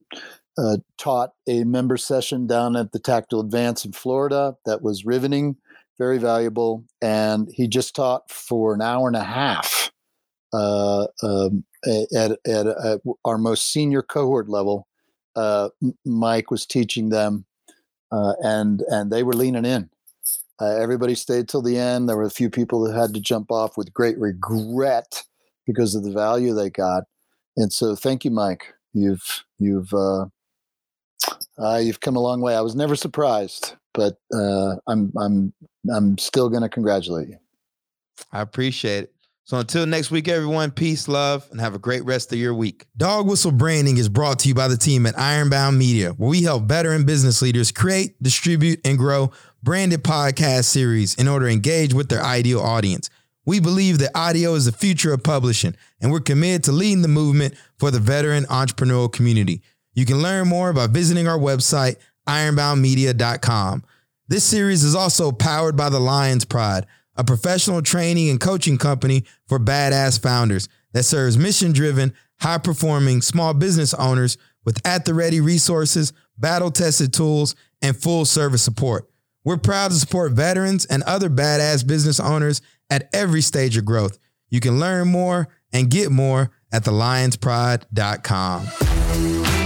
uh, 0.59 0.77
taught 0.99 1.31
a 1.47 1.63
member 1.63 1.97
session 1.97 2.45
down 2.45 2.75
at 2.75 2.91
the 2.91 2.99
Tactical 2.99 3.39
Advance 3.39 3.83
in 3.83 3.93
Florida 3.93 4.55
that 4.67 4.83
was 4.83 5.05
riveting, 5.05 5.55
very 5.99 6.17
valuable, 6.17 6.85
and 7.01 7.49
he 7.53 7.67
just 7.67 7.95
taught 7.95 8.31
for 8.31 8.73
an 8.73 8.81
hour 8.81 9.07
and 9.07 9.17
a 9.17 9.23
half 9.23 9.91
uh, 10.53 11.05
um, 11.21 11.63
at, 11.85 12.31
at, 12.45 12.67
at 12.67 13.01
our 13.25 13.37
most 13.37 13.71
senior 13.71 14.01
cohort 14.01 14.49
level. 14.49 14.87
Uh, 15.35 15.69
Mike 16.05 16.49
was 16.49 16.65
teaching 16.65 17.09
them, 17.09 17.45
uh, 18.11 18.33
and 18.41 18.81
and 18.89 19.11
they 19.11 19.21
were 19.21 19.33
leaning 19.33 19.65
in. 19.65 19.89
Uh, 20.61 20.75
everybody 20.75 21.15
stayed 21.15 21.47
till 21.47 21.61
the 21.61 21.77
end. 21.77 22.09
There 22.09 22.17
were 22.17 22.23
a 22.23 22.29
few 22.31 22.49
people 22.49 22.81
that 22.83 22.95
had 22.95 23.13
to 23.13 23.21
jump 23.21 23.51
off 23.51 23.77
with 23.77 23.93
great 23.93 24.17
regret 24.17 25.23
because 25.65 25.95
of 25.95 26.03
the 26.03 26.11
value 26.11 26.53
they 26.53 26.69
got. 26.69 27.03
And 27.55 27.71
so, 27.71 27.95
thank 27.95 28.25
you, 28.25 28.31
Mike. 28.31 28.73
You've 28.93 29.45
you've 29.59 29.93
uh, 29.93 30.25
uh, 31.57 31.77
you've 31.77 31.99
come 31.99 32.15
a 32.15 32.21
long 32.21 32.41
way. 32.41 32.55
I 32.55 32.61
was 32.61 32.75
never 32.75 32.95
surprised, 32.95 33.75
but 33.93 34.17
uh, 34.33 34.75
I'm 34.87 35.11
I'm 35.17 35.53
I'm 35.93 36.17
still 36.17 36.49
going 36.49 36.63
to 36.63 36.69
congratulate 36.69 37.29
you. 37.29 37.37
I 38.31 38.41
appreciate 38.41 39.05
it. 39.05 39.13
So 39.49 39.57
until 39.57 39.87
next 39.87 40.11
week, 40.11 40.27
everyone, 40.27 40.69
peace, 40.69 41.07
love, 41.07 41.47
and 41.49 41.59
have 41.59 41.73
a 41.73 41.79
great 41.79 42.05
rest 42.05 42.31
of 42.31 42.37
your 42.37 42.53
week. 42.53 42.85
Dog 42.95 43.27
Whistle 43.27 43.51
Branding 43.51 43.97
is 43.97 44.07
brought 44.07 44.37
to 44.39 44.47
you 44.47 44.53
by 44.53 44.67
the 44.67 44.77
team 44.77 45.07
at 45.07 45.17
Ironbound 45.17 45.75
Media, 45.75 46.11
where 46.11 46.29
we 46.29 46.43
help 46.43 46.65
veteran 46.65 47.03
business 47.03 47.41
leaders 47.41 47.71
create, 47.71 48.21
distribute, 48.21 48.79
and 48.85 48.95
grow 48.95 49.31
branded 49.63 50.03
podcast 50.03 50.65
series 50.65 51.15
in 51.15 51.27
order 51.27 51.47
to 51.47 51.51
engage 51.51 51.95
with 51.95 52.09
their 52.09 52.23
ideal 52.23 52.59
audience. 52.59 53.09
We 53.43 53.59
believe 53.59 53.97
that 53.97 54.11
audio 54.13 54.53
is 54.53 54.65
the 54.65 54.71
future 54.71 55.13
of 55.13 55.23
publishing, 55.23 55.75
and 55.99 56.11
we're 56.11 56.19
committed 56.19 56.65
to 56.65 56.71
leading 56.71 57.01
the 57.01 57.07
movement 57.07 57.55
for 57.79 57.89
the 57.89 57.99
veteran 57.99 58.43
entrepreneurial 58.43 59.11
community. 59.11 59.63
You 59.95 60.05
can 60.05 60.21
learn 60.21 60.47
more 60.47 60.71
by 60.73 60.85
visiting 60.85 61.27
our 61.27 61.39
website, 61.39 61.95
ironboundmedia.com. 62.29 63.83
This 64.27 64.43
series 64.43 64.83
is 64.83 64.93
also 64.93 65.31
powered 65.31 65.75
by 65.75 65.89
the 65.89 65.99
Lions 65.99 66.45
Pride, 66.45 66.85
a 67.15 67.23
professional 67.23 67.81
training 67.81 68.29
and 68.29 68.39
coaching 68.39 68.77
company 68.77 69.23
for 69.47 69.59
badass 69.59 70.21
founders 70.21 70.69
that 70.93 71.03
serves 71.03 71.37
mission 71.37 71.71
driven, 71.71 72.13
high 72.39 72.59
performing 72.59 73.23
small 73.23 73.55
business 73.55 73.95
owners 73.95 74.37
with 74.63 74.79
at 74.85 75.05
the 75.05 75.15
ready 75.15 75.41
resources, 75.41 76.13
battle 76.37 76.69
tested 76.69 77.11
tools, 77.11 77.55
and 77.81 77.97
full 77.97 78.25
service 78.25 78.61
support. 78.61 79.09
We're 79.43 79.57
proud 79.57 79.89
to 79.89 79.97
support 79.97 80.33
veterans 80.33 80.85
and 80.85 81.01
other 81.03 81.29
badass 81.29 81.87
business 81.87 82.19
owners 82.19 82.61
at 82.91 83.09
every 83.13 83.41
stage 83.41 83.77
of 83.77 83.85
growth. 83.85 84.19
You 84.49 84.59
can 84.59 84.79
learn 84.79 85.07
more 85.07 85.47
and 85.73 85.89
get 85.89 86.11
more 86.11 86.51
at 86.71 86.83
thelionspride.com. 86.83 89.58